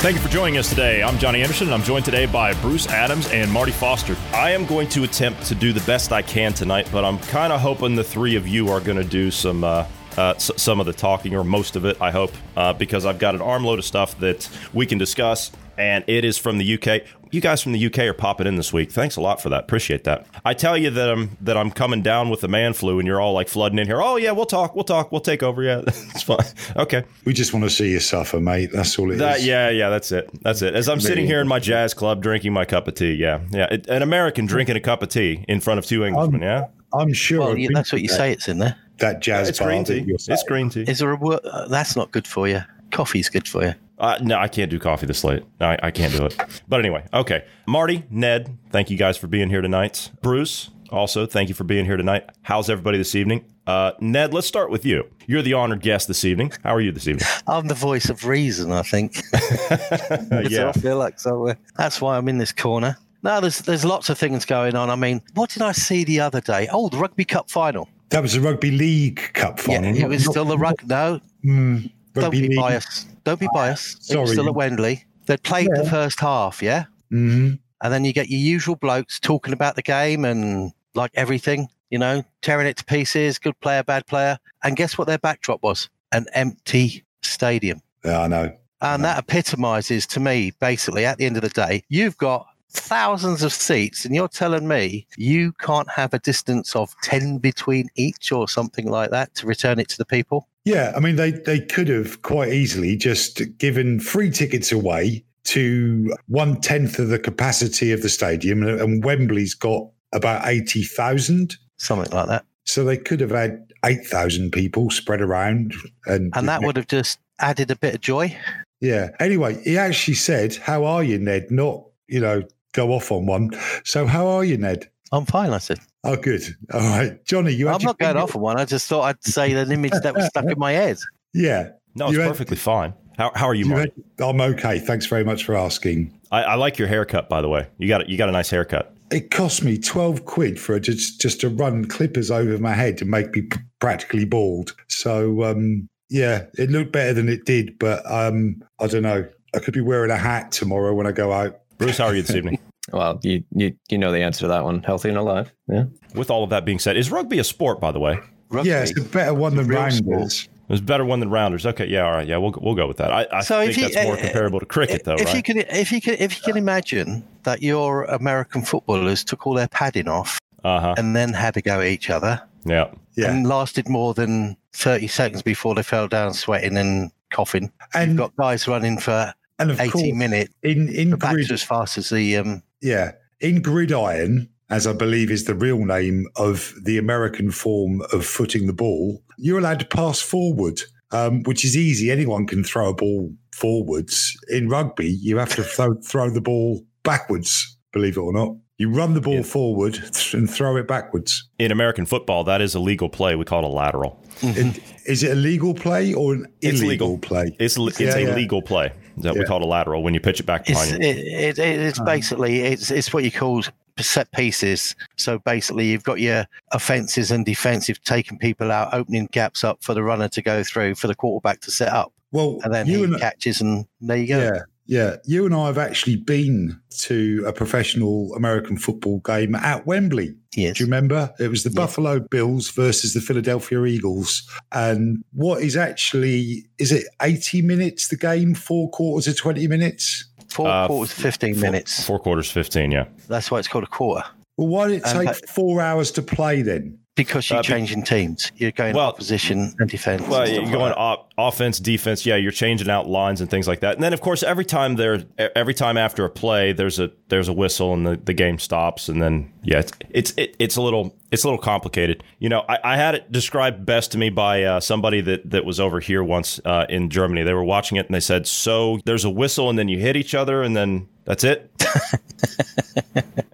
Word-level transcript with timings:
Thank 0.00 0.14
you 0.16 0.22
for 0.22 0.28
joining 0.28 0.58
us 0.58 0.68
today. 0.68 1.02
I'm 1.02 1.18
Johnny 1.18 1.42
Anderson, 1.42 1.66
and 1.66 1.74
I'm 1.74 1.82
joined 1.82 2.04
today 2.04 2.26
by 2.26 2.54
Bruce 2.60 2.86
Adams 2.86 3.28
and 3.30 3.50
Marty 3.50 3.72
Foster. 3.72 4.16
I 4.32 4.52
am 4.52 4.64
going 4.64 4.88
to 4.90 5.02
attempt 5.02 5.44
to 5.46 5.56
do 5.56 5.72
the 5.72 5.80
best 5.80 6.12
I 6.12 6.22
can 6.22 6.52
tonight, 6.52 6.88
but 6.92 7.04
I'm 7.04 7.18
kind 7.18 7.52
of 7.52 7.60
hoping 7.60 7.96
the 7.96 8.04
three 8.04 8.36
of 8.36 8.46
you 8.46 8.68
are 8.68 8.78
going 8.80 8.96
to 8.96 9.02
do 9.04 9.32
some 9.32 9.64
uh, 9.64 9.86
uh, 10.16 10.34
s- 10.36 10.52
some 10.56 10.78
of 10.78 10.86
the 10.86 10.92
talking, 10.92 11.34
or 11.34 11.42
most 11.42 11.74
of 11.74 11.84
it. 11.84 12.00
I 12.00 12.12
hope, 12.12 12.32
uh, 12.56 12.72
because 12.74 13.04
I've 13.06 13.18
got 13.18 13.34
an 13.34 13.40
armload 13.42 13.80
of 13.80 13.84
stuff 13.84 14.16
that 14.20 14.48
we 14.72 14.86
can 14.86 14.98
discuss, 14.98 15.50
and 15.76 16.04
it 16.06 16.24
is 16.24 16.38
from 16.38 16.58
the 16.58 16.74
UK. 16.80 17.02
You 17.30 17.40
guys 17.40 17.62
from 17.62 17.72
the 17.72 17.86
UK 17.86 17.98
are 18.00 18.14
popping 18.14 18.46
in 18.46 18.56
this 18.56 18.72
week. 18.72 18.90
Thanks 18.90 19.16
a 19.16 19.20
lot 19.20 19.40
for 19.40 19.48
that. 19.50 19.64
Appreciate 19.64 20.04
that. 20.04 20.26
I 20.44 20.54
tell 20.54 20.76
you 20.76 20.90
that 20.90 21.10
I'm 21.10 21.36
that 21.42 21.56
I'm 21.56 21.70
coming 21.70 22.02
down 22.02 22.30
with 22.30 22.40
the 22.40 22.48
man 22.48 22.72
flu, 22.72 22.98
and 22.98 23.06
you're 23.06 23.20
all 23.20 23.32
like 23.32 23.48
flooding 23.48 23.78
in 23.78 23.86
here. 23.86 24.00
Oh 24.00 24.16
yeah, 24.16 24.32
we'll 24.32 24.46
talk. 24.46 24.74
We'll 24.74 24.84
talk. 24.84 25.12
We'll 25.12 25.20
take 25.20 25.42
over. 25.42 25.62
Yeah, 25.62 25.82
it's 25.86 26.22
fine. 26.22 26.38
Okay. 26.76 27.04
We 27.24 27.32
just 27.32 27.52
want 27.52 27.64
to 27.64 27.70
see 27.70 27.90
you 27.90 28.00
suffer, 28.00 28.40
mate. 28.40 28.70
That's 28.72 28.98
all 28.98 29.10
it 29.10 29.14
is. 29.14 29.18
That, 29.20 29.42
yeah, 29.42 29.68
yeah, 29.68 29.90
that's 29.90 30.12
it. 30.12 30.30
That's 30.42 30.62
it. 30.62 30.74
As 30.74 30.88
I'm 30.88 31.00
sitting 31.00 31.26
here 31.26 31.40
in 31.40 31.48
my 31.48 31.58
jazz 31.58 31.94
club 31.94 32.22
drinking 32.22 32.52
my 32.52 32.64
cup 32.64 32.88
of 32.88 32.94
tea, 32.94 33.12
yeah, 33.12 33.40
yeah, 33.50 33.66
it, 33.70 33.86
an 33.88 34.02
American 34.02 34.46
drinking 34.46 34.76
a 34.76 34.80
cup 34.80 35.02
of 35.02 35.08
tea 35.08 35.44
in 35.48 35.60
front 35.60 35.78
of 35.78 35.86
two 35.86 36.04
Englishmen, 36.04 36.42
yeah, 36.42 36.66
I'm 36.92 37.12
sure. 37.12 37.40
Well, 37.40 37.58
yeah, 37.58 37.68
that's 37.74 37.92
what 37.92 38.02
you 38.02 38.08
to 38.08 38.14
say 38.14 38.32
it's 38.32 38.48
in 38.48 38.58
there. 38.58 38.76
That, 38.98 39.14
that 39.14 39.20
jazz 39.20 39.48
it's 39.48 39.58
bar 39.58 39.68
green 39.68 39.84
tea. 39.84 40.00
you're 40.00 40.16
It's 40.16 40.42
green 40.44 40.70
tea. 40.70 40.82
Is 40.82 40.98
there 40.98 41.10
a 41.10 41.16
word? 41.16 41.40
Uh, 41.44 41.68
that's 41.68 41.94
not 41.96 42.10
good 42.10 42.26
for 42.26 42.48
you. 42.48 42.62
Coffee's 42.90 43.28
good 43.28 43.46
for 43.46 43.64
you. 43.64 43.74
Uh, 43.98 44.16
no, 44.22 44.38
I 44.38 44.48
can't 44.48 44.70
do 44.70 44.78
coffee 44.78 45.06
this 45.06 45.24
late. 45.24 45.44
I, 45.60 45.76
I 45.82 45.90
can't 45.90 46.12
do 46.14 46.24
it. 46.26 46.36
But 46.68 46.80
anyway, 46.80 47.04
okay. 47.12 47.44
Marty, 47.66 48.04
Ned, 48.10 48.56
thank 48.70 48.90
you 48.90 48.96
guys 48.96 49.16
for 49.16 49.26
being 49.26 49.50
here 49.50 49.60
tonight. 49.60 50.10
Bruce, 50.22 50.70
also, 50.90 51.26
thank 51.26 51.48
you 51.48 51.54
for 51.54 51.64
being 51.64 51.84
here 51.84 51.96
tonight. 51.96 52.28
How's 52.42 52.70
everybody 52.70 52.96
this 52.98 53.14
evening? 53.14 53.44
Uh, 53.66 53.92
Ned, 54.00 54.32
let's 54.32 54.46
start 54.46 54.70
with 54.70 54.86
you. 54.86 55.04
You're 55.26 55.42
the 55.42 55.52
honored 55.54 55.80
guest 55.82 56.06
this 56.08 56.24
evening. 56.24 56.52
How 56.62 56.74
are 56.74 56.80
you 56.80 56.92
this 56.92 57.06
evening? 57.08 57.26
I'm 57.46 57.66
the 57.66 57.74
voice 57.74 58.08
of 58.08 58.24
reason, 58.24 58.72
I 58.72 58.82
think. 58.82 59.16
That's 59.68 60.50
yeah. 60.50 60.68
I 60.68 60.72
feel 60.72 60.96
like 60.96 61.18
somewhere. 61.20 61.58
That's 61.76 62.00
why 62.00 62.16
I'm 62.16 62.28
in 62.28 62.38
this 62.38 62.52
corner. 62.52 62.96
No, 63.22 63.40
there's 63.40 63.58
there's 63.58 63.84
lots 63.84 64.08
of 64.10 64.16
things 64.16 64.44
going 64.44 64.76
on. 64.76 64.90
I 64.90 64.94
mean, 64.96 65.20
what 65.34 65.50
did 65.50 65.60
I 65.62 65.72
see 65.72 66.04
the 66.04 66.20
other 66.20 66.40
day? 66.40 66.68
Oh, 66.72 66.88
the 66.88 66.98
Rugby 66.98 67.24
Cup 67.24 67.50
final. 67.50 67.88
That 68.10 68.22
was 68.22 68.32
the 68.34 68.40
Rugby 68.40 68.70
League 68.70 69.20
Cup 69.34 69.58
Yeah, 69.66 69.80
final. 69.82 69.96
it 69.96 70.08
was 70.08 70.24
not- 70.24 70.30
still 70.32 70.44
the 70.44 70.56
rug. 70.56 70.76
No, 70.86 71.20
mm, 71.44 71.90
don't 72.14 72.24
Rugby 72.24 72.40
be 72.42 72.48
League. 72.48 72.56
biased. 72.58 73.08
Don't 73.28 73.38
be 73.38 73.48
biased. 73.52 74.10
It 74.10 74.18
was 74.18 74.32
still 74.32 74.48
at 74.48 74.54
Wembley. 74.54 75.04
They 75.26 75.36
played 75.36 75.68
the 75.74 75.84
first 75.84 76.18
half, 76.18 76.62
yeah, 76.62 76.86
Mhm. 77.12 77.58
and 77.82 77.92
then 77.92 78.06
you 78.06 78.14
get 78.14 78.30
your 78.30 78.40
usual 78.40 78.74
blokes 78.74 79.20
talking 79.20 79.52
about 79.52 79.76
the 79.76 79.82
game 79.82 80.24
and 80.24 80.72
like 80.94 81.10
everything, 81.14 81.68
you 81.90 81.98
know, 81.98 82.24
tearing 82.40 82.66
it 82.66 82.78
to 82.78 82.84
pieces. 82.86 83.38
Good 83.38 83.60
player, 83.60 83.82
bad 83.82 84.06
player, 84.06 84.38
and 84.64 84.76
guess 84.76 84.96
what 84.96 85.06
their 85.08 85.18
backdrop 85.18 85.62
was? 85.62 85.90
An 86.10 86.24
empty 86.32 87.04
stadium. 87.20 87.82
Yeah, 88.02 88.22
I 88.22 88.28
know. 88.28 88.56
And 88.80 89.04
that 89.04 89.18
epitomizes 89.18 90.06
to 90.06 90.20
me, 90.20 90.52
basically, 90.58 91.04
at 91.04 91.18
the 91.18 91.26
end 91.26 91.36
of 91.36 91.42
the 91.42 91.50
day, 91.50 91.82
you've 91.90 92.16
got 92.16 92.46
thousands 92.70 93.42
of 93.42 93.52
seats, 93.52 94.06
and 94.06 94.14
you're 94.14 94.28
telling 94.28 94.66
me 94.66 95.06
you 95.18 95.52
can't 95.60 95.90
have 95.90 96.14
a 96.14 96.18
distance 96.18 96.74
of 96.74 96.94
10 97.02 97.36
between 97.36 97.88
each 97.94 98.32
or 98.32 98.48
something 98.48 98.88
like 98.88 99.10
that 99.10 99.34
to 99.34 99.46
return 99.46 99.78
it 99.78 99.90
to 99.90 99.98
the 99.98 100.06
people? 100.06 100.48
Yeah, 100.68 100.92
I 100.94 101.00
mean, 101.00 101.16
they, 101.16 101.30
they 101.30 101.60
could 101.60 101.88
have 101.88 102.20
quite 102.20 102.52
easily 102.52 102.94
just 102.94 103.40
given 103.56 104.00
free 104.00 104.30
tickets 104.30 104.70
away 104.70 105.24
to 105.44 106.14
one 106.26 106.60
tenth 106.60 106.98
of 106.98 107.08
the 107.08 107.18
capacity 107.18 107.90
of 107.90 108.02
the 108.02 108.10
stadium, 108.10 108.62
and, 108.62 109.02
Wembley's 109.02 109.54
got 109.54 109.88
about 110.12 110.46
80,000. 110.46 111.56
Something 111.78 112.12
like 112.12 112.28
that. 112.28 112.44
So 112.64 112.84
they 112.84 112.98
could 112.98 113.20
have 113.20 113.30
had 113.30 113.72
8,000 113.82 114.50
people 114.50 114.90
spread 114.90 115.22
around. 115.22 115.72
And, 116.04 116.34
And 116.36 116.46
that 116.48 116.62
would 116.62 116.76
have 116.76 116.86
just 116.86 117.18
added 117.38 117.70
a 117.70 117.76
bit 117.76 117.94
of 117.94 118.02
joy. 118.02 118.36
Yeah. 118.80 119.08
Anyway, 119.20 119.58
he 119.64 119.78
actually 119.78 120.14
said, 120.14 120.54
How 120.56 120.84
are 120.84 121.02
you, 121.02 121.18
Ned? 121.18 121.50
Not, 121.50 121.82
you 122.08 122.20
know, 122.20 122.42
go 122.74 122.92
off 122.92 123.10
on 123.10 123.24
one. 123.24 123.52
So, 123.84 124.06
how 124.06 124.26
are 124.26 124.44
you, 124.44 124.58
Ned? 124.58 124.90
I'm 125.12 125.24
fine, 125.24 125.54
I 125.54 125.58
said. 125.58 125.78
Oh, 126.04 126.16
good. 126.16 126.42
All 126.72 126.80
right. 126.80 127.24
Johnny, 127.24 127.52
you 127.52 127.68
I'm 127.68 127.82
not 127.82 127.98
going 127.98 128.16
off 128.16 128.34
on 128.36 128.40
one. 128.42 128.58
I 128.58 128.64
just 128.64 128.86
thought 128.88 129.02
I'd 129.02 129.24
say 129.24 129.52
an 129.52 129.70
image 129.72 129.92
that 130.02 130.14
was 130.14 130.26
stuck 130.26 130.44
in 130.44 130.58
my 130.58 130.72
head. 130.72 130.98
Yeah. 131.34 131.70
No, 131.94 132.06
it's 132.06 132.14
You 132.14 132.20
had- 132.20 132.28
perfectly 132.28 132.56
fine. 132.56 132.94
How, 133.18 133.30
how 133.34 133.46
are 133.46 133.54
you, 133.54 133.66
You 133.66 133.76
had- 133.76 133.92
I'm 134.18 134.40
okay. 134.40 134.78
Thanks 134.78 135.04
very 135.06 135.24
much 135.24 135.44
for 135.44 135.54
asking. 135.54 136.18
I, 136.32 136.42
I 136.42 136.54
like 136.54 136.78
your 136.78 136.88
haircut, 136.88 137.28
by 137.28 137.42
the 137.42 137.48
way. 137.48 137.68
You 137.78 137.86
got 137.88 138.08
you 138.08 138.16
got 138.16 138.28
a 138.28 138.32
nice 138.32 138.48
haircut. 138.48 138.94
It 139.10 139.30
cost 139.30 139.62
me 139.62 139.76
12 139.78 140.24
quid 140.24 140.58
for 140.58 140.78
just, 140.80 141.20
just 141.20 141.40
to 141.42 141.48
run 141.50 141.84
clippers 141.86 142.30
over 142.30 142.56
my 142.58 142.72
head 142.72 142.96
to 142.98 143.04
make 143.04 143.34
me 143.34 143.42
p- 143.42 143.58
practically 143.78 144.24
bald. 144.24 144.74
So, 144.88 145.42
um, 145.44 145.88
yeah, 146.08 146.44
it 146.58 146.70
looked 146.70 146.92
better 146.92 147.12
than 147.12 147.28
it 147.28 147.44
did, 147.44 147.78
but 147.78 148.02
um, 148.10 148.62
I 148.80 148.86
don't 148.86 149.02
know. 149.02 149.28
I 149.54 149.58
could 149.58 149.74
be 149.74 149.80
wearing 149.80 150.10
a 150.10 150.16
hat 150.16 150.50
tomorrow 150.52 150.94
when 150.94 151.06
I 151.06 151.12
go 151.12 151.32
out. 151.32 151.60
Bruce, 151.78 151.98
how 151.98 152.06
are 152.06 152.14
you 152.14 152.22
this 152.22 152.34
evening? 152.36 152.58
Well, 152.92 153.20
you, 153.22 153.44
you 153.54 153.74
you 153.88 153.98
know 153.98 154.12
the 154.12 154.22
answer 154.22 154.40
to 154.42 154.48
that 154.48 154.64
one. 154.64 154.82
Healthy 154.82 155.08
and 155.10 155.18
alive. 155.18 155.52
Yeah. 155.68 155.84
With 156.14 156.30
all 156.30 156.44
of 156.44 156.50
that 156.50 156.64
being 156.64 156.78
said, 156.78 156.96
is 156.96 157.10
rugby 157.10 157.38
a 157.38 157.44
sport, 157.44 157.80
by 157.80 157.92
the 157.92 158.00
way? 158.00 158.18
Rugby. 158.50 158.70
Yeah, 158.70 158.82
it's 158.82 158.98
a 158.98 159.02
better 159.02 159.34
one 159.34 159.56
than 159.56 159.66
Real 159.68 159.80
rounders. 159.80 160.48
It's 160.70 160.80
a 160.80 160.84
better 160.84 161.04
one 161.04 161.20
than 161.20 161.30
rounders. 161.30 161.64
Okay, 161.64 161.86
yeah, 161.86 162.04
all 162.04 162.12
right, 162.12 162.26
yeah, 162.26 162.36
we'll 162.36 162.54
we'll 162.60 162.74
go 162.74 162.86
with 162.86 162.98
that. 162.98 163.10
I, 163.12 163.26
I 163.32 163.40
So 163.40 163.60
think 163.64 163.76
you- 163.76 163.88
that's 163.88 164.04
more 164.06 164.16
uh, 164.16 164.20
comparable 164.20 164.60
to 164.60 164.66
cricket, 164.66 165.04
though, 165.04 165.14
if 165.18 165.32
you 165.34 165.42
can, 165.42 165.58
if 165.58 165.90
you 165.92 166.00
can, 166.00 166.14
if 166.18 166.36
you 166.36 166.42
can 166.42 166.56
imagine 166.58 167.24
that 167.44 167.62
your 167.62 168.04
American 168.04 168.62
footballers 168.62 169.24
took 169.24 169.46
all 169.46 169.54
their 169.54 169.68
padding 169.68 170.08
off 170.08 170.38
Uh 170.64 170.80
huh. 170.80 170.94
and 170.98 171.16
then 171.16 171.32
had 171.32 171.54
to 171.54 171.62
go 171.62 171.80
at 171.80 171.86
each 171.86 172.10
other, 172.10 172.42
Yeah. 172.66 172.90
Yeah. 173.16 173.30
and 173.32 173.46
lasted 173.46 173.88
more 173.88 174.12
than 174.14 174.56
30 174.74 175.06
seconds 175.08 175.42
before 175.42 175.74
they 175.74 175.82
fell 175.82 176.06
down 176.06 176.34
sweating 176.34 176.76
and 176.76 177.10
coughing. 177.30 177.72
And, 177.94 178.10
You've 178.10 178.18
got 178.18 178.36
guys 178.36 178.68
running 178.68 178.98
for 178.98 179.32
and 179.58 179.70
of 179.70 179.80
80 179.80 179.90
course, 179.90 180.12
minutes, 180.14 180.54
in, 180.62 180.88
in 180.88 181.10
back 181.16 181.34
grid, 181.34 181.50
as 181.50 181.62
fast 181.62 181.98
as 181.98 182.10
the. 182.10 182.36
Um, 182.36 182.62
Yeah. 182.80 183.12
In 183.40 183.62
gridiron, 183.62 184.48
as 184.70 184.86
I 184.86 184.92
believe 184.92 185.30
is 185.30 185.44
the 185.44 185.54
real 185.54 185.84
name 185.84 186.26
of 186.36 186.74
the 186.84 186.98
American 186.98 187.50
form 187.50 188.02
of 188.12 188.24
footing 188.26 188.66
the 188.66 188.72
ball, 188.72 189.22
you're 189.38 189.58
allowed 189.58 189.80
to 189.80 189.86
pass 189.86 190.20
forward, 190.20 190.80
um, 191.12 191.42
which 191.44 191.64
is 191.64 191.76
easy. 191.76 192.10
Anyone 192.10 192.46
can 192.46 192.64
throw 192.64 192.88
a 192.90 192.94
ball 192.94 193.32
forwards. 193.54 194.36
In 194.48 194.68
rugby, 194.68 195.08
you 195.22 195.36
have 195.38 195.54
to 195.56 195.62
throw, 195.62 195.94
throw 196.04 196.30
the 196.30 196.40
ball 196.40 196.84
backwards, 197.04 197.76
believe 197.92 198.16
it 198.16 198.20
or 198.20 198.32
not. 198.32 198.56
You 198.78 198.90
run 198.90 199.14
the 199.14 199.20
ball 199.20 199.34
Yeah. 199.34 199.42
forward 199.42 199.98
and 200.32 200.48
throw 200.48 200.76
it 200.76 200.86
backwards. 200.86 201.48
In 201.58 201.72
American 201.72 202.06
football, 202.06 202.44
that 202.44 202.60
is 202.60 202.74
a 202.74 202.80
legal 202.80 203.08
play. 203.08 203.34
We 203.34 203.44
call 203.44 203.64
it 203.64 203.68
a 203.68 203.72
lateral. 203.72 204.22
It- 204.42 204.80
Is 205.06 205.22
it 205.22 205.32
a 205.32 205.34
legal 205.34 205.74
play 205.74 206.12
or 206.14 206.34
an 206.34 206.46
It's 206.60 206.80
illegal 206.80 207.12
legal. 207.14 207.18
play? 207.18 207.56
It's 207.58 207.76
it's 207.76 207.98
Yeah, 208.00 208.14
a 208.16 208.20
yeah. 208.20 208.34
legal 208.34 208.62
play 208.62 208.92
that 209.22 209.34
we 209.34 209.44
call 209.44 209.60
it 209.60 209.64
a 209.64 209.66
lateral 209.66 210.02
when 210.02 210.14
you 210.14 210.20
pitch 210.20 210.40
it 210.40 210.46
back 210.46 210.68
it's 210.68 210.70
behind 210.70 211.02
you. 211.02 211.10
it, 211.10 211.16
it, 211.16 211.58
it's 211.58 211.98
uh-huh. 211.98 212.06
basically 212.06 212.60
it's 212.60 212.90
it's 212.90 213.12
what 213.12 213.24
you 213.24 213.30
call 213.30 213.62
set 214.02 214.30
pieces. 214.32 214.94
So 215.16 215.38
basically, 215.38 215.88
you've 215.88 216.04
got 216.04 216.20
your 216.20 216.46
offences 216.72 217.30
and 217.30 217.44
defensive, 217.44 218.02
taking 218.04 218.38
people 218.38 218.70
out, 218.70 218.94
opening 218.94 219.28
gaps 219.32 219.64
up 219.64 219.82
for 219.82 219.94
the 219.94 220.02
runner 220.02 220.28
to 220.28 220.42
go 220.42 220.62
through, 220.62 220.94
for 220.94 221.06
the 221.06 221.14
quarterback 221.14 221.60
to 221.62 221.70
set 221.70 221.92
up, 221.92 222.12
Well, 222.32 222.60
and 222.62 222.72
then 222.72 222.86
you 222.86 222.98
he 222.98 223.04
and, 223.04 223.18
catches, 223.18 223.60
and 223.60 223.86
there 224.00 224.16
you 224.16 224.28
go. 224.28 224.38
Yeah, 224.38 224.62
yeah. 224.88 225.16
You 225.24 225.46
and 225.46 225.54
I 225.54 225.66
have 225.66 225.78
actually 225.78 226.16
been 226.16 226.80
to 227.02 227.44
a 227.46 227.52
professional 227.52 228.34
American 228.34 228.76
football 228.76 229.20
game 229.20 229.54
at 229.54 229.86
Wembley. 229.86 230.34
Yes. 230.56 230.76
Do 230.78 230.82
you 230.82 230.86
remember? 230.86 231.32
It 231.38 231.48
was 231.48 231.62
the 231.62 231.70
Yeah. 231.70 231.76
Buffalo 231.76 232.18
Bills 232.18 232.70
versus 232.70 233.14
the 233.14 233.20
Philadelphia 233.20 233.84
Eagles. 233.84 234.42
And 234.72 235.22
what 235.32 235.62
is 235.62 235.76
actually, 235.76 236.66
is 236.78 236.90
it 236.90 237.04
80 237.22 237.62
minutes 237.62 238.08
the 238.08 238.16
game, 238.16 238.54
four 238.54 238.90
quarters 238.90 239.28
of 239.28 239.36
20 239.36 239.68
minutes? 239.68 240.24
Four 240.48 240.66
Uh, 240.68 240.86
quarters, 240.86 241.12
fifteen 241.14 241.54
Four- 241.54 241.62
minutes. 241.62 242.02
Four 242.04 242.18
quarters, 242.18 242.50
15, 242.50 242.90
yeah. 242.90 243.04
That's 243.28 243.50
why 243.50 243.58
it's 243.58 243.68
called 243.68 243.84
a 243.84 243.88
quarter. 243.88 244.24
Well, 244.56 244.66
why 244.68 244.88
did 244.88 244.96
it 244.96 245.04
take 245.04 245.26
that- 245.26 245.48
four 245.48 245.80
hours 245.82 246.10
to 246.12 246.22
play 246.22 246.62
then? 246.62 246.98
Because 247.18 247.50
you're 247.50 247.58
Uh, 247.58 247.62
changing 247.62 248.04
teams. 248.04 248.52
You're 248.56 248.70
going 248.70 248.94
Well- 248.94 249.08
opposition 249.08 249.74
and 249.80 249.90
defense. 249.90 250.22
Well, 250.28 250.42
and 250.42 250.52
you're 250.68 250.78
going 250.78 250.92
op- 250.92 251.28
offense, 251.36 251.78
defense. 251.80 252.24
Yeah, 252.24 252.36
you're 252.36 252.52
changing 252.52 252.88
out 252.88 253.08
lines 253.08 253.40
and 253.40 253.50
things 253.50 253.66
like 253.66 253.80
that. 253.80 253.96
And 253.96 254.02
then, 254.04 254.12
of 254.12 254.20
course, 254.20 254.42
every 254.44 254.64
time 254.64 254.94
there, 254.94 255.24
every 255.56 255.74
time 255.74 255.98
after 255.98 256.24
a 256.24 256.30
play, 256.30 256.72
there's 256.72 256.98
a 257.00 257.10
there's 257.28 257.48
a 257.48 257.52
whistle 257.52 257.92
and 257.92 258.06
the, 258.06 258.16
the 258.24 258.32
game 258.32 258.58
stops. 258.58 259.08
And 259.08 259.20
then, 259.20 259.50
yeah, 259.64 259.80
it's 259.80 259.92
it's 260.10 260.32
it, 260.36 260.54
it's 260.60 260.76
a 260.76 260.80
little 260.82 261.14
it's 261.32 261.42
a 261.44 261.46
little 261.48 261.58
complicated. 261.62 262.22
You 262.38 262.48
know, 262.48 262.64
I, 262.68 262.78
I 262.84 262.96
had 262.96 263.14
it 263.16 263.30
described 263.32 263.84
best 263.84 264.12
to 264.12 264.18
me 264.18 264.30
by 264.30 264.62
uh, 264.62 264.78
somebody 264.80 265.20
that 265.22 265.50
that 265.50 265.64
was 265.64 265.80
over 265.80 265.98
here 266.00 266.22
once 266.22 266.60
uh, 266.64 266.86
in 266.88 267.10
Germany. 267.10 267.42
They 267.42 267.52
were 267.52 267.64
watching 267.64 267.98
it 267.98 268.06
and 268.06 268.14
they 268.14 268.20
said, 268.20 268.46
"So 268.46 269.00
there's 269.04 269.24
a 269.24 269.30
whistle 269.30 269.68
and 269.68 269.78
then 269.78 269.88
you 269.88 269.98
hit 269.98 270.16
each 270.16 270.34
other 270.36 270.62
and 270.62 270.76
then 270.76 271.08
that's 271.28 271.44
it." 271.44 271.70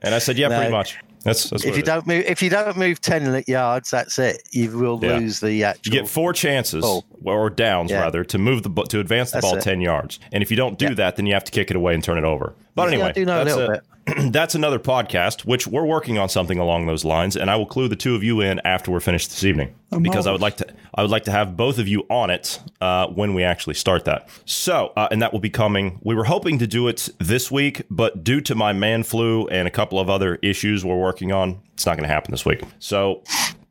and 0.02 0.14
I 0.14 0.18
said, 0.18 0.38
"Yeah, 0.38 0.48
No. 0.48 0.56
pretty 0.56 0.72
much." 0.72 0.96
That's, 1.24 1.48
that's 1.48 1.64
If 1.64 1.76
you 1.78 1.82
don't 1.82 2.06
move, 2.06 2.22
if 2.26 2.42
you 2.42 2.50
don't 2.50 2.76
move 2.76 3.00
ten 3.00 3.42
yards, 3.46 3.90
that's 3.90 4.18
it. 4.18 4.42
You 4.52 4.76
will 4.76 5.00
Yeah. 5.02 5.16
lose 5.16 5.40
the 5.40 5.64
actual. 5.64 5.80
You 5.94 6.00
get 6.02 6.08
four 6.08 6.34
chances, 6.34 6.84
Oh. 6.86 7.02
or 7.24 7.48
downs 7.48 7.90
Yeah. 7.90 8.00
rather, 8.02 8.24
to 8.24 8.36
move 8.38 8.62
the 8.62 8.70
to 8.90 9.00
advance 9.00 9.30
the 9.30 9.36
That's 9.36 9.46
ball 9.46 9.56
it. 9.56 9.62
ten 9.62 9.80
yards. 9.80 10.20
And 10.32 10.42
if 10.42 10.50
you 10.50 10.56
don't 10.58 10.78
do 10.78 10.86
Yeah. 10.88 10.94
that, 10.94 11.16
then 11.16 11.24
you 11.24 11.32
have 11.32 11.44
to 11.44 11.52
kick 11.52 11.70
it 11.70 11.76
away 11.76 11.94
and 11.94 12.04
turn 12.04 12.18
it 12.18 12.24
over. 12.24 12.52
But 12.74 12.88
anyway, 12.88 13.04
I 13.08 13.12
do 13.12 13.24
know 13.24 13.42
a 13.42 13.44
little 13.44 13.68
bit. 13.68 13.80
that's 14.30 14.54
another 14.54 14.78
podcast, 14.78 15.46
which 15.46 15.66
we're 15.66 15.84
working 15.84 16.18
on 16.18 16.28
something 16.28 16.58
along 16.58 16.86
those 16.86 17.04
lines, 17.04 17.36
and 17.36 17.50
I 17.50 17.56
will 17.56 17.66
clue 17.66 17.88
the 17.88 17.96
two 17.96 18.14
of 18.14 18.22
you 18.22 18.40
in 18.40 18.60
after 18.64 18.90
we're 18.90 19.00
finished 19.00 19.30
this 19.30 19.44
evening, 19.44 19.74
because 20.02 20.26
I 20.26 20.32
would 20.32 20.42
like 20.42 20.58
to 20.58 20.66
I 20.94 21.02
would 21.02 21.10
like 21.10 21.24
to 21.24 21.30
have 21.30 21.56
both 21.56 21.78
of 21.78 21.88
you 21.88 22.04
on 22.10 22.28
it 22.30 22.60
uh, 22.80 23.06
when 23.08 23.34
we 23.34 23.42
actually 23.42 23.74
start 23.74 24.04
that. 24.04 24.28
So, 24.44 24.92
uh, 24.96 25.08
and 25.10 25.22
that 25.22 25.32
will 25.32 25.40
be 25.40 25.50
coming. 25.50 26.00
We 26.02 26.14
were 26.14 26.24
hoping 26.24 26.58
to 26.58 26.66
do 26.66 26.86
it 26.88 27.08
this 27.18 27.50
week, 27.50 27.82
but 27.90 28.22
due 28.22 28.40
to 28.42 28.54
my 28.54 28.72
man 28.72 29.04
flu 29.04 29.46
and 29.48 29.66
a 29.66 29.70
couple 29.70 29.98
of 29.98 30.10
other 30.10 30.36
issues 30.36 30.84
we're 30.84 31.00
working 31.00 31.32
on, 31.32 31.60
it's 31.72 31.86
not 31.86 31.96
going 31.96 32.06
to 32.06 32.12
happen 32.12 32.30
this 32.30 32.44
week. 32.44 32.62
So 32.78 33.22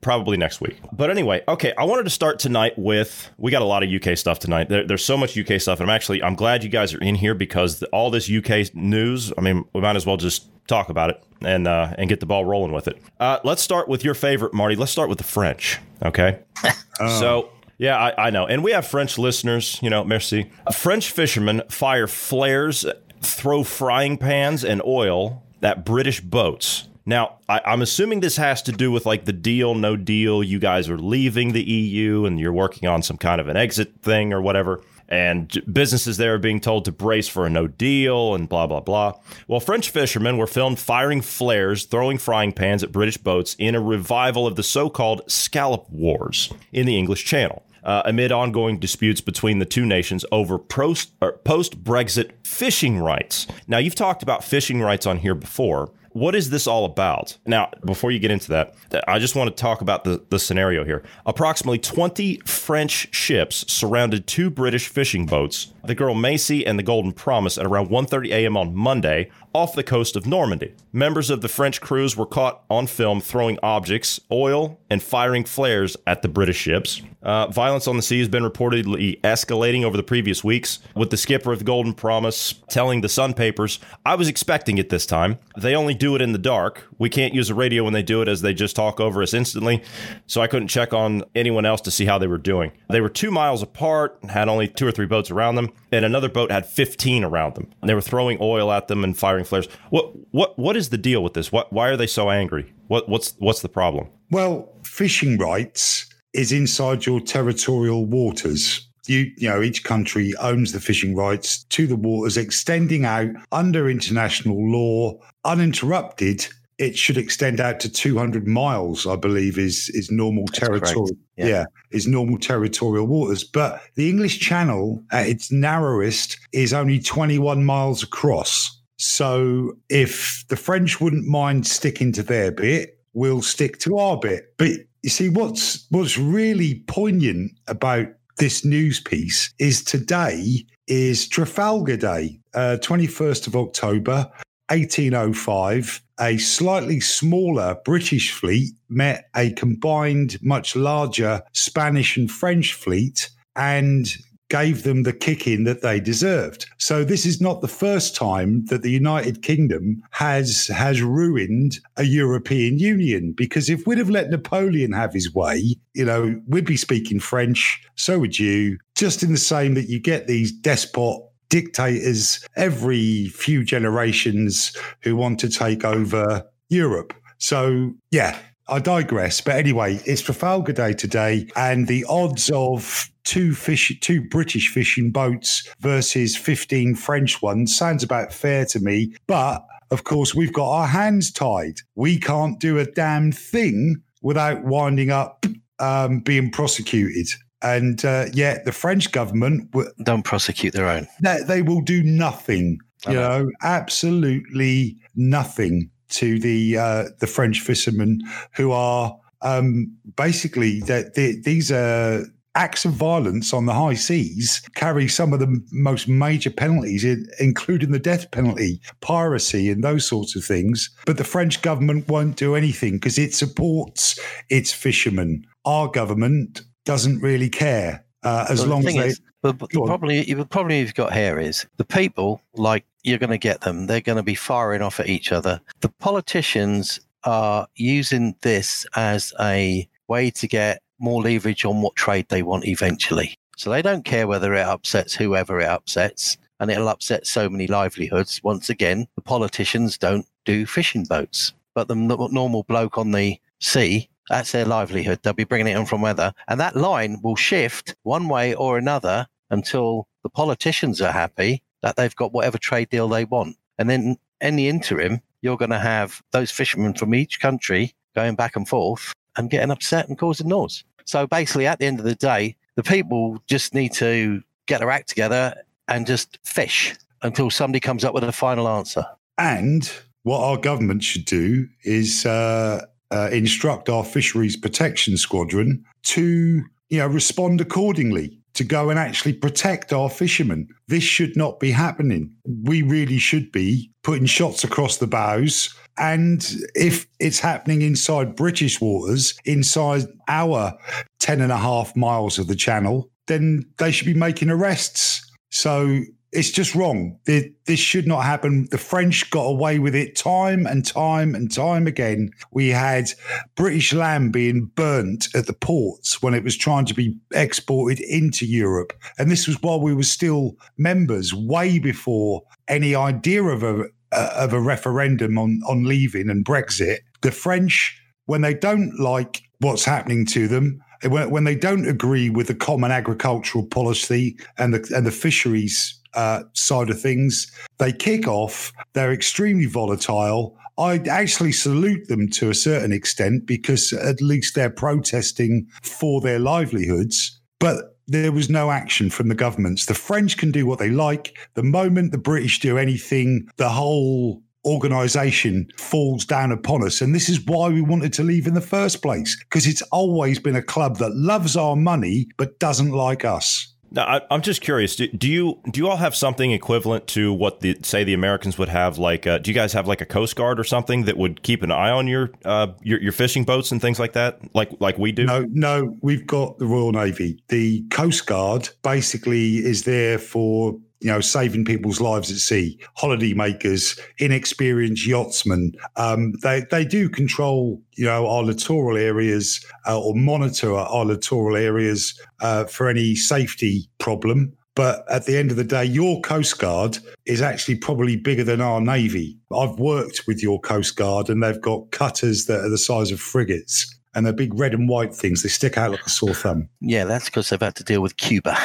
probably 0.03 0.37
next 0.37 0.61
week. 0.61 0.79
But 0.91 1.09
anyway, 1.09 1.43
okay, 1.47 1.73
I 1.77 1.85
wanted 1.85 2.03
to 2.03 2.09
start 2.09 2.39
tonight 2.39 2.77
with 2.77 3.31
we 3.37 3.51
got 3.51 3.61
a 3.61 3.65
lot 3.65 3.83
of 3.83 3.89
UK 3.89 4.17
stuff 4.17 4.39
tonight. 4.39 4.69
There, 4.69 4.85
there's 4.85 5.03
so 5.03 5.17
much 5.17 5.37
UK 5.37 5.59
stuff, 5.59 5.79
and 5.79 5.89
I'm 5.89 5.95
actually 5.95 6.21
I'm 6.21 6.35
glad 6.35 6.63
you 6.63 6.69
guys 6.69 6.93
are 6.93 7.01
in 7.01 7.15
here 7.15 7.33
because 7.33 7.79
the, 7.79 7.87
all 7.87 8.11
this 8.11 8.29
UK 8.29 8.73
news. 8.75 9.33
I 9.37 9.41
mean, 9.41 9.65
we 9.73 9.81
might 9.81 9.95
as 9.95 10.05
well 10.05 10.17
just 10.17 10.47
talk 10.67 10.89
about 10.89 11.09
it 11.09 11.23
and 11.41 11.67
uh, 11.67 11.93
and 11.97 12.09
get 12.09 12.19
the 12.19 12.25
ball 12.25 12.45
rolling 12.45 12.71
with 12.71 12.87
it. 12.87 13.01
Uh, 13.19 13.39
let's 13.43 13.61
start 13.61 13.87
with 13.87 14.03
your 14.03 14.13
favorite, 14.13 14.53
Marty. 14.53 14.75
Let's 14.75 14.91
start 14.91 15.09
with 15.09 15.17
the 15.17 15.23
French. 15.23 15.79
Okay, 16.03 16.39
so. 16.97 17.49
Yeah, 17.79 17.97
I, 17.97 18.27
I 18.27 18.29
know. 18.29 18.45
And 18.45 18.63
we 18.63 18.71
have 18.71 18.85
French 18.85 19.17
listeners, 19.17 19.79
you 19.81 19.89
know, 19.89 20.05
merci. 20.05 20.49
French 20.71 21.09
fishermen 21.09 21.63
fire 21.69 22.05
flares, 22.05 22.85
throw 23.21 23.63
frying 23.63 24.15
pans 24.15 24.63
and 24.63 24.81
oil 24.85 25.43
at 25.61 25.83
British 25.83 26.21
boats. 26.21 26.87
Now, 27.05 27.39
I, 27.49 27.61
I'm 27.65 27.81
assuming 27.81 28.19
this 28.19 28.37
has 28.37 28.61
to 28.63 28.71
do 28.71 28.91
with 28.91 29.05
like 29.05 29.25
the 29.25 29.33
deal, 29.33 29.75
no 29.75 29.95
deal. 29.95 30.43
You 30.43 30.59
guys 30.59 30.89
are 30.89 30.97
leaving 30.97 31.51
the 31.51 31.63
EU 31.63 32.25
and 32.25 32.39
you're 32.39 32.53
working 32.53 32.87
on 32.87 33.01
some 33.01 33.17
kind 33.17 33.41
of 33.41 33.47
an 33.47 33.57
exit 33.57 34.01
thing 34.01 34.31
or 34.31 34.41
whatever. 34.41 34.81
And 35.09 35.61
businesses 35.71 36.17
there 36.17 36.35
are 36.35 36.39
being 36.39 36.61
told 36.61 36.85
to 36.85 36.91
brace 36.91 37.27
for 37.27 37.45
a 37.45 37.49
no 37.49 37.67
deal 37.67 38.33
and 38.33 38.47
blah, 38.47 38.67
blah, 38.67 38.79
blah. 38.79 39.13
Well, 39.47 39.59
French 39.59 39.89
fishermen 39.89 40.37
were 40.37 40.47
filmed 40.47 40.79
firing 40.79 41.21
flares, 41.21 41.83
throwing 41.83 42.17
frying 42.17 42.53
pans 42.53 42.83
at 42.83 42.91
British 42.91 43.17
boats 43.17 43.55
in 43.59 43.75
a 43.75 43.81
revival 43.81 44.47
of 44.47 44.55
the 44.55 44.63
so 44.63 44.89
called 44.89 45.29
scallop 45.29 45.89
wars 45.89 46.51
in 46.71 46.85
the 46.85 46.97
English 46.97 47.25
Channel. 47.25 47.63
Uh, 47.83 48.01
amid 48.05 48.31
ongoing 48.31 48.79
disputes 48.79 49.19
between 49.19 49.59
the 49.59 49.65
two 49.65 49.85
nations 49.85 50.23
over 50.31 50.57
post 50.57 51.19
Brexit 51.19 52.31
fishing 52.41 52.97
rights. 52.97 53.45
Now, 53.67 53.77
you've 53.77 53.93
talked 53.93 54.23
about 54.23 54.41
fishing 54.41 54.79
rights 54.79 55.05
on 55.05 55.17
here 55.17 55.35
before. 55.35 55.91
What 56.13 56.35
is 56.35 56.51
this 56.51 56.67
all 56.67 56.85
about? 56.85 57.37
Now, 57.45 57.71
before 57.83 58.11
you 58.11 58.19
get 58.19 58.31
into 58.31 58.49
that, 58.49 58.75
I 59.07 59.17
just 59.17 59.35
want 59.35 59.49
to 59.49 59.59
talk 59.59 59.81
about 59.81 60.03
the, 60.03 60.23
the 60.29 60.39
scenario 60.39 60.83
here. 60.83 61.03
Approximately 61.25 61.79
20 61.79 62.41
French 62.45 63.13
ships 63.13 63.65
surrounded 63.71 64.27
two 64.27 64.51
British 64.51 64.87
fishing 64.87 65.25
boats, 65.25 65.72
the 65.83 65.95
Girl 65.95 66.15
Macy 66.15 66.65
and 66.65 66.79
the 66.79 66.83
Golden 66.83 67.11
Promise, 67.11 67.57
at 67.57 67.65
around 67.65 67.89
1.30 67.89 68.29
a.m. 68.29 68.55
on 68.55 68.75
Monday 68.75 69.29
off 69.53 69.75
the 69.75 69.83
coast 69.83 70.15
of 70.15 70.25
Normandy. 70.25 70.73
Members 70.91 71.29
of 71.29 71.41
the 71.41 71.49
French 71.49 71.81
crews 71.81 72.17
were 72.17 72.25
caught 72.25 72.63
on 72.69 72.87
film 72.87 73.21
throwing 73.21 73.59
objects, 73.61 74.19
oil, 74.31 74.79
and 74.89 75.03
firing 75.03 75.43
flares 75.43 75.95
at 76.07 76.21
the 76.21 76.27
British 76.27 76.57
ships. 76.57 77.01
Uh, 77.21 77.47
violence 77.47 77.87
on 77.87 77.95
the 77.95 78.01
sea 78.01 78.19
has 78.19 78.27
been 78.27 78.43
reportedly 78.43 79.19
escalating 79.21 79.83
over 79.83 79.97
the 79.97 80.03
previous 80.03 80.43
weeks, 80.43 80.79
with 80.95 81.09
the 81.09 81.17
skipper 81.17 81.51
of 81.51 81.59
the 81.59 81.65
Golden 81.65 81.93
Promise 81.93 82.55
telling 82.69 83.01
the 83.01 83.09
Sun 83.09 83.33
Papers, 83.33 83.79
I 84.05 84.15
was 84.15 84.27
expecting 84.27 84.77
it 84.77 84.89
this 84.89 85.05
time. 85.05 85.37
They 85.57 85.75
only 85.75 85.93
do 85.93 86.15
it 86.15 86.21
in 86.21 86.31
the 86.31 86.37
dark. 86.37 86.87
We 87.03 87.09
can't 87.09 87.33
use 87.33 87.49
a 87.49 87.53
radio 87.53 87.83
when 87.83 87.91
they 87.91 88.01
do 88.01 88.21
it 88.21 88.29
as 88.29 88.39
they 88.39 88.53
just 88.53 88.77
talk 88.77 89.01
over 89.01 89.21
us 89.21 89.33
instantly, 89.33 89.83
so 90.25 90.39
I 90.39 90.47
couldn't 90.47 90.69
check 90.69 90.93
on 90.93 91.25
anyone 91.35 91.65
else 91.65 91.81
to 91.81 91.91
see 91.91 92.05
how 92.05 92.17
they 92.17 92.27
were 92.27 92.37
doing. 92.37 92.71
They 92.89 93.01
were 93.01 93.09
two 93.09 93.29
miles 93.29 93.61
apart, 93.61 94.17
had 94.29 94.47
only 94.47 94.69
two 94.69 94.87
or 94.87 94.91
three 94.93 95.05
boats 95.05 95.29
around 95.29 95.55
them, 95.55 95.73
and 95.91 96.05
another 96.05 96.29
boat 96.29 96.49
had 96.49 96.65
15 96.65 97.25
around 97.25 97.55
them. 97.55 97.69
And 97.81 97.89
They 97.89 97.93
were 97.93 97.99
throwing 97.99 98.37
oil 98.39 98.71
at 98.71 98.87
them 98.87 99.03
and 99.03 99.17
firing 99.17 99.43
flares. 99.43 99.67
What 99.89 100.13
what 100.31 100.57
what 100.57 100.77
is 100.77 100.91
the 100.91 100.97
deal 100.97 101.21
with 101.21 101.33
this? 101.33 101.51
What 101.51 101.73
why 101.73 101.89
are 101.89 101.97
they 101.97 102.07
so 102.07 102.29
angry? 102.29 102.73
What 102.87 103.09
what's 103.09 103.35
what's 103.37 103.61
the 103.61 103.67
problem? 103.67 104.07
Well, 104.31 104.71
fishing 104.83 105.37
rights 105.37 106.07
is 106.31 106.53
inside 106.53 107.05
your 107.05 107.19
territorial 107.19 108.05
waters. 108.05 108.87
You, 109.07 109.29
you 109.35 109.49
know, 109.49 109.61
each 109.61 109.83
country 109.83 110.33
owns 110.39 110.71
the 110.71 110.79
fishing 110.79 111.17
rights 111.17 111.65
to 111.65 111.85
the 111.85 111.97
waters, 111.97 112.37
extending 112.37 113.03
out 113.03 113.31
under 113.51 113.89
international 113.89 114.71
law, 114.71 115.19
uninterrupted. 115.43 116.47
It 116.77 116.97
should 116.97 117.17
extend 117.17 117.59
out 117.59 117.79
to 117.81 117.89
200 117.89 118.47
miles, 118.47 119.05
I 119.05 119.15
believe, 119.15 119.57
is 119.57 119.89
is 119.89 120.11
normal 120.11 120.47
territory. 120.47 121.11
Yeah. 121.37 121.47
yeah, 121.47 121.65
is 121.91 122.07
normal 122.07 122.37
territorial 122.37 123.07
waters. 123.07 123.43
But 123.43 123.81
the 123.95 124.09
English 124.09 124.39
Channel, 124.39 125.03
at 125.11 125.27
its 125.27 125.51
narrowest, 125.51 126.37
is 126.51 126.73
only 126.73 126.99
21 126.99 127.63
miles 127.63 128.03
across. 128.03 128.79
So 128.97 129.73
if 129.89 130.45
the 130.49 130.55
French 130.55 131.01
wouldn't 131.01 131.27
mind 131.27 131.67
sticking 131.67 132.11
to 132.13 132.23
their 132.23 132.51
bit, 132.51 132.99
we'll 133.13 133.41
stick 133.41 133.79
to 133.79 133.97
our 133.97 134.17
bit. 134.17 134.53
But 134.57 134.71
you 135.01 135.09
see, 135.09 135.29
what's 135.29 135.85
what's 135.89 136.17
really 136.17 136.83
poignant 136.87 137.51
about 137.67 138.07
this 138.37 138.65
news 138.65 138.99
piece 138.99 139.53
is 139.59 139.83
today 139.83 140.65
is 140.87 141.27
Trafalgar 141.27 141.97
Day, 141.97 142.39
uh, 142.53 142.77
21st 142.81 143.47
of 143.47 143.55
October, 143.55 144.29
1805. 144.73 146.01
A 146.19 146.37
slightly 146.37 146.99
smaller 146.99 147.77
British 147.85 148.31
fleet 148.31 148.73
met 148.89 149.29
a 149.35 149.51
combined, 149.51 150.37
much 150.41 150.75
larger 150.75 151.41
Spanish 151.53 152.17
and 152.17 152.29
French 152.29 152.73
fleet 152.73 153.29
and 153.55 154.15
gave 154.49 154.83
them 154.83 155.01
the 155.01 155.13
kick 155.13 155.47
in 155.47 155.63
that 155.63 155.81
they 155.81 155.99
deserved. 155.99 156.67
So 156.77 157.03
this 157.03 157.25
is 157.25 157.41
not 157.41 157.61
the 157.61 157.67
first 157.67 158.15
time 158.15 158.65
that 158.65 158.83
the 158.83 158.91
United 158.91 159.41
Kingdom 159.41 160.03
has 160.11 160.67
has 160.67 161.01
ruined 161.01 161.79
a 161.97 162.03
European 162.03 162.77
Union 162.77 163.33
because 163.35 163.67
if 163.67 163.87
we'd 163.87 163.97
have 163.97 164.11
let 164.11 164.29
Napoleon 164.29 164.91
have 164.91 165.11
his 165.11 165.33
way, 165.33 165.75
you 165.95 166.05
know, 166.05 166.39
we'd 166.47 166.65
be 166.65 166.77
speaking 166.77 167.19
French, 167.19 167.83
so 167.95 168.19
would 168.19 168.37
you, 168.37 168.77
just 168.95 169.23
in 169.23 169.31
the 169.31 169.37
same 169.37 169.73
that 169.73 169.89
you 169.89 169.99
get 169.99 170.27
these 170.27 170.51
despot 170.51 171.23
dictators 171.53 172.43
every 172.55 173.27
few 173.27 173.63
generations 173.63 174.75
who 175.03 175.15
want 175.15 175.39
to 175.39 175.47
take 175.47 175.85
over 175.85 176.43
Europe. 176.69 177.13
So, 177.37 177.93
yeah, 178.09 178.39
I 178.67 178.79
digress. 178.79 179.39
But 179.39 179.57
anyway, 179.57 180.01
it's 180.03 180.23
Trafalgar 180.23 180.73
Day 180.73 180.93
today, 180.93 181.47
and 181.55 181.87
the 181.87 182.05
odds 182.09 182.49
of 182.49 183.07
two 183.23 183.53
fish, 183.53 183.95
two 184.01 184.27
British 184.29 184.73
fishing 184.73 185.11
boats 185.11 185.69
versus 185.79 186.35
15 186.35 186.95
French 186.95 187.39
ones 187.43 187.77
sounds 187.77 188.01
about 188.01 188.33
fair 188.33 188.65
to 188.65 188.79
me. 188.79 189.13
But 189.27 189.63
of 189.91 190.05
course, 190.05 190.33
we've 190.33 190.53
got 190.53 190.71
our 190.71 190.87
hands 190.87 191.31
tied. 191.31 191.81
We 191.93 192.17
can't 192.17 192.59
do 192.59 192.79
a 192.79 192.85
damn 192.85 193.31
thing 193.31 194.01
without 194.23 194.63
winding 194.63 195.11
up 195.11 195.45
um, 195.77 196.21
being 196.21 196.49
prosecuted. 196.49 197.27
And 197.63 198.03
uh, 198.03 198.25
yet, 198.33 198.65
the 198.65 198.71
French 198.71 199.11
government 199.11 199.71
w- 199.71 199.89
Don't 200.03 200.23
prosecute 200.23 200.73
their 200.73 200.89
own. 200.89 201.07
that 201.21 201.47
they 201.47 201.61
will 201.61 201.81
do 201.81 202.03
nothing. 202.03 202.79
You 203.07 203.13
know. 203.13 203.43
know, 203.43 203.51
absolutely 203.63 204.95
nothing 205.15 205.89
to 206.09 206.39
the 206.39 206.77
uh, 206.77 207.03
the 207.19 207.27
French 207.27 207.59
fishermen 207.61 208.19
who 208.55 208.71
are 208.71 209.15
um, 209.41 209.93
basically 210.15 210.79
that 210.81 211.15
these 211.15 211.71
are 211.71 212.25
acts 212.55 212.85
of 212.85 212.91
violence 212.93 213.51
on 213.51 213.65
the 213.65 213.73
high 213.73 213.95
seas 213.95 214.61
carry 214.75 215.07
some 215.07 215.33
of 215.33 215.39
the 215.39 215.59
most 215.71 216.07
major 216.07 216.51
penalties, 216.51 217.03
including 217.39 217.91
the 217.91 217.99
death 217.99 218.29
penalty, 218.31 218.79
piracy, 219.01 219.69
and 219.69 219.83
those 219.83 220.05
sorts 220.05 220.35
of 220.35 220.45
things. 220.45 220.89
But 221.05 221.17
the 221.17 221.23
French 221.23 221.61
government 221.61 222.07
won't 222.07 222.35
do 222.37 222.55
anything 222.55 222.93
because 222.93 223.17
it 223.17 223.33
supports 223.33 224.19
its 224.49 224.71
fishermen. 224.71 225.43
Our 225.65 225.87
government 225.89 226.61
doesn't 226.85 227.19
really 227.21 227.49
care 227.49 228.03
uh, 228.23 228.45
as 228.49 228.59
Well, 228.59 228.67
the 228.67 228.71
long 228.71 228.79
as 228.79 228.85
thing 228.85 228.99
they. 229.01 229.07
is, 229.07 229.21
but, 229.41 229.59
the 229.59 229.67
problem, 229.67 230.09
the 230.09 230.45
problem 230.45 230.77
you've 230.77 230.93
got 230.93 231.13
here 231.13 231.39
is 231.39 231.65
the 231.77 231.85
people, 231.85 232.41
like 232.55 232.85
you're 233.03 233.17
going 233.17 233.29
to 233.29 233.37
get 233.37 233.61
them. 233.61 233.87
They're 233.87 234.01
going 234.01 234.15
to 234.15 234.23
be 234.23 234.35
firing 234.35 234.81
off 234.81 234.99
at 234.99 235.09
each 235.09 235.31
other. 235.31 235.59
The 235.81 235.89
politicians 235.89 236.99
are 237.25 237.67
using 237.75 238.35
this 238.41 238.85
as 238.95 239.33
a 239.39 239.87
way 240.07 240.31
to 240.31 240.47
get 240.47 240.81
more 240.99 241.21
leverage 241.21 241.65
on 241.65 241.81
what 241.81 241.95
trade 241.95 242.27
they 242.29 242.43
want 242.43 242.65
eventually. 242.65 243.35
So 243.57 243.69
they 243.69 243.81
don't 243.81 244.05
care 244.05 244.27
whether 244.27 244.53
it 244.53 244.65
upsets 244.65 245.13
whoever 245.13 245.59
it 245.59 245.67
upsets, 245.67 246.37
and 246.59 246.71
it'll 246.71 246.87
upset 246.87 247.27
so 247.27 247.49
many 247.49 247.67
livelihoods. 247.67 248.41
Once 248.43 248.69
again, 248.69 249.07
the 249.15 249.21
politicians 249.21 249.97
don't 249.97 250.25
do 250.45 250.65
fishing 250.65 251.03
boats, 251.03 251.53
but 251.75 251.87
the 251.87 251.95
normal 251.95 252.63
bloke 252.63 252.97
on 252.97 253.11
the 253.11 253.39
sea, 253.59 254.09
that's 254.29 254.51
their 254.51 254.65
livelihood. 254.65 255.19
They'll 255.21 255.33
be 255.33 255.43
bringing 255.43 255.67
it 255.67 255.77
in 255.77 255.85
from 255.85 256.01
weather, 256.01 256.33
and 256.47 256.59
that 256.59 256.75
line 256.75 257.19
will 257.21 257.35
shift 257.35 257.95
one 258.03 258.27
way 258.27 258.53
or 258.53 258.77
another 258.77 259.27
until 259.49 260.07
the 260.23 260.29
politicians 260.29 261.01
are 261.01 261.11
happy 261.11 261.61
that 261.81 261.95
they've 261.95 262.15
got 262.15 262.33
whatever 262.33 262.57
trade 262.57 262.89
deal 262.89 263.07
they 263.07 263.25
want. 263.25 263.57
And 263.77 263.89
then 263.89 264.17
in 264.41 264.55
the 264.55 264.69
interim, 264.69 265.21
you're 265.41 265.57
going 265.57 265.71
to 265.71 265.79
have 265.79 266.21
those 266.31 266.51
fishermen 266.51 266.93
from 266.93 267.13
each 267.13 267.39
country 267.39 267.93
going 268.15 268.35
back 268.35 268.55
and 268.55 268.67
forth 268.67 269.13
and 269.35 269.49
getting 269.49 269.71
upset 269.71 270.07
and 270.07 270.17
causing 270.17 270.47
noise. 270.47 270.83
So 271.05 271.27
basically, 271.27 271.67
at 271.67 271.79
the 271.79 271.85
end 271.85 271.99
of 271.99 272.05
the 272.05 272.15
day, 272.15 272.55
the 272.75 272.83
people 272.83 273.39
just 273.47 273.73
need 273.73 273.93
to 273.93 274.41
get 274.67 274.79
their 274.79 274.89
act 274.89 275.09
together 275.09 275.55
and 275.87 276.07
just 276.07 276.39
fish 276.43 276.95
until 277.21 277.49
somebody 277.49 277.79
comes 277.79 278.03
up 278.03 278.13
with 278.13 278.23
a 278.23 278.31
final 278.31 278.67
answer. 278.67 279.05
And 279.37 279.91
what 280.23 280.39
our 280.39 280.57
government 280.57 281.03
should 281.03 281.25
do 281.25 281.67
is 281.83 282.25
uh, 282.25 282.85
uh, 283.13 283.29
instruct 283.29 283.89
our 283.89 284.03
fisheries 284.03 284.57
protection 284.57 285.17
squadron 285.17 285.85
to, 286.03 286.63
you 286.89 286.97
know, 286.97 287.07
respond 287.07 287.61
accordingly 287.61 288.39
to 288.55 288.63
go 288.63 288.89
and 288.89 288.99
actually 288.99 289.33
protect 289.33 289.93
our 289.93 290.09
fishermen. 290.09 290.67
This 290.87 291.03
should 291.03 291.35
not 291.35 291.59
be 291.59 291.71
happening. 291.71 292.33
We 292.63 292.81
really 292.81 293.19
should 293.19 293.51
be 293.51 293.91
putting 294.03 294.25
shots 294.25 294.63
across 294.63 294.97
the 294.97 295.07
bows. 295.07 295.73
And 295.97 296.43
if 296.75 297.05
it's 297.19 297.39
happening 297.39 297.81
inside 297.81 298.35
British 298.35 298.81
waters, 298.81 299.35
inside 299.45 300.05
our 300.27 300.73
10 301.19 301.41
and 301.41 301.51
a 301.51 301.57
half 301.57 301.95
miles 301.95 302.39
of 302.39 302.47
the 302.47 302.55
channel, 302.55 303.11
then 303.27 303.63
they 303.77 303.91
should 303.91 304.07
be 304.07 304.13
making 304.13 304.49
arrests. 304.49 305.29
So 305.51 306.01
it's 306.33 306.51
just 306.51 306.75
wrong. 306.75 307.17
This 307.25 307.79
should 307.79 308.07
not 308.07 308.23
happen. 308.23 308.67
The 308.71 308.77
French 308.77 309.29
got 309.29 309.43
away 309.43 309.79
with 309.79 309.95
it 309.95 310.15
time 310.15 310.65
and 310.65 310.85
time 310.85 311.35
and 311.35 311.53
time 311.53 311.87
again. 311.87 312.31
We 312.51 312.69
had 312.69 313.11
British 313.55 313.93
lamb 313.93 314.31
being 314.31 314.71
burnt 314.75 315.27
at 315.35 315.45
the 315.45 315.53
ports 315.53 316.21
when 316.21 316.33
it 316.33 316.43
was 316.43 316.57
trying 316.57 316.85
to 316.85 316.93
be 316.93 317.15
exported 317.33 317.99
into 317.99 318.45
Europe. 318.45 318.93
And 319.17 319.29
this 319.29 319.47
was 319.47 319.61
while 319.61 319.79
we 319.79 319.93
were 319.93 320.03
still 320.03 320.55
members, 320.77 321.33
way 321.33 321.77
before 321.77 322.41
any 322.67 322.95
idea 322.95 323.43
of 323.43 323.63
a, 323.63 323.85
of 324.11 324.53
a 324.53 324.59
referendum 324.59 325.37
on, 325.37 325.61
on 325.67 325.83
leaving 325.83 326.29
and 326.29 326.43
Brexit. 326.43 326.99
The 327.21 327.31
French, 327.31 328.01
when 328.25 328.41
they 328.41 328.53
don't 328.53 328.99
like 328.99 329.43
what's 329.59 329.85
happening 329.85 330.25
to 330.27 330.47
them, 330.47 330.81
when, 331.07 331.29
when 331.29 331.43
they 331.43 331.55
don't 331.55 331.87
agree 331.87 332.29
with 332.29 332.47
the 332.47 332.55
common 332.55 332.91
agricultural 332.91 333.65
policy 333.67 334.37
and 334.57 334.73
the 334.73 334.95
and 334.95 335.05
the 335.05 335.11
fisheries 335.11 335.99
uh, 336.15 336.43
side 336.53 336.89
of 336.89 336.99
things. 336.99 337.51
They 337.77 337.91
kick 337.91 338.27
off. 338.27 338.71
They're 338.93 339.13
extremely 339.13 339.65
volatile. 339.65 340.57
I 340.77 340.97
actually 341.09 341.51
salute 341.51 342.07
them 342.07 342.29
to 342.29 342.49
a 342.49 342.55
certain 342.55 342.91
extent 342.91 343.45
because 343.45 343.93
at 343.93 344.21
least 344.21 344.55
they're 344.55 344.69
protesting 344.69 345.67
for 345.83 346.19
their 346.21 346.39
livelihoods. 346.39 347.39
But 347.59 347.97
there 348.07 348.31
was 348.31 348.49
no 348.49 348.71
action 348.71 349.09
from 349.09 349.29
the 349.29 349.35
governments. 349.35 349.85
The 349.85 349.93
French 349.93 350.37
can 350.37 350.51
do 350.51 350.65
what 350.65 350.79
they 350.79 350.89
like. 350.89 351.37
The 351.53 351.63
moment 351.63 352.11
the 352.11 352.17
British 352.17 352.59
do 352.59 352.77
anything, 352.77 353.47
the 353.57 353.69
whole 353.69 354.41
organization 354.65 355.67
falls 355.77 356.25
down 356.25 356.51
upon 356.51 356.83
us. 356.85 357.01
And 357.01 357.13
this 357.13 357.29
is 357.29 357.45
why 357.45 357.69
we 357.69 357.81
wanted 357.81 358.13
to 358.13 358.23
leave 358.23 358.47
in 358.47 358.53
the 358.53 358.61
first 358.61 359.01
place, 359.01 359.37
because 359.43 359.67
it's 359.67 359.81
always 359.83 360.39
been 360.39 360.55
a 360.55 360.61
club 360.61 360.97
that 360.97 361.15
loves 361.15 361.55
our 361.55 361.75
money 361.75 362.27
but 362.37 362.59
doesn't 362.59 362.91
like 362.91 363.25
us. 363.25 363.72
Now, 363.93 364.05
I, 364.05 364.35
am 364.35 364.41
just 364.41 364.61
curious. 364.61 364.95
Do, 364.95 365.07
do, 365.07 365.29
you 365.29 365.61
do 365.69 365.79
you 365.79 365.87
all 365.87 365.97
have 365.97 366.15
something 366.15 366.51
equivalent 366.51 367.05
to 367.09 367.31
what 367.31 367.59
the 367.59 367.77
say 367.83 368.03
the 368.03 368.15
Americans 368.15 368.57
would 368.57 368.69
have? 368.69 368.97
Like, 368.97 369.27
uh, 369.27 369.37
do 369.37 369.51
you 369.51 369.55
guys 369.55 369.71
have 369.73 369.87
like 369.87 370.01
a 370.01 370.05
Coast 370.05 370.35
Guard 370.35 370.59
or 370.59 370.63
something 370.63 371.03
that 371.03 371.15
would 371.15 371.43
keep 371.43 371.61
an 371.61 371.71
eye 371.71 371.91
on 371.91 372.07
your 372.07 372.31
uh, 372.43 372.67
your, 372.81 372.99
your 372.99 373.11
fishing 373.11 373.43
boats 373.43 373.71
and 373.71 373.79
things 373.79 373.99
like 373.99 374.13
that, 374.13 374.39
like 374.55 374.71
like 374.79 374.97
we 374.97 375.11
do? 375.11 375.25
No, 375.25 375.45
no. 375.51 375.95
We've 376.01 376.25
got 376.25 376.57
the 376.57 376.65
Royal 376.65 376.91
Navy. 376.91 377.43
The 377.49 377.83
Coast 377.91 378.25
Guard 378.25 378.69
basically 378.81 379.57
is 379.57 379.83
there 379.83 380.17
for 380.17 380.79
you 381.03 381.09
know, 381.09 381.19
saving 381.19 381.65
people's 381.65 381.99
lives 381.99 382.31
at 382.31 382.37
sea, 382.37 382.79
holiday 382.95 383.33
makers, 383.33 383.99
inexperienced 384.19 385.05
yachtsmen. 385.05 385.73
Um, 385.97 386.31
they, 386.41 386.63
they 386.71 386.85
do 386.85 387.09
control, 387.09 387.81
you 387.95 388.05
know, 388.05 388.25
our 388.25 388.41
littoral 388.41 388.95
areas 388.95 389.63
uh, 389.85 389.99
or 389.99 390.15
monitor 390.15 390.73
our 390.73 391.03
littoral 391.03 391.57
areas 391.57 392.17
uh, 392.41 392.63
for 392.63 392.87
any 392.87 393.15
safety 393.15 393.89
problem. 393.99 394.53
But 394.75 395.03
at 395.11 395.25
the 395.25 395.37
end 395.37 395.51
of 395.51 395.57
the 395.57 395.65
day, 395.65 395.83
your 395.83 396.21
Coast 396.21 396.57
Guard 396.57 396.97
is 397.25 397.41
actually 397.41 397.75
probably 397.75 398.15
bigger 398.15 398.45
than 398.45 398.61
our 398.61 398.79
Navy. 398.79 399.37
I've 399.53 399.77
worked 399.77 400.21
with 400.25 400.41
your 400.41 400.59
Coast 400.61 400.95
Guard 400.95 401.29
and 401.29 401.43
they've 401.43 401.61
got 401.61 401.91
cutters 401.91 402.45
that 402.45 402.61
are 402.61 402.69
the 402.69 402.77
size 402.77 403.11
of 403.11 403.19
frigates 403.19 403.93
and 404.15 404.25
they're 404.25 404.33
big 404.33 404.57
red 404.57 404.73
and 404.73 404.87
white 404.87 405.13
things. 405.13 405.43
They 405.43 405.49
stick 405.49 405.77
out 405.77 405.91
like 405.91 406.05
a 406.05 406.09
sore 406.09 406.33
thumb. 406.33 406.69
Yeah, 406.79 407.03
that's 407.03 407.25
because 407.25 407.49
they've 407.49 407.61
had 407.61 407.75
to 407.75 407.83
deal 407.83 408.01
with 408.01 408.15
Cuba. 408.17 408.57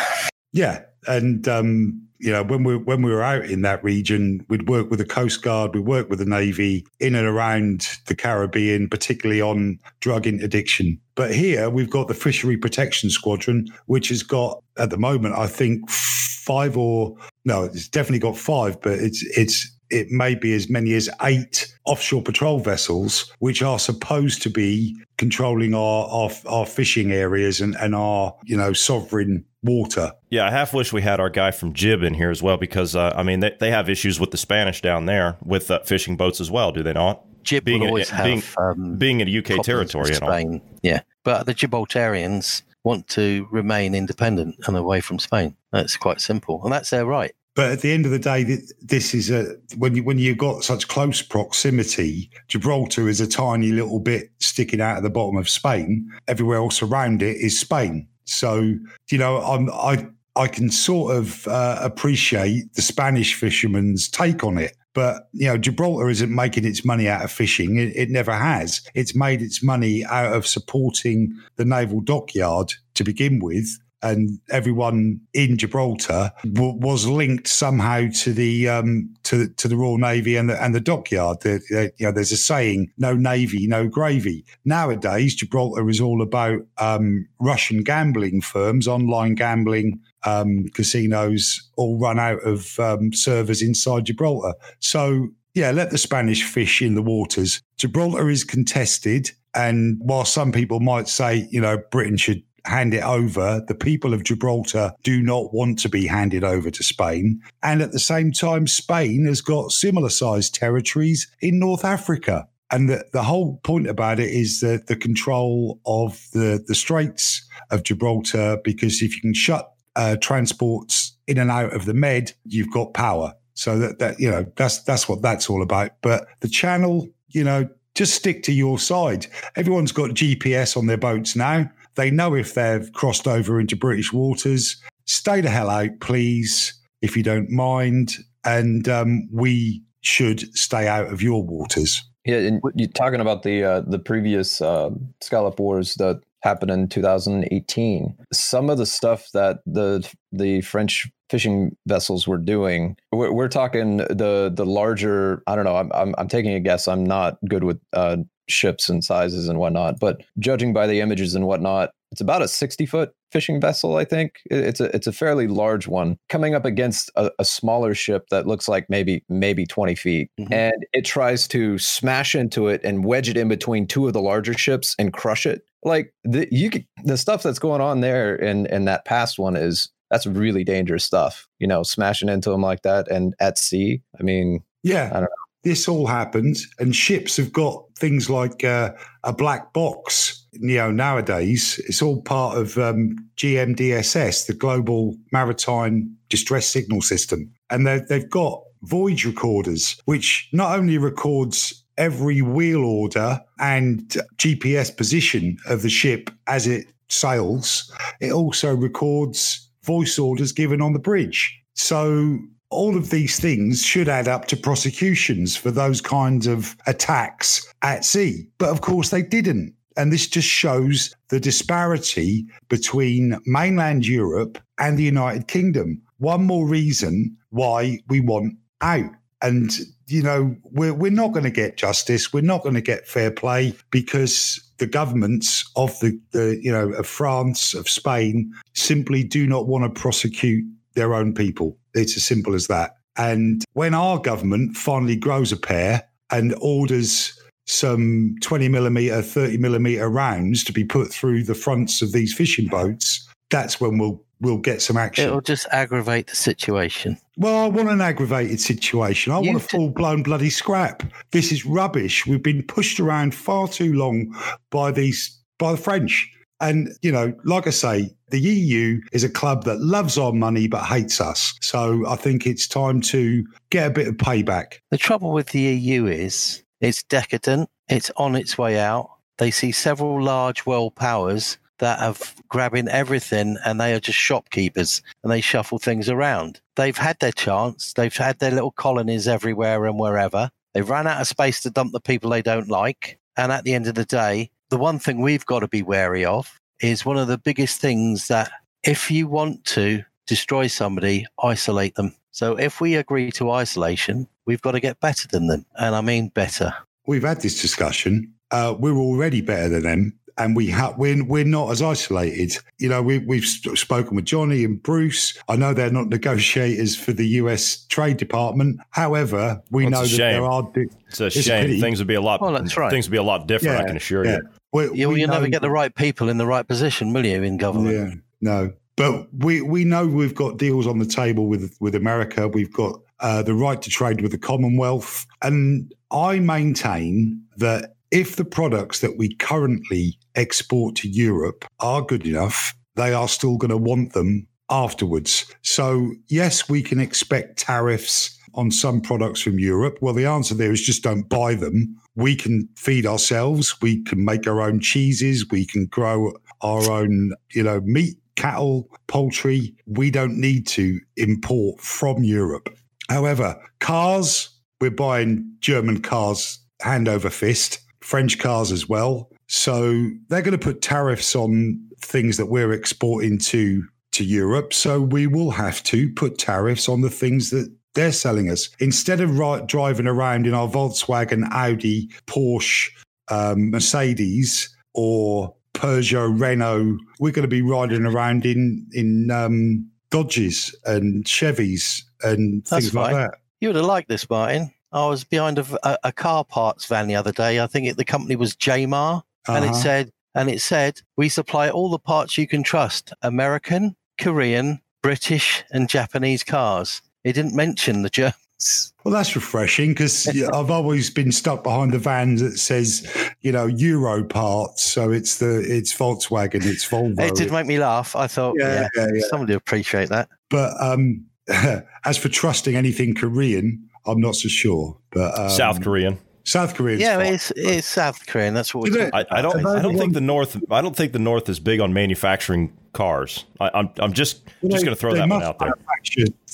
Yeah. 0.53 0.83
And 1.07 1.47
um, 1.47 2.08
you 2.19 2.33
know, 2.33 2.43
when 2.43 2.65
we 2.65 2.77
when 2.77 3.03
we 3.03 3.13
were 3.13 3.23
out 3.23 3.45
in 3.45 3.63
that 3.63 3.83
region, 3.85 4.45
we'd 4.49 4.69
work 4.69 4.91
with 4.91 4.99
the 4.99 5.05
Coast 5.05 5.43
Guard, 5.43 5.75
we 5.75 5.81
work 5.81 6.11
with 6.11 6.19
the 6.19 6.25
Navy 6.25 6.85
in 6.99 7.15
and 7.15 7.27
around 7.27 7.89
the 8.07 8.15
Caribbean, 8.15 8.89
particularly 8.89 9.41
on 9.41 9.79
drug 10.01 10.27
interdiction. 10.27 11.01
But 11.15 11.35
here 11.35 11.71
we've 11.71 11.91
got 11.91 12.09
the 12.09 12.15
Fishery 12.15 12.57
Protection 12.57 13.11
Squadron, 13.11 13.69
which 13.87 14.09
has 14.09 14.23
got 14.23 14.63
at 14.77 14.91
the 14.91 14.99
moment, 14.99 15.35
I 15.35 15.47
think 15.47 15.89
five 15.91 16.77
or 16.77 17.15
no, 17.45 17.65
it's 17.65 17.89
definitely 17.89 18.21
got 18.21 18.37
five, 18.37 18.81
but 18.81 18.99
it's 18.99 19.23
it's 19.37 19.71
it 19.91 20.11
may 20.11 20.35
be 20.35 20.55
as 20.55 20.69
many 20.69 20.95
as 20.95 21.09
eight 21.23 21.75
offshore 21.85 22.23
patrol 22.23 22.59
vessels, 22.61 23.33
which 23.39 23.63
are 23.63 23.79
supposed 23.79 24.43
to 24.43 24.51
be 24.51 24.97
controlling 25.17 25.75
our 25.75 26.07
our, 26.09 26.31
our 26.47 26.67
fishing 26.67 27.13
areas 27.13 27.61
and, 27.61 27.75
and 27.77 27.95
our 27.95 28.35
you 28.45 28.57
know 28.57 28.73
sovereign 28.73 29.45
water. 29.63 30.13
Yeah, 30.31 30.47
I 30.47 30.51
half 30.51 30.73
wish 30.73 30.93
we 30.93 31.03
had 31.03 31.21
our 31.21 31.31
guy 31.31 31.51
from 31.51 31.73
Jib 31.73 32.03
in 32.03 32.15
here 32.15 32.31
as 32.31 32.43
well 32.43 32.57
because 32.57 32.95
uh, 32.95 33.13
I 33.17 33.23
mean 33.23 33.41
they, 33.41 33.57
they 33.59 33.71
have 33.71 33.89
issues 33.89 34.21
with 34.21 34.31
the 34.31 34.37
Spanish 34.37 34.81
down 34.81 35.07
there 35.07 35.37
with 35.45 35.71
uh, 35.71 35.81
fishing 35.81 36.17
boats 36.17 36.41
as 36.41 36.51
well, 36.51 36.73
do 36.73 36.83
they 36.83 36.93
not? 36.93 37.25
Jib 37.43 37.65
being 37.65 37.81
will 37.81 37.89
always 37.89 38.11
a, 38.11 38.15
have 38.15 38.25
being, 38.25 38.43
um, 38.59 38.97
being 38.97 39.21
in 39.21 39.29
UK 39.29 39.63
territory, 39.65 40.15
Spain. 40.15 40.61
Yeah, 40.83 41.01
but 41.25 41.47
the 41.47 41.55
Gibraltarians 41.55 42.63
want 42.85 43.09
to 43.09 43.47
remain 43.51 43.95
independent 43.95 44.57
and 44.67 44.77
away 44.77 45.01
from 45.01 45.19
Spain. 45.19 45.57
That's 45.73 45.97
quite 45.97 46.21
simple, 46.21 46.63
and 46.65 46.73
that's 46.73 46.91
their 46.91 47.07
right. 47.07 47.33
But 47.59 47.73
at 47.73 47.81
the 47.81 47.91
end 47.91 48.07
of 48.07 48.13
the 48.13 48.21
day, 48.21 48.45
this 48.81 49.13
is 49.13 49.33
a 49.33 49.57
when 49.77 49.97
you 49.97 50.05
when 50.05 50.17
you've 50.17 50.39
got 50.39 50.63
such 50.63 50.87
close 50.87 51.23
proximity, 51.23 52.31
Gibraltar 52.47 53.09
is 53.09 53.21
a 53.21 53.27
tiny 53.27 53.73
little 53.73 53.99
bit 53.99 54.31
sticking 54.39 54.81
out 54.81 54.99
at 54.99 55.03
the 55.03 55.11
bottom 55.11 55.37
of 55.37 55.49
Spain. 55.49 56.09
Everywhere 56.29 56.59
else 56.59 56.83
around 56.83 57.21
it 57.21 57.37
is 57.39 57.59
Spain. 57.59 58.07
So 58.27 58.75
you 59.11 59.19
know, 59.19 59.39
I'm, 59.39 59.69
I 59.71 60.07
I 60.37 60.47
can 60.47 60.71
sort 60.71 61.17
of 61.17 61.49
uh, 61.49 61.81
appreciate 61.83 62.73
the 62.75 62.83
Spanish 62.83 63.35
fishermen's 63.35 64.09
take 64.09 64.45
on 64.45 64.57
it. 64.57 64.77
But 64.95 65.29
you 65.33 65.49
know, 65.49 65.59
Gibraltar 65.59 66.09
isn't 66.11 66.33
making 66.33 66.65
its 66.65 66.85
money 66.85 67.09
out 67.09 67.25
of 67.25 67.33
fishing. 67.33 67.77
It, 67.77 67.97
it, 67.97 68.09
never 68.09 68.35
has. 68.35 68.83
It's 68.95 69.17
made 69.17 69.43
its 69.43 69.65
money 69.65 70.05
out 70.05 70.33
of 70.33 70.47
supporting 70.47 71.37
the 71.57 71.65
naval 71.65 72.03
dockyard 72.03 72.73
to 72.95 73.03
begin 73.03 73.41
with, 73.41 73.67
and 74.03 74.39
everyone 74.51 75.21
in 75.35 75.59
Gibraltar 75.59 76.33
w- 76.53 76.79
was 76.79 77.07
linked 77.07 77.49
somehow 77.49 78.09
to 78.23 78.33
the 78.33 78.69
um, 78.69 79.15
to 79.25 79.49
to 79.49 79.69
the 79.69 79.77
Royal 79.77 79.99
Navy 79.99 80.37
and 80.37 80.49
the 80.49 80.63
and 80.63 80.75
the 80.75 80.81
dockyard. 80.81 81.41
The, 81.41 81.61
the, 81.69 81.93
you 81.99 82.07
know, 82.07 82.13
there's 82.13 82.33
a 82.33 82.37
saying: 82.37 82.91
"No 82.99 83.15
navy, 83.15 83.67
no 83.67 83.89
gravy." 83.89 84.45
Nowadays, 84.65 85.35
Gibraltar 85.35 85.89
is 85.89 86.01
all 86.01 86.23
about 86.23 86.61
um, 86.79 87.27
Russian 87.41 87.83
gambling 87.83 88.41
firms, 88.41 88.87
online 88.87 89.35
gambling 89.35 90.01
um, 90.25 90.67
casinos, 90.75 91.71
all 91.77 91.99
run 91.99 92.19
out 92.19 92.43
of 92.43 92.79
um, 92.79 93.13
servers 93.13 93.63
inside 93.63 94.07
Gibraltar. 94.07 94.55
So. 94.79 95.29
Yeah, 95.55 95.73
let 95.73 95.91
the 95.91 95.99
Spanish 95.99 96.45
fish 96.45 96.83
in 96.83 96.95
the 96.95 97.03
waters. 97.03 97.63
Gibraltar 97.79 98.31
is 98.31 98.45
contested. 98.45 99.33
And 99.55 99.97
while 99.99 100.25
some 100.25 100.53
people 100.53 100.79
might 100.79 101.09
say, 101.09 101.49
you 101.51 101.61
know, 101.61 101.79
Britain 101.91 102.17
should 102.17 102.45
hand 102.65 102.95
it 102.95 103.03
over. 103.03 103.63
The 103.67 103.75
people 103.75 104.15
of 104.15 104.25
Gibraltar 104.25 104.93
do 105.03 105.23
not 105.23 105.53
want 105.53 105.79
to 105.81 105.89
be 105.89 106.07
handed 106.07 106.45
over 106.45 106.71
to 106.71 106.83
Spain. 106.83 107.41
And 107.63 107.83
at 107.83 107.93
the 107.93 107.99
same 107.99 108.33
time, 108.33 108.67
Spain 108.67 109.27
has 109.27 109.41
got 109.41 109.73
similar 109.73 110.11
sized 110.11 110.55
territories 110.55 111.31
in 111.41 111.59
North 111.59 111.85
Africa. 111.85 112.49
And 112.71 112.89
the, 112.89 113.05
the 113.13 113.23
whole 113.23 113.57
point 113.65 113.89
about 113.89 114.21
it 114.21 114.31
is 114.31 114.61
that 114.61 114.89
the 114.89 114.97
control 114.97 115.81
of 115.87 116.27
the, 116.33 116.63
the 116.67 116.75
Straits 116.75 117.47
of 117.71 117.83
Gibraltar, 117.83 118.59
because 118.63 119.01
if 119.01 119.15
you 119.15 119.23
can 119.23 119.35
shut 119.35 119.73
uh, 119.97 120.17
transports 120.21 121.17
in 121.27 121.39
and 121.39 121.51
out 121.51 121.75
of 121.75 121.87
the 121.87 121.95
Med, 121.95 122.33
you've 122.45 122.71
got 122.71 122.95
power. 122.95 123.35
So 123.55 123.79
that, 123.79 123.99
that 123.99 124.21
you 124.21 124.31
know 124.31 124.47
that's 124.55 124.83
that's 124.83 125.09
what 125.09 125.21
that's 125.21 125.51
all 125.51 125.63
about. 125.63 125.91
But 126.01 126.29
the 126.41 126.49
channel, 126.49 127.09
you 127.29 127.43
know, 127.43 127.69
just 127.97 128.15
stick 128.15 128.45
to 128.45 128.53
your 128.53 128.79
side. 128.79 129.27
Everyone's 129.57 129.91
got 129.91 130.11
GPS 130.11 130.77
on 130.77 130.87
their 130.87 130.97
boats 130.97 131.35
now. 131.35 131.69
They 131.99 132.13
know 132.13 132.37
if 132.37 132.55
they've 132.55 132.91
crossed 132.93 133.27
over 133.27 133.59
into 133.59 133.75
British 133.75 134.13
waters. 134.13 134.81
Stay 135.07 135.41
the 135.41 135.51
hell 135.51 135.69
out, 135.69 135.91
please, 136.01 136.73
if 137.03 137.17
you 137.17 137.25
don't 137.25 137.51
mind. 137.51 138.15
And 138.45 138.89
um, 138.89 139.29
we 139.33 139.83
should 140.01 140.57
stay 140.57 140.87
out 140.87 141.13
of 141.13 141.23
your 141.23 141.43
waters. 141.43 142.09
Yeah, 142.25 142.37
and 142.37 142.63
you're 142.77 142.89
talking 142.89 143.21
about 143.21 143.43
the 143.43 143.65
uh, 143.65 143.81
the 143.81 143.99
previous 143.99 144.61
uh, 144.61 144.91
scallop 145.21 145.59
wars 145.59 145.97
that 145.97 146.21
happened 146.43 146.71
in 146.71 146.89
2018. 146.89 148.17
Some 148.33 148.71
of 148.71 148.79
the 148.79 148.87
stuff 148.87 149.27
that 149.35 149.59
the 149.67 150.09
the 150.31 150.61
French 150.61 151.11
fishing 151.31 151.77
vessels 151.87 152.29
were 152.29 152.39
doing, 152.39 152.97
we're, 153.11 153.33
we're 153.33 153.49
talking 153.49 153.97
the 153.97 154.53
the 154.55 154.65
larger. 154.65 155.43
I 155.49 155.57
don't 155.57 155.65
know. 155.65 155.77
I'm, 155.77 155.91
I'm, 155.93 156.15
I'm 156.17 156.29
taking 156.29 156.53
a 156.53 156.61
guess. 156.61 156.87
I'm 156.87 157.05
not 157.05 157.39
good 157.49 157.65
with 157.65 157.81
uh, 157.93 158.19
ships 158.49 158.89
and 158.89 159.05
sizes 159.05 159.49
and 159.49 159.59
whatnot, 159.59 160.01
but 160.01 160.23
judging 160.39 160.73
by 160.73 160.87
the 160.87 161.01
images 161.01 161.35
and 161.35 161.47
whatnot, 161.47 161.91
it's 162.11 162.21
about 162.21 162.43
a 162.43 162.49
60 162.49 162.87
foot 162.87 163.13
fishing 163.33 163.61
vessel. 163.61 163.97
I 163.97 164.05
think 164.05 164.41
it's 164.47 164.81
a 164.81 164.95
it's 164.97 165.07
a 165.07 165.13
fairly 165.13 165.47
large 165.47 165.87
one 165.87 166.17
coming 166.31 166.55
up 166.55 166.65
against 166.65 167.11
a, 167.17 167.31
a 167.39 167.45
smaller 167.45 167.95
ship 167.95 168.27
that 168.31 168.47
looks 168.47 168.67
like 168.67 168.87
maybe 168.89 169.25
maybe 169.29 169.67
20 169.67 169.95
feet, 169.95 170.31
mm-hmm. 170.41 170.53
and 170.53 170.87
it 170.93 171.05
tries 171.05 171.47
to 171.49 171.79
smash 171.79 172.35
into 172.35 172.69
it 172.69 172.81
and 172.83 173.05
wedge 173.05 173.29
it 173.29 173.37
in 173.37 173.49
between 173.49 173.87
two 173.87 174.07
of 174.07 174.15
the 174.15 174.23
larger 174.23 174.55
ships 174.55 174.95
and 174.99 175.13
crush 175.13 175.45
it 175.45 175.63
like 175.85 176.13
the 176.25 176.49
you 176.51 176.71
could, 176.71 176.87
the 177.05 177.17
stuff 177.17 177.43
that's 177.43 177.59
going 177.59 177.81
on 177.81 178.01
there 178.01 178.35
in 178.35 178.67
in 178.67 178.85
that 178.87 179.05
past 179.05 179.39
one 179.39 179.57
is 179.57 179.91
that's 180.11 180.27
really 180.27 180.65
dangerous 180.65 181.05
stuff. 181.05 181.49
You 181.59 181.67
know, 181.67 181.83
smashing 181.83 182.29
into 182.29 182.51
them 182.51 182.63
like 182.63 182.83
that 182.83 183.09
and 183.11 183.35
at 183.41 183.59
sea. 183.59 184.03
I 184.19 184.23
mean, 184.23 184.63
yeah, 184.83 185.07
I 185.11 185.15
don't 185.15 185.23
know. 185.23 185.48
This 185.69 185.87
all 185.87 186.07
happens, 186.07 186.67
and 186.79 186.97
ships 186.97 187.37
have 187.37 187.53
got 187.53 187.85
things 187.99 188.31
like 188.31 188.65
uh, 188.65 188.93
a 189.23 189.35
black 189.35 189.75
box. 189.75 190.47
You 190.53 190.79
know, 190.79 190.91
nowadays 190.91 191.79
it's 191.87 192.01
all 192.01 192.23
part 192.23 192.57
of 192.57 192.79
um, 192.79 193.17
GMDSS, 193.37 194.47
the 194.47 194.55
Global 194.55 195.15
Maritime 195.31 196.17
Distress 196.31 196.67
Signal 196.67 197.03
System, 197.03 197.53
and 197.69 197.87
they've 197.87 198.31
got 198.31 198.63
voyage 198.81 199.27
recorders, 199.27 200.01
which 200.07 200.49
not 200.55 200.79
only 200.79 200.97
records 200.97 201.85
every 201.99 202.41
wheel 202.41 202.83
order 202.83 203.39
and 203.61 204.17
GPS 204.39 204.97
position 204.97 205.59
of 205.67 205.83
the 205.83 205.91
ship 205.91 206.31
as 206.47 206.67
it 206.67 206.87
sails. 207.11 207.93
It 208.21 208.33
also 208.33 208.75
records 208.75 209.69
voice 209.83 210.19
orders 210.19 210.53
given 210.53 210.81
on 210.81 210.95
the 210.95 210.99
bridge. 210.99 211.61
So 211.75 212.39
all 212.71 212.97
of 212.97 213.11
these 213.11 213.41
things 213.41 213.83
should 213.83 214.09
add 214.09 214.29
up 214.29 214.47
to 214.47 214.57
prosecutions 214.57 215.57
for 215.57 215.71
those 215.71 216.01
kinds 216.01 216.47
of 216.47 216.77
attacks 216.87 217.67
at 217.83 218.05
sea. 218.05 218.47
But 218.59 218.71
of 218.71 218.81
course, 218.81 219.11
they 219.11 219.23
didn't. 219.23 219.75
And 219.97 220.13
this 220.13 220.29
just 220.29 220.49
shows 220.49 221.15
the 221.29 221.41
disparity 221.41 222.47
between 222.69 223.39
mainland 223.47 224.07
Europe 224.07 224.59
and 224.79 224.97
the 224.97 225.03
United 225.03 225.49
Kingdom. 225.49 226.01
One 226.19 226.45
more 226.45 226.69
reason 226.69 227.37
why 227.51 227.99
we 228.09 228.21
want 228.21 228.55
out. 228.81 229.11
And 229.43 229.73
you 230.09 230.23
know, 230.23 230.57
we're, 230.65 230.95
we're 230.95 231.11
not 231.11 231.33
going 231.33 231.45
to 231.45 231.51
get 231.51 231.77
justice. 231.77 232.33
We're 232.33 232.41
not 232.41 232.63
going 232.63 232.75
to 232.75 232.81
get 232.81 233.07
fair 233.07 233.31
play 233.31 233.75
because 233.91 234.59
the 234.79 234.87
governments 234.87 235.71
of 235.77 235.99
the, 236.01 236.19
the, 236.31 236.59
you 236.63 236.73
know, 236.73 236.91
of 236.93 237.07
France, 237.07 237.75
of 237.75 237.89
Spain 237.89 238.53
simply 238.75 239.23
do 239.23 239.47
not 239.47 239.67
want 239.67 239.85
to 239.85 240.01
prosecute 240.01 240.65
their 240.99 241.15
own 241.15 241.33
people. 241.33 241.79
It's 241.95 242.17
as 242.17 242.25
simple 242.25 242.55
as 242.55 242.67
that. 242.67 242.97
And 243.17 243.65
when 243.73 243.95
our 243.95 244.19
government 244.19 244.77
finally 244.77 245.17
grows 245.17 245.53
a 245.53 245.57
pair 245.57 246.05
and 246.31 246.55
orders 246.61 247.39
some 247.67 248.37
20 248.43 248.69
millimeter, 248.69 249.23
30 249.23 249.59
millimeter 249.59 250.09
rounds 250.09 250.65
to 250.65 250.73
be 250.73 250.85
put 250.85 251.09
through 251.09 251.45
the 251.45 251.55
fronts 251.55 252.03
of 252.03 252.13
these 252.13 252.35
fishing 252.35 252.67
boats, 252.67 253.27
that's 253.51 253.81
when 253.81 253.99
we'll 253.99 254.23
we'll 254.41 254.59
get 254.59 254.81
some 254.81 254.97
action. 254.97 255.27
It'll 255.27 255.41
just 255.41 255.67
aggravate 255.73 256.29
the 256.29 256.37
situation. 256.37 257.19
Well, 257.37 257.65
I 257.65 257.69
want 257.69 257.91
an 257.91 258.01
aggravated 258.01 258.61
situation. 258.61 259.33
I 259.33 259.41
you 259.41 259.51
want 259.51 259.65
a 259.65 259.69
full 259.69 259.91
blown 259.91 260.23
bloody 260.23 260.51
scrap. 260.51 261.03
This 261.33 261.51
is 261.51 261.67
rubbish. 261.67 262.27
We've 262.27 262.43
been 262.43 262.63
pushed 262.63 263.01
around 263.01 263.35
far 263.35 263.69
too 263.69 263.95
long 263.95 264.35
by 264.71 264.93
these 264.93 265.37
by 265.59 265.73
the 265.73 265.79
French. 265.79 266.33
And, 266.61 266.91
you 267.03 267.13
know, 267.13 267.35
like 267.45 267.67
I 267.67 267.71
say, 267.71 268.11
the 268.31 268.41
EU 268.41 269.01
is 269.13 269.25
a 269.25 269.29
club 269.29 269.65
that 269.65 269.81
loves 269.81 270.19
our 270.19 270.33
money 270.33 270.67
but 270.67 270.85
hates 270.85 271.21
us. 271.21 271.55
So 271.61 272.07
I 272.07 272.17
think 272.17 272.47
it's 272.47 272.67
time 272.67 273.01
to 273.03 273.47
get 273.71 273.87
a 273.87 273.91
bit 273.91 274.09
of 274.09 274.17
payback. 274.17 274.79
The 274.91 274.99
trouble 274.99 275.33
with 275.33 275.51
the 275.51 275.61
EU 275.61 276.07
is 276.07 276.63
it's 276.81 277.03
decadent, 277.05 277.71
it's 277.89 278.11
on 278.17 278.35
its 278.35 278.59
way 278.59 278.79
out. 278.79 279.11
They 279.39 279.51
see 279.51 279.73
several 279.73 280.21
large 280.21 280.67
world 280.67 280.97
powers 280.97 281.59
that 281.79 282.01
are 282.01 282.15
grabbing 282.49 282.89
everything 282.89 283.57
and 283.65 283.81
they 283.81 283.95
are 283.95 284.01
just 284.01 284.19
shopkeepers 284.19 285.01
and 285.23 285.31
they 285.31 285.41
shuffle 285.41 285.79
things 285.79 286.09
around. 286.09 286.61
They've 286.77 286.97
had 286.97 287.21
their 287.21 287.33
chance. 287.33 287.93
They've 287.93 288.15
had 288.15 288.41
their 288.41 288.51
little 288.51 288.73
colonies 288.73 289.29
everywhere 289.29 289.85
and 289.87 289.99
wherever. 289.99 290.51
They've 290.75 290.89
run 290.89 291.07
out 291.07 291.21
of 291.21 291.29
space 291.29 291.61
to 291.61 291.71
dump 291.71 291.93
the 291.93 292.01
people 292.01 292.31
they 292.31 292.43
don't 292.43 292.69
like. 292.69 293.19
And 293.37 293.53
at 293.53 293.65
the 293.65 293.75
end 293.75 293.87
of 293.87 293.95
the 293.95 294.05
day, 294.05 294.51
the 294.71 294.79
one 294.79 294.99
thing 294.99 295.21
we've 295.21 295.47
got 295.47 295.61
to 295.61 295.69
be 295.69 295.83
wary 295.83 296.25
of 296.25 296.61
is 296.81 297.05
one 297.05 297.17
of 297.17 297.29
the 297.29 297.39
biggest 297.39 297.81
things 297.81 298.29
that 298.29 298.51
if 298.85 299.11
you 299.11 299.27
want 299.27 299.65
to 299.65 300.03
destroy 300.27 300.67
somebody, 300.67 301.27
isolate 301.43 301.95
them. 301.95 302.15
So 302.31 302.57
if 302.57 302.81
we 302.81 302.95
agree 302.95 303.33
to 303.33 303.51
isolation, 303.51 304.29
we've 304.47 304.63
got 304.63 304.73
to 304.73 304.81
get 304.81 305.01
better 305.01 305.27
than 305.29 305.49
them. 305.49 305.65
And 305.77 305.95
I 305.95 306.01
mean 306.01 306.29
better. 306.29 306.75
We've 307.07 307.25
had 307.25 307.41
this 307.41 307.61
discussion. 307.61 308.33
Uh, 308.51 308.75
we're 308.79 308.97
already 308.97 309.41
better 309.41 309.69
than 309.69 309.83
them 309.83 310.19
and 310.39 310.57
we 310.57 310.69
have 310.69 310.97
we're, 310.97 311.23
we're 311.25 311.45
not 311.45 311.71
as 311.71 311.83
isolated. 311.83 312.57
You 312.79 312.89
know, 312.89 313.03
we, 313.03 313.19
we've 313.19 313.45
spoken 313.45 314.17
with 314.17 314.25
Johnny 314.25 314.65
and 314.65 314.83
Bruce. 314.83 315.37
I 315.49 315.57
know 315.57 315.75
they're 315.75 315.91
not 315.91 316.09
negotiators 316.09 316.97
for 316.97 317.13
the 317.13 317.27
U.S. 317.29 317.85
Trade 317.87 318.17
Department. 318.17 318.81
However, 318.91 319.61
we 319.71 319.85
well, 319.85 319.91
know 319.91 320.03
that 320.03 320.09
shame. 320.09 320.19
there 320.19 320.45
are. 320.45 320.63
Di- 320.75 320.87
it's 321.09 321.21
a 321.21 321.31
shame. 321.31 321.67
Pity. 321.67 321.81
Things 321.81 321.99
would 321.99 322.09
be 322.09 322.15
a 322.15 322.21
lot. 322.21 322.41
Well, 322.41 322.53
that's 322.53 322.77
right. 322.77 322.91
Things 322.91 323.09
would 323.09 323.13
be 323.13 323.19
a 323.19 323.23
lot 323.23 323.47
different. 323.47 323.79
Yeah, 323.79 323.85
I 323.85 323.87
can 323.87 323.97
assure 323.97 324.25
yeah. 324.25 324.37
you. 324.37 324.49
We, 324.73 324.83
you'll, 324.99 325.13
we 325.13 325.21
you'll 325.21 325.31
never 325.31 325.49
get 325.49 325.63
the 325.63 325.71
right 325.71 325.95
people 325.95 326.29
in 326.29 326.39
the 326.39 326.47
right 326.47 326.67
position, 326.67 327.13
will 327.13 327.25
you, 327.27 327.43
in 327.43 327.57
government? 327.57 327.95
Yeah, 327.95 328.15
no. 328.41 328.73
But 328.97 329.29
we 329.33 329.63
we 329.63 329.85
know 329.85 330.07
we've 330.07 330.35
got 330.35 330.59
deals 330.59 330.87
on 330.87 330.99
the 330.99 331.07
table 331.07 331.47
with 331.47 331.77
with 331.81 331.95
America. 331.95 332.49
We've 332.49 332.73
got 332.73 333.01
uh, 333.21 333.43
the 333.43 333.55
right 333.55 333.81
to 333.81 333.91
trade 333.91 334.21
with 334.21 334.33
the 334.33 334.39
Commonwealth, 334.39 335.27
and 335.43 335.93
I 336.11 336.39
maintain 336.39 337.43
that 337.57 337.95
if 338.11 338.37
the 338.37 338.45
products 338.45 339.01
that 339.01 339.19
we 339.19 339.35
currently 339.35 340.19
export 340.35 340.97
to 340.97 341.09
Europe 341.09 341.65
are 341.81 342.03
good 342.03 342.27
enough, 342.27 342.75
they 342.97 343.13
are 343.13 343.29
still 343.29 343.57
going 343.57 343.71
to 343.71 343.77
want 343.77 344.13
them 344.13 344.47
afterwards. 344.71 345.47
So, 345.63 346.13
yes, 346.29 346.69
we 346.69 346.83
can 346.83 347.01
expect 347.01 347.59
tariffs 347.59 348.39
on 348.55 348.71
some 348.71 349.01
products 349.01 349.41
from 349.41 349.59
Europe. 349.59 349.99
Well, 350.01 350.15
the 350.15 350.27
answer 350.27 350.55
there 350.55 350.73
is 350.73 350.83
just 350.83 351.03
don't 351.03 351.29
buy 351.29 351.55
them. 351.55 351.97
We 352.17 352.35
can 352.35 352.69
feed 352.77 353.07
ourselves, 353.07 353.81
we 353.81 354.03
can 354.05 354.25
make 354.25 354.47
our 354.47 354.61
own 354.61 354.81
cheeses, 354.81 355.49
we 355.51 355.65
can 355.65 355.87
grow 355.87 356.33
our 356.61 356.91
own, 356.91 357.33
you 357.53 357.63
know, 357.63 357.81
meat, 357.83 358.17
cattle, 358.37 358.89
poultry. 359.07 359.75
We 359.87 360.11
don't 360.11 360.39
need 360.39 360.67
to 360.69 360.99
import 361.17 361.81
from 361.81 362.25
Europe. 362.25 362.77
However, 363.09 363.61
cars, 363.81 364.51
we're 364.81 364.91
buying 364.91 365.57
German 365.61 366.01
cars 366.01 366.59
hand 366.81 367.09
over 367.09 367.31
fist. 367.31 367.81
French 368.09 368.39
cars 368.39 368.73
as 368.73 368.89
well. 368.89 369.31
So 369.49 370.09
they're 370.29 370.41
going 370.41 370.59
to 370.59 370.59
put 370.59 370.81
tariffs 370.81 371.37
on 371.37 371.79
things 372.01 372.39
that 372.39 372.47
we're 372.47 372.73
exporting 372.73 373.37
to 373.39 373.87
to 374.13 374.25
Europe. 374.25 374.73
So 374.73 375.03
we 375.03 375.27
will 375.27 375.51
have 375.51 375.83
to 375.85 376.11
put 376.15 376.39
tariffs 376.39 376.89
on 376.89 377.03
the 377.03 377.11
things 377.11 377.51
that 377.51 377.71
they're 377.95 378.13
selling 378.13 378.49
us 378.49 378.71
instead 378.81 379.21
of 379.21 379.39
right, 379.39 379.67
driving 379.67 380.07
around 380.07 380.47
in 380.47 380.55
our 380.55 380.67
Volkswagen, 380.67 381.47
Audi, 381.51 382.09
Porsche, 382.27 382.89
um, 383.29 383.71
Mercedes, 383.71 384.75
or 384.95 385.55
Peugeot, 385.75 386.41
Renault. 386.41 386.97
We're 387.21 387.33
going 387.33 387.43
to 387.43 387.49
be 387.49 387.61
riding 387.61 388.07
around 388.07 388.47
in 388.47 388.87
in 388.93 389.31
um, 389.31 389.87
Dodges 390.09 390.75
and 390.87 391.25
Chevys 391.25 392.03
and 392.23 392.65
That's 392.65 392.87
things 392.87 392.95
like 392.95 393.15
that. 393.15 393.35
You 393.61 393.69
would 393.69 393.77
have 393.77 393.85
liked 393.85 394.09
this, 394.09 394.31
Martin. 394.31 394.73
I 394.93 395.07
was 395.07 395.25
behind 395.25 395.59
a, 395.59 395.99
a, 396.03 396.13
car 396.13 396.45
parts 396.45 396.87
van 396.87 397.09
the 397.09 397.17
other 397.17 397.33
day. 397.33 397.61
I 397.61 397.67
think 397.67 397.87
it, 397.87 397.97
the 397.97 398.05
company 398.05 398.37
was 398.37 398.57
Jamar, 398.57 399.19
uh-huh. 399.19 399.53
and 399.53 399.65
it 399.65 399.71
uh-huh. 399.71 399.83
said, 399.83 400.13
and 400.35 400.49
it 400.49 400.61
said, 400.61 401.01
we 401.17 401.29
supply 401.29 401.69
all 401.69 401.91
the 401.91 401.99
parts 401.99 402.39
you 402.39 402.47
can 402.47 402.63
trust: 402.63 403.13
American, 403.23 403.97
Korean, 404.19 404.81
British, 405.03 405.65
and 405.71 405.89
Japanese 405.89 406.43
cars. 406.43 407.03
It 407.25 407.35
didn't 407.35 407.55
mention 407.55 408.03
the 408.03 408.11
Germans. 408.11 408.93
Well, 409.05 409.15
that's 409.15 409.37
refreshing 409.37 409.91
because 409.91 410.27
I've 410.53 410.71
always 410.71 411.11
been 411.11 411.33
stuck 411.33 411.63
behind 411.63 411.93
the 411.93 411.99
van 411.99 412.37
that 412.37 412.59
says, 412.59 413.07
you 413.41 413.53
know, 413.53 413.67
Euro 413.67 414.25
parts. 414.25 414.83
So 414.83 415.11
it's 415.11 415.39
the 415.39 415.61
it's 415.61 415.97
Volkswagen, 415.97 416.65
it's 416.65 416.87
Volvo. 416.87 417.21
It 417.21 417.35
did 417.35 417.53
make 417.53 417.67
me 417.67 417.79
laugh. 417.79 418.17
I 418.17 418.27
thought, 418.27 418.57
yeah, 418.59 418.89
yeah, 418.97 419.07
yeah 419.15 419.27
somebody 419.29 419.55
appreciate 419.55 420.09
that. 420.09 420.29
But 420.51 420.73
um, 420.81 421.25
as 422.05 422.19
for 422.19 422.29
trusting 422.29 422.75
anything 422.75 423.15
Korean, 423.15 423.89
I'm 424.09 424.21
not 424.21 424.35
so 424.35 424.49
sure. 424.49 424.97
But 425.11 425.39
um, 425.39 425.51
South 425.51 425.83
Korean. 425.83 426.19
South 426.45 426.75
Korean. 426.75 426.99
Yeah, 426.99 427.19
it's 427.21 427.53
it's 427.57 427.87
South 427.87 428.27
Korean. 428.27 428.55
That's 428.55 428.75
what 428.75 428.91
we're 428.91 429.11
I, 429.13 429.25
I 429.31 429.43
don't. 429.43 429.67
I 429.67 429.83
don't 429.83 429.99
think 429.99 430.15
the 430.15 430.23
North. 430.23 430.57
I 430.71 430.81
don't 430.81 430.97
think 430.97 431.13
the 431.13 431.19
North 431.19 431.49
is 431.49 431.61
big 431.61 431.79
on 431.81 431.93
manufacturing 431.93 432.73
cars. 432.99 433.45
I, 433.61 433.71
I'm. 433.75 433.91
I'm 433.99 434.13
just 434.13 434.45
just 434.69 434.85
going 434.85 434.95
to 434.95 434.97
throw 434.97 435.15
that 435.15 435.29
one 435.29 435.41
out 435.41 435.61
there. 435.61 435.73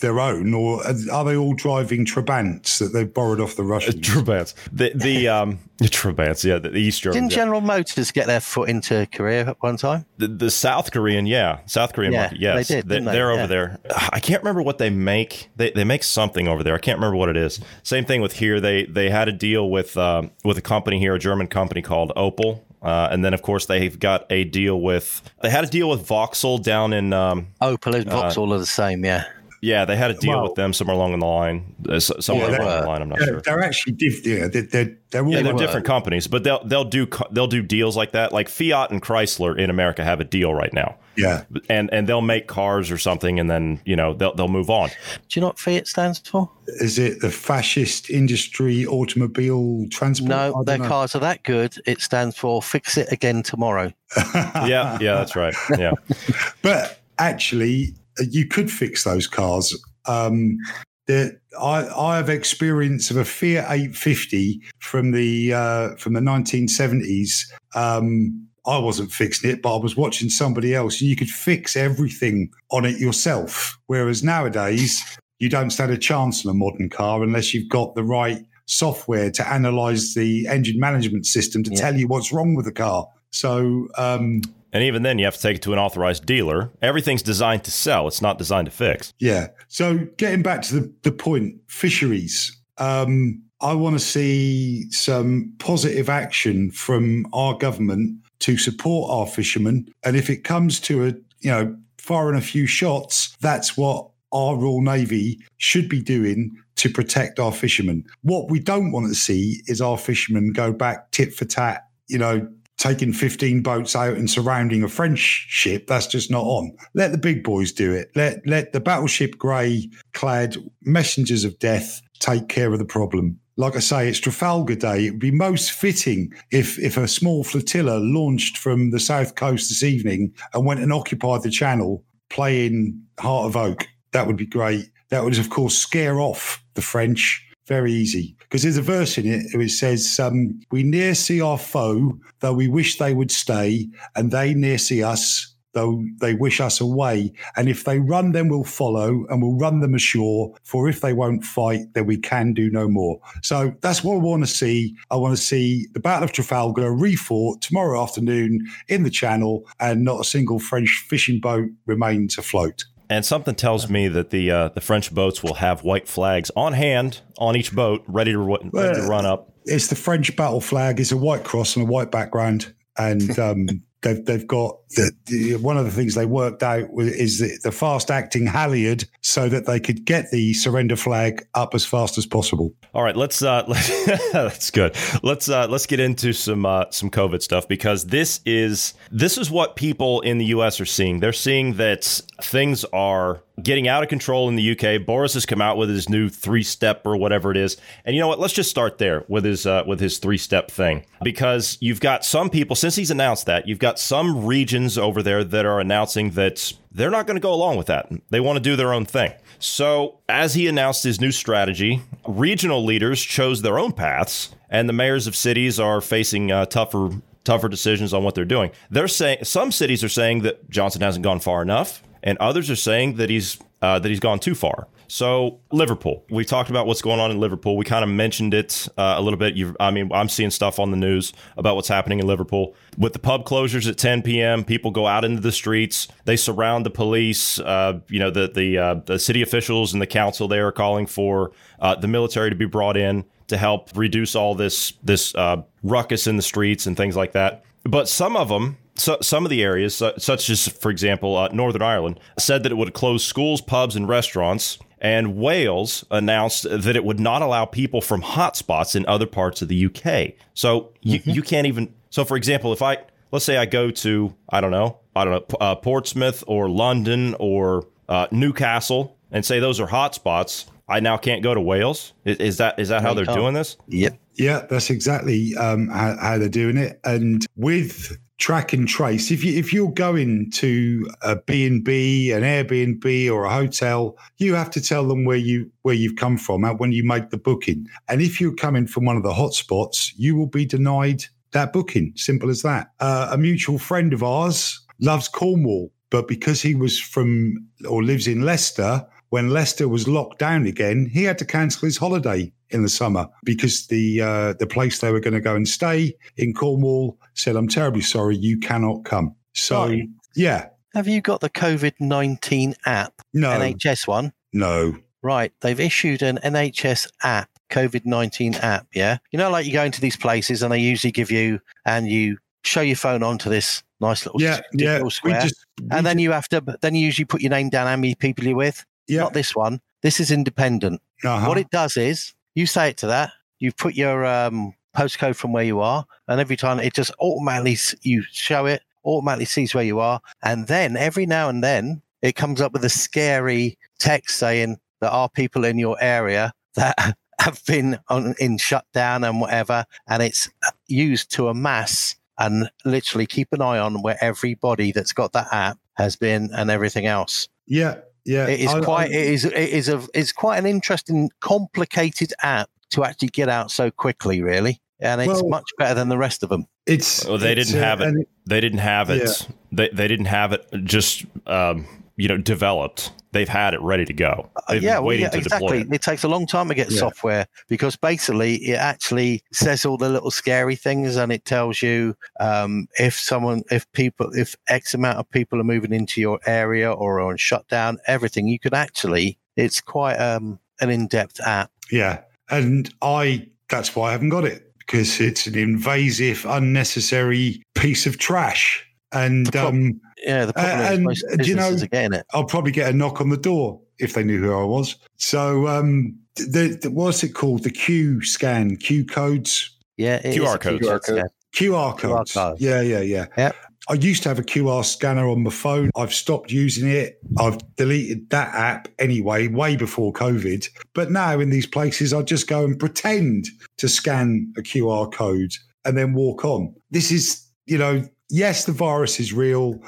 Their 0.00 0.20
own, 0.20 0.52
or 0.52 0.84
are 0.86 1.24
they 1.24 1.36
all 1.36 1.54
driving 1.54 2.04
Trabants 2.04 2.78
that 2.78 2.92
they've 2.92 3.12
borrowed 3.12 3.40
off 3.40 3.56
the 3.56 3.62
Russians? 3.62 4.06
Trabants. 4.06 4.54
The 4.70 4.92
the 4.94 5.28
um 5.36 5.58
Trabants. 5.80 6.44
Yeah, 6.44 6.58
the, 6.58 6.68
the 6.68 6.80
East 6.80 7.00
German. 7.00 7.22
Didn't 7.22 7.32
General 7.32 7.62
Motors 7.62 8.10
get 8.10 8.26
their 8.26 8.40
foot 8.40 8.68
into 8.68 9.08
Korea 9.10 9.48
at 9.48 9.62
one 9.62 9.78
time? 9.78 10.04
The, 10.18 10.28
the 10.28 10.50
South 10.50 10.92
Korean, 10.92 11.24
yeah, 11.24 11.60
South 11.64 11.94
Korean 11.94 12.12
Yeah, 12.12 12.20
market. 12.20 12.40
Yes, 12.40 12.68
they 12.68 12.74
did, 12.74 12.88
didn't 12.88 13.06
they? 13.06 13.20
are 13.20 13.30
over 13.30 13.46
there. 13.46 13.78
I 14.12 14.20
can't 14.20 14.42
remember 14.42 14.60
what 14.60 14.76
they 14.76 14.90
make. 14.90 15.48
They, 15.56 15.70
they 15.70 15.84
make 15.84 16.02
something 16.02 16.46
over 16.46 16.62
there. 16.62 16.74
I 16.74 16.78
can't 16.78 16.98
remember 16.98 17.16
what 17.16 17.30
it 17.30 17.36
is. 17.38 17.58
Same 17.82 18.04
thing 18.04 18.20
with 18.20 18.34
here. 18.34 18.60
They 18.60 18.84
they 18.84 19.08
had 19.08 19.28
a 19.28 19.32
deal 19.32 19.70
with 19.70 19.96
um, 19.96 20.30
with 20.44 20.58
a 20.58 20.62
company 20.62 20.98
here, 20.98 21.14
a 21.14 21.18
German 21.18 21.46
company 21.46 21.80
called 21.80 22.12
Opel. 22.16 22.60
Uh, 22.84 23.08
and 23.10 23.24
then, 23.24 23.32
of 23.32 23.40
course, 23.42 23.66
they've 23.66 23.98
got 23.98 24.26
a 24.30 24.44
deal 24.44 24.80
with. 24.80 25.22
They 25.42 25.48
had 25.50 25.64
a 25.64 25.68
deal 25.68 25.88
with 25.88 26.06
Vauxhall 26.06 26.58
down 26.58 26.92
in. 26.92 27.12
Um, 27.14 27.46
Opel 27.62 27.94
and 27.94 28.04
Vauxhall 28.10 28.52
are 28.52 28.58
the 28.58 28.66
same. 28.66 29.04
Yeah. 29.04 29.24
yeah, 29.62 29.86
they 29.86 29.96
had 29.96 30.10
a 30.10 30.14
deal 30.14 30.32
Well- 30.34 30.42
with 30.42 30.54
them 30.56 30.74
somewhere 30.74 30.94
along 30.94 31.18
the 31.18 31.24
line. 31.26 31.74
Uh, 31.88 31.98
somewhere 31.98 32.50
Yeah, 32.50 32.58
along 32.62 32.80
the 32.82 32.86
line. 32.86 33.02
I'm 33.02 33.08
not 33.08 33.18
They're, 33.20 33.28
sure. 33.28 33.40
they're 33.40 33.62
actually 33.62 33.94
diff- 33.94 34.26
yeah, 34.26 34.48
they're, 34.48 34.62
they're, 34.62 34.96
they're 35.10 35.26
Yeah, 35.26 35.40
they're 35.42 35.54
different 35.54 35.86
companies, 35.86 36.26
but 36.26 36.44
they'll 36.44 36.62
they'll 36.64 36.84
do 36.84 37.08
they'll 37.30 37.46
do 37.46 37.62
deals 37.62 37.96
like 37.96 38.12
that. 38.12 38.32
Like 38.32 38.48
Fiat 38.50 38.90
and 38.90 39.00
Chrysler 39.02 39.58
in 39.58 39.70
America 39.70 40.04
have 40.04 40.20
a 40.20 40.24
deal 40.24 40.52
right 40.54 40.72
now, 40.74 40.96
yeah. 41.16 41.44
and 41.68 41.92
and 41.92 42.06
they'll 42.06 42.20
make 42.20 42.46
cars 42.46 42.90
or 42.90 42.98
something, 42.98 43.38
and 43.38 43.50
then 43.50 43.80
you 43.84 43.96
know 43.96 44.14
they'll 44.14 44.34
they'll 44.34 44.48
move 44.48 44.70
on. 44.70 44.88
Do 44.88 44.94
you 45.32 45.40
know 45.40 45.48
what 45.48 45.58
Fiat 45.58 45.86
stands 45.86 46.18
for? 46.18 46.50
Is 46.66 46.98
it 46.98 47.20
the 47.20 47.30
fascist 47.30 48.10
industry 48.10 48.86
automobile 48.86 49.86
transport? 49.90 50.28
No, 50.28 50.64
their 50.64 50.78
know. 50.78 50.88
cars 50.88 51.14
are 51.14 51.20
that 51.20 51.42
good. 51.42 51.76
It 51.86 52.00
stands 52.00 52.36
for 52.36 52.62
"Fix 52.62 52.96
It 52.96 53.10
Again 53.12 53.42
Tomorrow." 53.42 53.92
Yeah, 54.34 54.98
yeah, 55.00 55.14
that's 55.16 55.36
right. 55.36 55.54
Yeah, 55.78 55.92
But 56.62 57.00
actually, 57.18 57.94
uh, 58.20 58.24
you 58.30 58.46
could 58.46 58.70
fix 58.70 59.04
those 59.04 59.26
cars. 59.26 59.76
Um, 60.06 60.58
the, 61.06 61.38
I, 61.60 61.86
I 61.86 62.16
have 62.16 62.30
experience 62.30 63.10
of 63.10 63.16
a 63.16 63.24
Fiat 63.24 63.64
850 63.64 64.62
from 64.78 65.12
the 65.12 65.52
uh, 65.52 65.96
from 65.96 66.14
the 66.14 66.20
1970s. 66.20 67.44
Um, 67.74 68.48
I 68.66 68.78
wasn't 68.78 69.12
fixing 69.12 69.50
it, 69.50 69.62
but 69.62 69.76
I 69.76 69.82
was 69.82 69.96
watching 69.96 70.30
somebody 70.30 70.74
else. 70.74 71.00
You 71.00 71.16
could 71.16 71.28
fix 71.28 71.76
everything 71.76 72.50
on 72.70 72.84
it 72.84 72.98
yourself. 72.98 73.78
Whereas 73.86 74.22
nowadays, 74.22 75.02
you 75.38 75.48
don't 75.48 75.70
stand 75.70 75.92
a 75.92 75.98
chance 75.98 76.44
on 76.46 76.50
a 76.50 76.54
modern 76.54 76.88
car 76.88 77.22
unless 77.22 77.52
you've 77.52 77.68
got 77.68 77.94
the 77.94 78.04
right 78.04 78.38
software 78.66 79.30
to 79.30 79.46
analyze 79.48 80.14
the 80.14 80.46
engine 80.48 80.80
management 80.80 81.26
system 81.26 81.62
to 81.64 81.70
Yeah. 81.72 81.80
tell 81.80 81.96
you 81.96 82.08
what's 82.08 82.32
wrong 82.32 82.54
with 82.54 82.64
the 82.64 82.72
car. 82.72 83.06
So 83.30 83.88
um, 83.98 84.40
and 84.72 84.82
even 84.82 85.02
then 85.02 85.18
you 85.18 85.24
have 85.26 85.36
to 85.36 85.42
take 85.42 85.56
it 85.56 85.62
to 85.62 85.72
an 85.72 85.78
authorized 85.78 86.24
dealer. 86.26 86.70
Everything's 86.82 87.22
designed 87.22 87.64
to 87.64 87.70
sell; 87.70 88.08
it's 88.08 88.22
not 88.22 88.38
designed 88.38 88.66
to 88.66 88.70
fix. 88.72 89.12
Yeah. 89.18 89.48
So 89.68 89.98
getting 90.16 90.42
back 90.42 90.62
to 90.62 90.80
the, 90.80 90.94
the 91.02 91.12
point, 91.12 91.56
fisheries. 91.68 92.56
Um, 92.78 93.42
I 93.60 93.72
want 93.74 93.94
to 93.94 94.00
see 94.04 94.90
some 94.90 95.52
positive 95.58 96.08
action 96.08 96.70
from 96.72 97.26
our 97.32 97.54
government 97.56 98.18
to 98.44 98.58
support 98.58 99.10
our 99.10 99.26
fishermen. 99.26 99.88
And 100.04 100.16
if 100.16 100.28
it 100.28 100.44
comes 100.44 100.78
to 100.80 101.06
a, 101.06 101.14
you 101.40 101.50
know, 101.50 101.74
firing 101.96 102.36
a 102.36 102.42
few 102.42 102.66
shots, 102.66 103.34
that's 103.40 103.74
what 103.74 104.10
our 104.32 104.54
Royal 104.54 104.82
Navy 104.82 105.40
should 105.56 105.88
be 105.88 106.02
doing 106.02 106.54
to 106.76 106.90
protect 106.90 107.40
our 107.40 107.52
fishermen. 107.52 108.04
What 108.20 108.50
we 108.50 108.60
don't 108.60 108.92
want 108.92 109.08
to 109.08 109.14
see 109.14 109.62
is 109.66 109.80
our 109.80 109.96
fishermen 109.96 110.52
go 110.52 110.74
back 110.74 111.10
tit 111.10 111.32
for 111.32 111.46
tat, 111.46 111.88
you 112.08 112.18
know, 112.18 112.46
taking 112.76 113.14
15 113.14 113.62
boats 113.62 113.96
out 113.96 114.18
and 114.18 114.28
surrounding 114.28 114.82
a 114.82 114.88
French 114.88 115.46
ship. 115.48 115.86
That's 115.86 116.06
just 116.06 116.30
not 116.30 116.44
on. 116.44 116.76
Let 116.92 117.12
the 117.12 117.18
big 117.18 117.44
boys 117.44 117.72
do 117.72 117.94
it. 117.94 118.10
Let 118.14 118.46
let 118.46 118.74
the 118.74 118.80
battleship 118.80 119.38
grey 119.38 119.88
clad 120.12 120.58
messengers 120.82 121.44
of 121.44 121.58
death 121.58 122.02
take 122.18 122.48
care 122.48 122.74
of 122.74 122.78
the 122.78 122.84
problem. 122.84 123.40
Like 123.56 123.76
I 123.76 123.80
say, 123.80 124.08
it's 124.08 124.18
Trafalgar 124.18 124.74
Day. 124.74 125.06
It 125.06 125.10
would 125.12 125.20
be 125.20 125.30
most 125.30 125.70
fitting 125.70 126.32
if 126.50 126.78
if 126.78 126.96
a 126.96 127.06
small 127.06 127.44
flotilla 127.44 127.98
launched 127.98 128.58
from 128.58 128.90
the 128.90 128.98
south 128.98 129.36
coast 129.36 129.68
this 129.68 129.84
evening 129.84 130.34
and 130.52 130.66
went 130.66 130.80
and 130.80 130.92
occupied 130.92 131.42
the 131.42 131.50
channel 131.50 132.04
playing 132.30 133.00
Heart 133.20 133.46
of 133.46 133.56
Oak. 133.56 133.86
That 134.12 134.26
would 134.26 134.36
be 134.36 134.46
great. 134.46 134.90
That 135.10 135.22
would, 135.22 135.38
of 135.38 135.50
course, 135.50 135.78
scare 135.78 136.18
off 136.20 136.64
the 136.74 136.82
French 136.82 137.40
very 137.68 137.92
easy 137.92 138.36
because 138.40 138.62
there's 138.62 138.76
a 138.76 138.82
verse 138.82 139.16
in 139.16 139.26
it 139.26 139.56
which 139.56 139.72
says, 139.72 140.18
um, 140.18 140.60
"We 140.72 140.82
near 140.82 141.14
see 141.14 141.40
our 141.40 141.58
foe, 141.58 142.18
though 142.40 142.52
we 142.52 142.68
wish 142.68 142.98
they 142.98 143.14
would 143.14 143.30
stay, 143.30 143.88
and 144.16 144.32
they 144.32 144.54
near 144.54 144.78
see 144.78 145.02
us." 145.04 145.53
Though 145.74 146.04
they 146.20 146.34
wish 146.34 146.60
us 146.60 146.80
away, 146.80 147.32
and 147.56 147.68
if 147.68 147.84
they 147.84 147.98
run, 147.98 148.32
then 148.32 148.48
we'll 148.48 148.64
follow, 148.64 149.26
and 149.28 149.42
we'll 149.42 149.58
run 149.58 149.80
them 149.80 149.94
ashore. 149.94 150.54
For 150.62 150.88
if 150.88 151.00
they 151.00 151.12
won't 151.12 151.44
fight, 151.44 151.92
then 151.94 152.06
we 152.06 152.16
can 152.16 152.54
do 152.54 152.70
no 152.70 152.88
more. 152.88 153.20
So 153.42 153.74
that's 153.80 154.02
what 154.04 154.14
I 154.14 154.18
want 154.18 154.42
to 154.44 154.46
see. 154.46 154.96
I 155.10 155.16
want 155.16 155.36
to 155.36 155.42
see 155.42 155.86
the 155.92 156.00
Battle 156.00 156.24
of 156.24 156.32
Trafalgar 156.32 156.94
refought 156.94 157.60
tomorrow 157.60 158.02
afternoon 158.02 158.66
in 158.88 159.02
the 159.02 159.10
Channel, 159.10 159.64
and 159.80 160.04
not 160.04 160.20
a 160.20 160.24
single 160.24 160.58
French 160.58 161.04
fishing 161.08 161.40
boat 161.40 161.68
remains 161.86 162.38
afloat. 162.38 162.84
And 163.10 163.24
something 163.24 163.54
tells 163.54 163.90
me 163.90 164.08
that 164.08 164.30
the 164.30 164.50
uh, 164.50 164.68
the 164.70 164.80
French 164.80 165.12
boats 165.14 165.42
will 165.42 165.54
have 165.54 165.84
white 165.84 166.08
flags 166.08 166.50
on 166.56 166.72
hand 166.72 167.20
on 167.38 167.56
each 167.56 167.74
boat, 167.74 168.02
ready 168.06 168.32
to 168.32 168.38
ready 168.38 169.00
to 169.00 169.06
run 169.06 169.26
up. 169.26 169.52
it's 169.66 169.88
the 169.88 169.96
French 169.96 170.34
battle 170.36 170.60
flag. 170.60 171.00
It's 171.00 171.12
a 171.12 171.16
white 171.16 171.44
cross 171.44 171.76
on 171.76 171.82
a 171.82 171.86
white 171.86 172.10
background, 172.10 172.72
and 172.96 173.38
um, 173.38 173.66
they've 174.04 174.24
they've 174.24 174.46
got 174.46 174.76
the, 174.90 175.10
the, 175.26 175.56
one 175.56 175.76
of 175.76 175.84
the 175.84 175.90
things 175.90 176.14
they 176.14 176.26
worked 176.26 176.62
out 176.62 176.88
is 176.98 177.40
the, 177.40 177.58
the 177.64 177.72
fast 177.72 178.10
acting 178.10 178.46
halyard, 178.46 179.04
so 179.22 179.48
that 179.48 179.66
they 179.66 179.80
could 179.80 180.04
get 180.04 180.30
the 180.30 180.52
surrender 180.54 180.94
flag 180.96 181.44
up 181.54 181.74
as 181.74 181.84
fast 181.84 182.16
as 182.16 182.26
possible. 182.26 182.72
All 182.94 183.02
right, 183.02 183.16
let's 183.16 183.42
uh 183.42 183.64
that's 184.32 184.70
good. 184.70 184.94
Let's 185.22 185.48
uh 185.48 185.66
let's 185.68 185.86
get 185.86 185.98
into 185.98 186.32
some 186.32 186.64
uh 186.64 186.84
some 186.90 187.10
COVID 187.10 187.42
stuff 187.42 187.66
because 187.66 188.06
this 188.06 188.40
is 188.46 188.94
this 189.10 189.36
is 189.36 189.50
what 189.50 189.74
people 189.74 190.20
in 190.20 190.38
the 190.38 190.46
US 190.46 190.80
are 190.80 190.86
seeing. 190.86 191.18
They're 191.20 191.32
seeing 191.32 191.74
that 191.74 192.04
things 192.40 192.84
are 192.92 193.42
getting 193.62 193.86
out 193.86 194.02
of 194.02 194.08
control 194.08 194.48
in 194.48 194.56
the 194.56 194.72
UK. 194.72 195.04
Boris 195.04 195.34
has 195.34 195.46
come 195.46 195.60
out 195.60 195.76
with 195.76 195.88
his 195.88 196.08
new 196.08 196.28
three-step 196.28 197.06
or 197.06 197.16
whatever 197.16 197.50
it 197.50 197.56
is. 197.56 197.76
And 198.04 198.14
you 198.14 198.20
know 198.20 198.28
what? 198.28 198.40
Let's 198.40 198.54
just 198.54 198.70
start 198.70 198.98
there 198.98 199.24
with 199.28 199.44
his 199.44 199.66
uh 199.66 199.84
with 199.86 200.00
his 200.00 200.18
three-step 200.18 200.70
thing 200.70 201.04
because 201.22 201.78
you've 201.80 202.00
got 202.00 202.24
some 202.24 202.50
people 202.50 202.76
since 202.76 202.96
he's 202.96 203.10
announced 203.10 203.46
that, 203.46 203.68
you've 203.68 203.78
got 203.78 203.98
some 203.98 204.44
regions 204.44 204.98
over 204.98 205.22
there 205.22 205.44
that 205.44 205.64
are 205.64 205.80
announcing 205.80 206.30
that 206.30 206.72
they're 206.90 207.10
not 207.10 207.26
going 207.26 207.36
to 207.36 207.40
go 207.40 207.52
along 207.52 207.76
with 207.76 207.86
that. 207.88 208.08
They 208.30 208.40
want 208.40 208.56
to 208.56 208.62
do 208.62 208.76
their 208.76 208.92
own 208.92 209.04
thing. 209.04 209.32
So, 209.58 210.18
as 210.28 210.54
he 210.54 210.68
announced 210.68 211.04
his 211.04 211.20
new 211.20 211.32
strategy, 211.32 212.02
regional 212.26 212.84
leaders 212.84 213.22
chose 213.22 213.62
their 213.62 213.78
own 213.78 213.92
paths, 213.92 214.54
and 214.68 214.88
the 214.88 214.92
mayors 214.92 215.26
of 215.26 215.34
cities 215.34 215.80
are 215.80 216.00
facing 216.00 216.52
uh, 216.52 216.66
tougher 216.66 217.10
tougher 217.44 217.68
decisions 217.68 218.14
on 218.14 218.24
what 218.24 218.34
they're 218.34 218.44
doing. 218.44 218.70
They're 218.90 219.08
saying 219.08 219.44
some 219.44 219.70
cities 219.70 220.02
are 220.02 220.08
saying 220.08 220.42
that 220.42 220.68
Johnson 220.70 221.02
hasn't 221.02 221.22
gone 221.22 221.40
far 221.40 221.62
enough, 221.62 222.02
and 222.24 222.36
others 222.38 222.68
are 222.70 222.76
saying 222.76 223.16
that 223.16 223.30
he's 223.30 223.58
uh, 223.82 223.98
that 223.98 224.08
he's 224.08 224.18
gone 224.18 224.40
too 224.40 224.54
far. 224.54 224.88
So 225.06 225.60
Liverpool, 225.70 226.24
we 226.30 226.44
talked 226.44 226.70
about 226.70 226.86
what's 226.86 227.02
going 227.02 227.20
on 227.20 227.30
in 227.30 227.38
Liverpool. 227.38 227.76
We 227.76 227.84
kind 227.84 228.02
of 228.02 228.08
mentioned 228.08 228.54
it 228.54 228.88
uh, 228.96 229.14
a 229.18 229.20
little 229.20 229.38
bit. 229.38 229.54
you 229.54 229.76
I 229.78 229.90
mean, 229.90 230.10
I'm 230.10 230.30
seeing 230.30 230.50
stuff 230.50 230.78
on 230.78 230.90
the 230.90 230.96
news 230.96 231.34
about 231.58 231.76
what's 231.76 231.88
happening 231.88 232.18
in 232.18 232.26
Liverpool 232.26 232.74
with 232.96 233.12
the 233.12 233.18
pub 233.18 233.44
closures 233.44 233.86
at 233.88 233.98
10 233.98 234.22
p.m. 234.22 234.64
People 234.64 234.90
go 234.90 235.06
out 235.06 235.24
into 235.24 235.42
the 235.42 235.52
streets. 235.52 236.08
They 236.24 236.36
surround 236.36 236.86
the 236.86 236.90
police. 236.90 237.60
Uh, 237.60 238.00
you 238.08 238.18
know, 238.18 238.30
the 238.30 238.48
the 238.48 238.78
uh, 238.78 238.94
the 239.04 239.18
city 239.18 239.42
officials 239.42 239.92
and 239.92 240.00
the 240.00 240.06
council 240.06 240.48
they 240.48 240.58
are 240.58 240.72
calling 240.72 241.06
for 241.06 241.52
uh, 241.78 241.94
the 241.94 242.08
military 242.08 242.48
to 242.48 242.56
be 242.56 242.64
brought 242.64 242.96
in 242.96 243.26
to 243.48 243.58
help 243.58 243.90
reduce 243.94 244.34
all 244.34 244.54
this 244.54 244.94
this 245.02 245.34
uh, 245.34 245.62
ruckus 245.82 246.26
in 246.26 246.36
the 246.36 246.42
streets 246.42 246.86
and 246.86 246.96
things 246.96 247.16
like 247.16 247.32
that. 247.32 247.64
But 247.84 248.08
some 248.08 248.34
of 248.34 248.48
them, 248.48 248.78
so, 248.96 249.18
some 249.20 249.44
of 249.44 249.50
the 249.50 249.62
areas, 249.62 250.02
such 250.18 250.50
as, 250.50 250.68
for 250.68 250.90
example, 250.90 251.36
uh, 251.36 251.48
Northern 251.48 251.82
Ireland, 251.82 252.20
said 252.38 252.62
that 252.62 252.72
it 252.72 252.76
would 252.76 252.94
close 252.94 253.24
schools, 253.24 253.60
pubs, 253.60 253.96
and 253.96 254.08
restaurants. 254.08 254.78
And 255.00 255.36
Wales 255.36 256.04
announced 256.10 256.62
that 256.70 256.96
it 256.96 257.04
would 257.04 257.20
not 257.20 257.42
allow 257.42 257.66
people 257.66 258.00
from 258.00 258.22
hotspots 258.22 258.96
in 258.96 259.04
other 259.06 259.26
parts 259.26 259.60
of 259.60 259.68
the 259.68 259.86
UK. 259.86 260.32
So 260.54 260.92
you, 261.02 261.20
you 261.24 261.42
can't 261.42 261.66
even. 261.66 261.92
So, 262.08 262.24
for 262.24 262.36
example, 262.36 262.72
if 262.72 262.80
I 262.80 262.98
let's 263.30 263.44
say 263.44 263.58
I 263.58 263.66
go 263.66 263.90
to 263.90 264.34
I 264.48 264.60
don't 264.60 264.70
know 264.70 264.98
I 265.14 265.24
don't 265.24 265.50
know 265.50 265.56
uh, 265.60 265.74
Portsmouth 265.74 266.42
or 266.46 266.70
London 266.70 267.34
or 267.38 267.86
uh, 268.08 268.28
Newcastle 268.30 269.16
and 269.30 269.44
say 269.44 269.60
those 269.60 269.80
are 269.80 269.88
hotspots, 269.88 270.66
I 270.88 271.00
now 271.00 271.16
can't 271.16 271.42
go 271.42 271.52
to 271.52 271.60
Wales. 271.60 272.12
Is, 272.24 272.36
is 272.38 272.56
that 272.58 272.78
is 272.78 272.88
that 272.88 273.02
how 273.02 273.12
they're 273.12 273.24
doing 273.24 273.54
this? 273.54 273.76
Yep. 273.88 274.18
Yeah, 274.34 274.66
that's 274.68 274.90
exactly 274.90 275.54
um, 275.56 275.88
how, 275.88 276.16
how 276.16 276.38
they're 276.38 276.48
doing 276.48 276.76
it. 276.76 276.98
And 277.04 277.46
with 277.56 278.16
track 278.38 278.72
and 278.72 278.88
trace. 278.88 279.30
If 279.30 279.44
you 279.44 279.56
if 279.58 279.72
you're 279.72 279.92
going 279.92 280.50
to 280.52 281.08
a 281.22 281.36
B 281.36 281.66
and 281.66 281.84
B, 281.84 282.32
an 282.32 282.42
Airbnb, 282.42 283.30
or 283.30 283.44
a 283.44 283.52
hotel, 283.52 284.16
you 284.38 284.54
have 284.54 284.70
to 284.70 284.80
tell 284.80 285.06
them 285.06 285.24
where 285.24 285.36
you 285.36 285.70
where 285.82 285.94
you've 285.94 286.16
come 286.16 286.36
from 286.36 286.62
when 286.78 286.92
you 286.92 287.04
make 287.04 287.30
the 287.30 287.38
booking. 287.38 287.86
And 288.08 288.20
if 288.20 288.40
you're 288.40 288.54
coming 288.54 288.86
from 288.86 289.04
one 289.04 289.16
of 289.16 289.22
the 289.22 289.32
hotspots, 289.32 290.12
you 290.16 290.36
will 290.36 290.46
be 290.46 290.66
denied 290.66 291.24
that 291.52 291.72
booking. 291.72 292.12
Simple 292.16 292.50
as 292.50 292.62
that. 292.62 292.90
Uh, 293.00 293.28
a 293.30 293.38
mutual 293.38 293.78
friend 293.78 294.12
of 294.12 294.22
ours 294.22 294.80
loves 295.00 295.28
Cornwall, 295.28 295.92
but 296.10 296.28
because 296.28 296.60
he 296.60 296.74
was 296.74 296.98
from 297.00 297.68
or 297.88 298.02
lives 298.02 298.26
in 298.26 298.42
Leicester, 298.42 299.06
when 299.30 299.50
Leicester 299.50 299.88
was 299.88 300.06
locked 300.06 300.38
down 300.38 300.66
again, 300.66 301.10
he 301.12 301.24
had 301.24 301.38
to 301.38 301.44
cancel 301.44 301.86
his 301.86 301.96
holiday 301.96 302.52
in 302.74 302.82
the 302.82 302.88
summer 302.88 303.26
because 303.44 303.86
the 303.86 304.20
uh, 304.20 304.52
the 304.58 304.66
place 304.66 304.98
they 304.98 305.10
were 305.12 305.20
going 305.20 305.34
to 305.34 305.40
go 305.40 305.54
and 305.54 305.66
stay 305.66 306.14
in 306.36 306.52
Cornwall 306.52 307.18
said, 307.34 307.56
"I'm 307.56 307.68
terribly 307.68 308.02
sorry, 308.02 308.36
you 308.36 308.58
cannot 308.58 309.04
come." 309.04 309.34
So, 309.54 309.86
Right. 309.86 310.02
yeah, 310.36 310.66
Have 310.94 311.08
you 311.08 311.20
got 311.20 311.40
the 311.40 311.48
COVID 311.50 311.94
19 312.00 312.74
app, 312.86 313.14
no, 313.32 313.50
NHS 313.50 314.06
one? 314.06 314.32
no, 314.52 314.96
Right. 315.22 315.52
They've 315.62 315.80
issued 315.80 316.20
an 316.22 316.38
NHS 316.44 317.08
app, 317.22 317.48
COVID 317.70 318.04
19 318.04 318.56
app. 318.56 318.86
Yeah. 318.94 319.16
You 319.32 319.38
know, 319.38 319.48
like 319.50 319.64
you 319.64 319.72
go 319.72 319.84
into 319.84 320.00
these 320.02 320.16
places 320.18 320.62
and 320.62 320.70
they 320.70 320.80
usually 320.80 321.12
give 321.12 321.30
you, 321.30 321.60
and 321.86 322.06
you 322.06 322.36
show 322.64 322.82
your 322.82 322.96
phone 322.96 323.22
onto 323.22 323.48
this 323.48 323.82
nice 324.00 324.26
little 324.26 324.42
yeah, 324.42 324.60
yeah. 324.74 325.00
We 325.02 325.10
square. 325.10 325.40
just, 325.40 325.64
we 325.80 325.88
and 325.90 326.04
then 326.04 326.18
you 326.18 326.32
have 326.32 326.48
to, 326.48 326.62
then 326.82 326.94
you 326.94 327.06
usually 327.06 327.24
put 327.24 327.40
your 327.40 327.50
name 327.50 327.70
down, 327.70 327.86
how 327.86 327.96
many 327.96 328.14
people 328.16 328.44
you're 328.44 328.56
with. 328.56 328.84
yeah, 329.08 329.20
Not 329.20 329.32
this 329.32 329.54
one. 329.56 329.80
This 330.02 330.20
is 330.20 330.30
independent. 330.30 331.00
uh-huh. 331.24 331.46
What 331.48 331.56
it 331.58 331.70
does 331.70 331.96
is 331.96 332.33
you 332.54 332.66
say 332.66 332.90
it 332.90 332.96
to 332.98 333.06
that, 333.08 333.32
you 333.58 333.72
put 333.72 333.94
your 333.94 334.24
um, 334.24 334.74
postcode 334.96 335.36
from 335.36 335.52
where 335.52 335.64
you 335.64 335.80
are, 335.80 336.04
and 336.28 336.40
every 336.40 336.56
time 336.56 336.78
it 336.78 336.94
just 336.94 337.12
automatically 337.20 337.76
you 338.02 338.22
show 338.30 338.66
it, 338.66 338.82
automatically 339.04 339.44
sees 339.44 339.74
where 339.74 339.84
you 339.84 340.00
are, 340.00 340.20
and 340.42 340.66
then 340.66 340.96
every 340.96 341.26
now 341.26 341.48
and 341.48 341.62
then 341.62 342.02
it 342.22 342.36
comes 342.36 342.60
up 342.60 342.72
with 342.72 342.84
a 342.84 342.88
scary 342.88 343.78
text 343.98 344.38
saying 344.38 344.78
there 345.00 345.10
are 345.10 345.28
people 345.28 345.64
in 345.64 345.78
your 345.78 345.96
area 346.00 346.52
that 346.74 347.16
have 347.40 347.64
been 347.66 347.98
on, 348.08 348.34
in 348.38 348.56
shutdown 348.58 349.24
and 349.24 349.40
whatever, 349.40 349.84
and 350.08 350.22
it's 350.22 350.48
uh, 350.66 350.70
used 350.86 351.30
to 351.32 351.48
amass 351.48 352.16
and 352.38 352.70
literally 352.84 353.26
keep 353.26 353.48
an 353.52 353.62
eye 353.62 353.78
on 353.78 354.02
where 354.02 354.18
everybody 354.20 354.90
that's 354.92 355.12
got 355.12 355.32
that 355.32 355.46
app 355.52 355.78
has 355.94 356.16
been 356.16 356.50
and 356.52 356.70
everything 356.70 357.06
else. 357.06 357.48
yeah, 357.66 357.96
yeah. 358.24 358.46
It 358.46 358.60
is 358.60 358.72
I- 358.74 358.80
quite. 358.80 359.10
I- 359.10 359.14
it 359.14 359.26
is. 359.26 359.44
It 359.44 359.54
is 359.54 359.88
a. 359.88 360.02
It's 360.14 360.32
quite 360.32 360.58
an 360.58 360.66
interesting, 360.66 361.30
complicated 361.40 362.32
app 362.42 362.68
to 362.90 363.04
actually 363.04 363.28
get 363.28 363.48
out 363.48 363.70
so 363.70 363.90
quickly. 363.90 364.42
Really, 364.42 364.80
and 365.00 365.20
it's 365.20 365.28
Well- 365.28 365.48
much 365.48 365.68
better 365.78 365.94
than 365.94 366.08
the 366.08 366.18
rest 366.18 366.42
of 366.42 366.48
them. 366.48 366.66
it's 366.86 367.24
Well, 367.26 367.38
they 367.38 367.52
it's, 367.52 367.70
didn't 367.70 367.82
uh, 367.82 367.86
have 367.86 368.00
it. 368.00 368.08
and 368.08 368.26
They 368.46 368.60
didn't 368.60 368.78
have 368.80 369.10
it. 369.10 369.22
Yeah. 369.24 369.46
They 369.72 369.88
they 369.92 370.08
didn't 370.08 370.26
have 370.26 370.52
it 370.52 370.66
just 370.84 371.24
um, 371.46 371.86
you 372.16 372.28
know 372.28 372.36
developed. 372.38 373.12
They've 373.32 373.48
had 373.48 373.74
it 373.74 373.80
ready 373.80 374.04
to 374.04 374.12
go. 374.12 374.48
Uh, 374.54 374.60
They've 374.74 374.82
yeah, 374.82 374.94
been 374.94 375.02
well, 375.02 375.08
waiting 375.08 375.24
yeah, 375.24 375.30
to 375.30 375.40
deploy 375.40 375.56
exactly. 375.56 375.80
it. 375.80 375.92
It. 375.94 376.02
takes 376.02 376.22
a 376.22 376.28
long 376.28 376.46
time 376.46 376.68
to 376.68 376.74
get 376.74 376.88
Yeah. 376.90 377.00
software 377.00 377.46
because 377.68 377.96
basically 377.96 378.54
it 378.56 378.76
actually 378.76 379.42
says 379.52 379.84
all 379.84 379.96
the 379.96 380.08
little 380.08 380.30
scary 380.30 380.76
things 380.76 381.16
and 381.16 381.32
it 381.32 381.44
tells 381.44 381.82
you 381.82 382.14
um, 382.38 382.86
if 382.96 383.18
someone, 383.18 383.64
if 383.72 383.90
people, 383.90 384.30
if 384.34 384.54
X 384.68 384.94
amount 384.94 385.18
of 385.18 385.28
people 385.30 385.60
are 385.60 385.64
moving 385.64 385.92
into 385.92 386.20
your 386.20 386.38
area 386.46 386.92
or 386.92 387.18
are 387.18 387.28
on 387.30 387.36
shutdown, 387.36 387.98
everything. 388.06 388.46
You 388.46 388.60
can 388.60 388.72
actually. 388.72 389.36
It's 389.56 389.80
quite 389.80 390.16
um, 390.16 390.60
an 390.80 390.90
in-depth 390.90 391.40
app. 391.40 391.72
Yeah. 391.90 392.20
And 392.50 392.92
I, 393.02 393.48
that's 393.68 393.96
why 393.96 394.10
I 394.10 394.12
haven't 394.12 394.28
got 394.28 394.44
it 394.44 394.72
because 394.78 395.20
it's 395.20 395.46
an 395.48 395.56
invasive, 395.58 396.46
unnecessary 396.48 397.62
piece 397.74 398.06
of 398.06 398.18
trash. 398.18 398.86
And 399.14 399.46
The 399.46 399.52
prob- 399.52 399.74
um, 399.74 400.00
Yeah, 400.22 400.46
the 400.46 400.52
problem 400.52 400.80
is 400.80 400.90
and, 400.90 401.04
most 401.04 401.24
uh, 401.24 401.28
you 401.42 401.54
know- 401.54 401.62
businesses 401.62 401.82
are 401.82 401.86
getting 401.88 402.12
it. 402.18 402.26
I'll 402.32 402.44
probably 402.44 402.72
get 402.72 402.90
a 402.90 402.96
knock 402.96 403.20
on 403.20 403.28
the 403.30 403.36
door 403.36 403.80
if 403.98 404.14
they 404.14 404.24
knew 404.24 404.40
who 404.40 404.52
I 404.52 404.64
was. 404.64 404.96
So, 405.16 405.68
um, 405.68 406.16
the, 406.36 406.78
the, 406.82 406.90
what's 406.90 407.22
it 407.22 407.30
called? 407.30 407.62
The 407.62 407.70
Q 407.70 408.22
scan, 408.22 408.76
Q 408.76 409.04
codes, 409.06 409.70
Yeah, 409.96 410.16
it 410.16 410.26
is 410.26 410.38
QR 410.38 410.54
a 410.54 410.58
codes. 410.58 410.86
QR 410.86 411.00
QR 411.00 411.06
code. 411.06 411.24
QR 411.54 411.98
codes. 411.98 412.32
codes. 412.32 412.60
Yeah, 412.60 412.80
yeah, 412.80 413.00
yeah. 413.00 413.26
Yep. 413.36 413.54
I 413.88 413.92
used 413.94 414.22
to 414.22 414.30
have 414.30 414.38
a 414.38 414.42
QR 414.42 414.82
scanner 414.84 415.28
on 415.28 415.42
my 415.42 415.50
phone. 415.50 415.90
I've 415.94 416.14
stopped 416.14 416.50
using 416.50 416.88
it. 416.88 417.18
I've 417.38 417.58
deleted 417.76 418.30
that 418.30 418.52
app 418.54 418.88
anyway, 418.98 419.46
way 419.48 419.76
before 419.76 420.10
COVID. 420.12 420.66
But 420.94 421.10
now 421.12 421.38
in 421.38 421.50
these 421.50 421.66
places, 421.66 422.14
I 422.14 422.22
just 422.22 422.48
go 422.48 422.64
and 422.64 422.78
pretend 422.80 423.46
to 423.76 423.88
scan 423.88 424.52
a 424.56 424.62
QR 424.62 425.12
code 425.12 425.52
and 425.84 425.98
then 425.98 426.14
walk 426.14 426.46
on. 426.46 426.74
This 426.90 427.12
is, 427.12 427.46
you 427.66 427.76
know, 427.76 428.02
yes, 428.34 428.64
the 428.64 428.72
virus 428.72 429.20
is 429.20 429.32
real. 429.32 429.80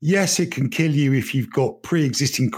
Yes, 0.00 0.40
it 0.40 0.50
can 0.50 0.68
kill 0.70 0.92
you 0.94 1.12
if 1.12 1.34
you've 1.34 1.50
got 1.52 1.82
pre 1.82 2.04
existing 2.04 2.50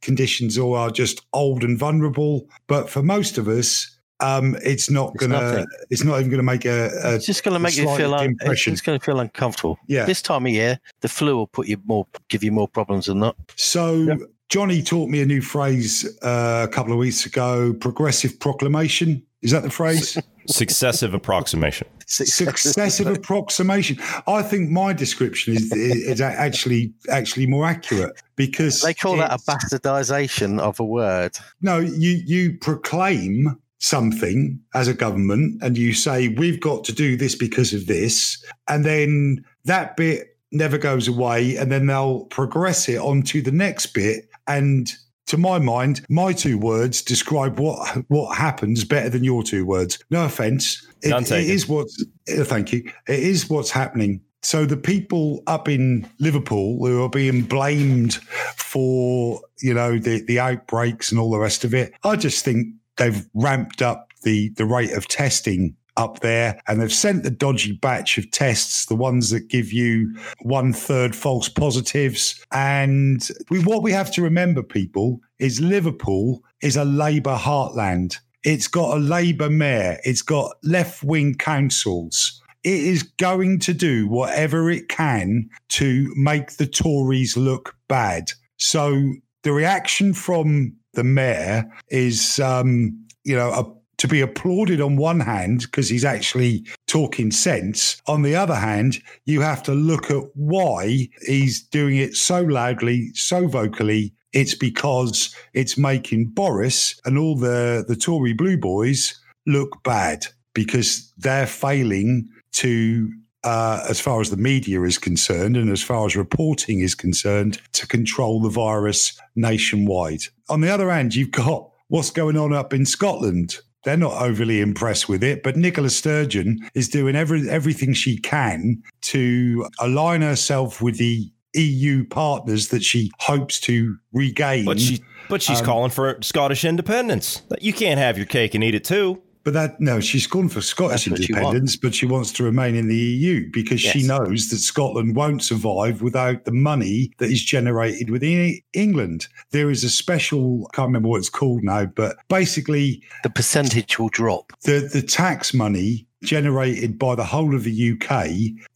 conditions 0.00 0.56
or 0.58 0.76
are 0.78 0.90
just 0.90 1.20
old 1.32 1.62
and 1.64 1.78
vulnerable. 1.78 2.48
But 2.66 2.88
for 2.88 3.02
most 3.02 3.38
of 3.38 3.46
us, 3.48 3.92
um, 4.20 4.56
it's 4.64 4.88
not 4.90 5.10
It's 5.14 5.26
gonna. 5.26 5.40
nothing. 5.42 5.66
It's 5.90 6.02
not 6.04 6.18
even 6.20 6.30
gonna 6.30 6.42
make 6.42 6.64
a. 6.64 6.90
a 7.04 7.14
It's 7.16 7.26
just 7.26 7.44
going 7.44 7.52
to 7.54 7.60
make 7.60 7.76
you 7.76 7.84
feel. 7.96 8.14
Un- 8.14 8.30
it's 8.30 8.42
impression. 8.42 8.76
going 8.84 8.98
to 8.98 9.04
feel 9.04 9.20
uncomfortable. 9.20 9.78
yeah. 9.88 10.06
This 10.06 10.22
time 10.22 10.46
of 10.46 10.52
year, 10.52 10.78
the 11.02 11.08
flu 11.08 11.36
will 11.36 11.46
put 11.46 11.68
you 11.68 11.76
more, 11.86 12.06
give 12.28 12.42
you 12.42 12.50
more 12.52 12.68
problems 12.68 13.06
than 13.06 13.20
that. 13.20 13.34
So 13.56 13.94
Yeah. 13.94 14.14
Johnny 14.48 14.80
taught 14.82 15.10
me 15.10 15.20
a 15.20 15.26
new 15.26 15.42
phrase 15.42 16.06
uh, 16.22 16.66
a 16.68 16.72
couple 16.72 16.92
of 16.92 16.98
weeks 16.98 17.26
ago: 17.26 17.74
progressive 17.74 18.38
proclamation. 18.40 19.22
Is 19.42 19.50
that 19.50 19.62
the 19.64 19.70
phrase? 19.70 20.16
Successive 20.48 21.14
approximation. 21.14 21.88
Successive 22.06 23.06
approximation. 23.06 23.98
I 24.26 24.42
think 24.42 24.70
my 24.70 24.92
description 24.92 25.56
is, 25.56 25.72
is 25.72 26.20
actually 26.20 26.92
actually 27.10 27.46
more 27.46 27.66
accurate 27.66 28.22
because 28.36 28.82
They 28.82 28.94
call 28.94 29.16
that 29.16 29.32
a 29.32 29.38
bastardization 29.38 30.60
of 30.60 30.78
a 30.78 30.84
word. 30.84 31.36
No, 31.60 31.78
you 31.78 32.22
you 32.24 32.56
proclaim 32.58 33.58
something 33.78 34.60
as 34.74 34.88
a 34.88 34.94
government 34.94 35.62
and 35.62 35.76
you 35.76 35.92
say 35.92 36.28
we've 36.28 36.60
got 36.60 36.84
to 36.84 36.92
do 36.92 37.16
this 37.16 37.34
because 37.34 37.74
of 37.74 37.86
this, 37.86 38.42
and 38.68 38.84
then 38.84 39.44
that 39.64 39.96
bit 39.96 40.36
never 40.52 40.78
goes 40.78 41.08
away, 41.08 41.56
and 41.56 41.72
then 41.72 41.86
they'll 41.86 42.24
progress 42.26 42.88
it 42.88 42.98
onto 42.98 43.42
the 43.42 43.50
next 43.52 43.86
bit. 43.86 44.28
And 44.46 44.92
to 45.26 45.36
my 45.36 45.58
mind, 45.58 46.04
my 46.08 46.32
two 46.32 46.58
words 46.58 47.02
describe 47.02 47.58
what 47.58 48.04
what 48.08 48.36
happens 48.36 48.84
better 48.84 49.08
than 49.08 49.24
your 49.24 49.42
two 49.42 49.66
words. 49.66 49.98
No 50.10 50.24
offense, 50.24 50.86
it, 51.02 51.10
taken. 51.26 51.50
is 51.50 51.68
what. 51.68 51.88
Thank 52.28 52.72
you. 52.72 52.90
It 53.08 53.20
is 53.20 53.50
what's 53.50 53.70
happening. 53.70 54.20
So 54.42 54.64
the 54.64 54.76
people 54.76 55.42
up 55.48 55.68
in 55.68 56.08
Liverpool 56.20 56.78
who 56.78 57.02
are 57.02 57.08
being 57.08 57.42
blamed 57.42 58.14
for 58.56 59.40
you 59.60 59.74
know 59.74 59.98
the 59.98 60.22
the 60.22 60.38
outbreaks 60.38 61.10
and 61.10 61.20
all 61.20 61.30
the 61.30 61.38
rest 61.38 61.64
of 61.64 61.74
it, 61.74 61.92
I 62.04 62.16
just 62.16 62.44
think 62.44 62.68
they've 62.96 63.26
ramped 63.34 63.82
up 63.82 64.12
the 64.22 64.50
the 64.50 64.64
rate 64.64 64.92
of 64.92 65.08
testing 65.08 65.76
up 65.96 66.20
there 66.20 66.60
and 66.66 66.80
they've 66.80 66.92
sent 66.92 67.22
the 67.22 67.30
dodgy 67.30 67.72
batch 67.72 68.18
of 68.18 68.30
tests 68.30 68.86
the 68.86 68.94
ones 68.94 69.30
that 69.30 69.48
give 69.48 69.72
you 69.72 70.14
one 70.42 70.72
third 70.72 71.14
false 71.14 71.48
positives. 71.48 72.44
And 72.52 73.28
we, 73.50 73.62
what 73.62 73.82
we 73.82 73.92
have 73.92 74.12
to 74.12 74.22
remember 74.22 74.62
people 74.62 75.20
is 75.38 75.60
liverpool 75.60 76.42
is 76.62 76.76
a 76.76 76.84
labour 76.84 77.36
heartland. 77.36 78.18
It's 78.42 78.68
got 78.68 78.96
a 78.96 79.00
labour 79.00 79.50
mayor. 79.50 79.98
It's 80.04 80.22
got 80.22 80.52
left-wing 80.62 81.34
councils. 81.34 82.40
It 82.62 82.80
is 82.80 83.02
going 83.02 83.60
to 83.60 83.74
do 83.74 84.08
whatever 84.08 84.70
it 84.70 84.88
can 84.88 85.48
to 85.70 86.12
make 86.16 86.52
the 86.52 86.66
tories 86.66 87.36
look 87.36 87.76
bad. 87.88 88.32
So 88.56 89.14
the 89.42 89.52
reaction 89.52 90.12
from 90.12 90.76
the 90.94 91.04
mayor 91.04 91.70
is 91.88 92.40
um, 92.40 93.06
you 93.22 93.36
know 93.36 93.50
a 93.52 93.72
to 93.98 94.08
be 94.08 94.20
applauded 94.20 94.80
on 94.80 94.96
one 94.96 95.20
hand 95.20 95.62
because 95.62 95.88
he's 95.88 96.04
actually 96.04 96.64
talking 96.86 97.30
sense. 97.30 98.00
On 98.06 98.22
the 98.22 98.34
other 98.34 98.54
hand, 98.54 99.02
you 99.24 99.40
have 99.40 99.62
to 99.64 99.72
look 99.72 100.10
at 100.10 100.22
why 100.34 101.08
he's 101.26 101.62
doing 101.62 101.96
it 101.96 102.14
so 102.14 102.42
loudly, 102.42 103.10
so 103.14 103.46
vocally. 103.46 104.12
It's 104.32 104.54
because 104.54 105.34
it's 105.54 105.78
making 105.78 106.26
Boris 106.26 107.00
and 107.04 107.16
all 107.16 107.36
the, 107.36 107.84
the 107.88 107.96
Tory 107.96 108.34
Blue 108.34 108.58
Boys 108.58 109.18
look 109.46 109.82
bad 109.82 110.26
because 110.52 111.12
they're 111.16 111.46
failing 111.46 112.28
to, 112.52 113.10
uh, 113.44 113.84
as 113.88 114.00
far 114.00 114.20
as 114.20 114.30
the 114.30 114.36
media 114.36 114.82
is 114.82 114.98
concerned 114.98 115.56
and 115.56 115.70
as 115.70 115.82
far 115.82 116.04
as 116.04 116.16
reporting 116.16 116.80
is 116.80 116.94
concerned, 116.94 117.60
to 117.72 117.86
control 117.86 118.42
the 118.42 118.50
virus 118.50 119.18
nationwide. 119.36 120.22
On 120.50 120.60
the 120.60 120.70
other 120.70 120.90
hand, 120.90 121.14
you've 121.14 121.30
got 121.30 121.70
what's 121.88 122.10
going 122.10 122.36
on 122.36 122.52
up 122.52 122.74
in 122.74 122.84
Scotland 122.84 123.56
they're 123.86 123.96
not 123.96 124.20
overly 124.20 124.60
impressed 124.60 125.08
with 125.08 125.22
it. 125.24 125.42
But 125.42 125.56
Nicola 125.56 125.88
Sturgeon 125.88 126.58
is 126.74 126.88
doing 126.88 127.16
every 127.16 127.48
everything 127.48 127.94
she 127.94 128.18
can 128.18 128.82
to 129.02 129.66
align 129.78 130.20
herself 130.20 130.82
with 130.82 130.98
the 130.98 131.30
EU 131.54 132.04
partners 132.04 132.68
that 132.68 132.82
she 132.82 133.10
hopes 133.20 133.58
to 133.60 133.96
regain. 134.12 134.66
But 134.66 134.80
she 134.80 135.02
but 135.30 135.40
she's 135.40 135.60
Um, 135.60 135.64
calling 135.66 135.90
for 135.90 136.18
Scottish 136.20 136.64
independence. 136.64 137.42
You 137.60 137.72
can't 137.72 137.98
have 137.98 138.18
your 138.18 138.26
cake 138.26 138.54
and 138.54 138.62
eat 138.62 138.74
it 138.74 138.84
too. 138.84 139.22
But 139.46 139.52
that 139.52 139.80
no, 139.80 140.00
she's 140.00 140.26
gone 140.26 140.48
for 140.48 140.60
Scottish 140.60 141.08
what 141.08 141.22
she 141.22 141.32
independence, 141.32 141.76
but 141.76 141.94
she 141.94 142.04
wants 142.04 142.32
to 142.32 142.42
remain 142.42 142.74
in 142.74 142.88
the 142.88 142.96
EU 142.96 143.48
because 143.52 143.80
she 143.80 144.02
knows 144.02 144.48
that 144.48 144.56
Scotland 144.56 145.14
won't 145.14 145.40
survive 145.40 146.02
without 146.02 146.46
the 146.46 146.50
money 146.50 147.12
that 147.18 147.30
is 147.30 147.44
generated 147.44 148.10
within 148.10 148.58
England. 148.72 149.28
There 149.52 149.70
is 149.70 149.84
a 149.84 149.88
special, 149.88 150.66
I 150.72 150.74
can't 150.74 150.88
remember 150.88 151.10
what 151.10 151.18
it's 151.18 151.28
called 151.28 151.62
now, 151.62 151.86
but 151.86 152.16
basically 152.28 153.04
The 153.22 153.30
percentage 153.30 154.00
will 154.00 154.08
drop. 154.08 154.52
the 154.64 154.80
the 154.92 155.00
tax 155.00 155.54
money 155.54 156.08
generated 156.24 156.98
by 156.98 157.14
the 157.14 157.24
whole 157.24 157.54
of 157.54 157.62
the 157.62 157.92
UK 157.92 158.26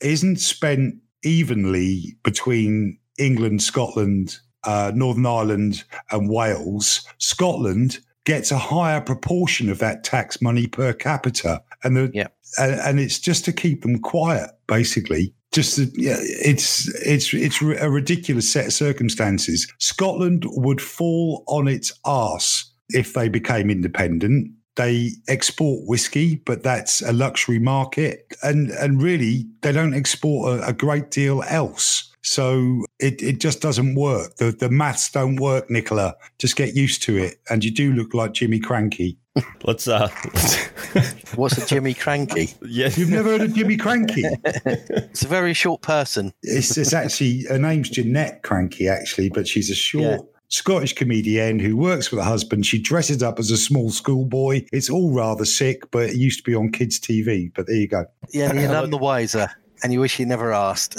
isn't 0.01 0.39
spent 0.39 0.95
evenly 1.25 2.17
between 2.23 2.97
England, 3.19 3.61
Scotland, 3.65 4.37
uh, 4.63 4.93
Northern 4.95 5.27
Ireland, 5.27 5.83
and 6.13 6.31
Wales. 6.31 7.05
Scotland 7.19 7.99
gets 8.31 8.53
a 8.53 8.59
higher 8.59 9.01
proportion 9.01 9.69
of 9.71 9.79
that 9.81 10.05
tax 10.05 10.41
money 10.41 10.67
per 10.69 10.93
capita, 10.93 11.61
and 11.83 11.97
the 11.97 12.11
Yeah. 12.15 12.29
and, 12.59 12.81
and 12.81 13.01
it's 13.01 13.19
just 13.19 13.45
to 13.47 13.53
keep 13.53 13.83
them 13.83 13.99
quiet, 13.99 14.51
basically. 14.69 15.35
Just 15.53 15.79
yeah, 15.97 16.19
it's 16.21 16.87
it's 17.05 17.35
it's 17.35 17.61
a 17.61 17.91
ridiculous 17.91 18.49
set 18.49 18.67
of 18.67 18.73
circumstances. 18.73 19.67
Scotland 19.79 20.45
would 20.47 20.81
fall 20.81 21.43
on 21.49 21.67
its 21.67 21.93
arse 22.05 22.73
if 22.91 23.15
they 23.15 23.29
became 23.29 23.69
independent. 23.69 24.53
They 24.77 25.11
export 25.27 25.89
whiskey, 25.89 26.37
but 26.47 26.63
that's 26.63 27.03
a 27.03 27.13
luxury 27.13 27.59
market, 27.59 28.33
and 28.45 28.71
and 28.71 29.03
really 29.03 29.45
they 29.63 29.73
don't 29.73 29.95
export 29.95 30.61
a, 30.61 30.69
a 30.69 30.73
great 30.73 31.11
deal 31.11 31.43
else. 31.49 32.10
So 32.23 32.85
it, 32.99 33.23
it 33.23 33.41
just 33.41 33.61
doesn't 33.61 33.95
work. 33.95 34.37
The 34.37 34.53
the 34.53 34.69
maths 34.69 35.11
don't 35.11 35.37
work, 35.37 35.71
Nicola. 35.71 36.15
Just 36.39 36.57
get 36.57 36.75
used 36.75 37.03
to 37.05 37.17
it, 37.17 37.41
and 37.49 37.65
you 37.65 37.71
do 37.71 37.93
look 37.93 38.15
like 38.15 38.33
Jimmy 38.33 38.61
Krankie. 38.61 39.17
Let's 39.65 39.87
uh, 39.89 40.09
What's 41.35 41.57
a 41.57 41.67
Jimmy 41.67 41.95
Krankie? 41.95 42.57
yeah. 42.63 42.91
You've 42.95 43.11
never 43.11 43.31
heard 43.31 43.43
of 43.43 43.55
Jimmy 43.55 43.77
Krankie? 43.77 44.25
It's 45.11 45.23
a 45.23 45.29
very 45.29 45.55
short 45.55 45.83
person. 45.83 46.33
It's, 46.43 46.77
it's 46.77 46.93
actually 46.93 47.45
her 47.49 47.59
name's 47.59 47.91
Janette 47.91 48.43
Krankie, 48.43 48.91
actually, 48.91 49.29
but 49.29 49.47
she's 49.47 49.71
a 49.71 49.75
short. 49.75 50.03
Yeah. 50.03 50.19
Scottish 50.53 50.95
comedian 50.95 51.61
who 51.61 51.77
works 51.77 52.11
with 52.11 52.19
a 52.19 52.25
husband. 52.25 52.67
She 52.67 52.83
dresses 52.83 53.23
up 53.23 53.39
as 53.39 53.53
a 53.53 53.57
small 53.57 53.91
schoolboy. 53.91 54.65
It's 54.73 54.91
all 54.91 55.15
rather 55.15 55.45
sick, 55.45 55.89
but 55.93 56.11
it 56.11 56.17
used 56.17 56.41
to 56.41 56.43
be 56.43 56.57
on 56.57 56.73
kids' 56.73 56.99
TV. 56.99 57.53
But 57.55 57.69
there 57.69 57.77
you 57.77 57.87
go. 57.87 58.07
Yeah, 58.31 58.53
you're 58.53 58.69
none 58.69 58.91
the 58.91 58.99
wiser, 58.99 59.49
and 59.83 59.93
you 59.93 60.01
wish 60.01 60.19
you 60.19 60.27
never 60.27 60.53
asked. 60.53 60.97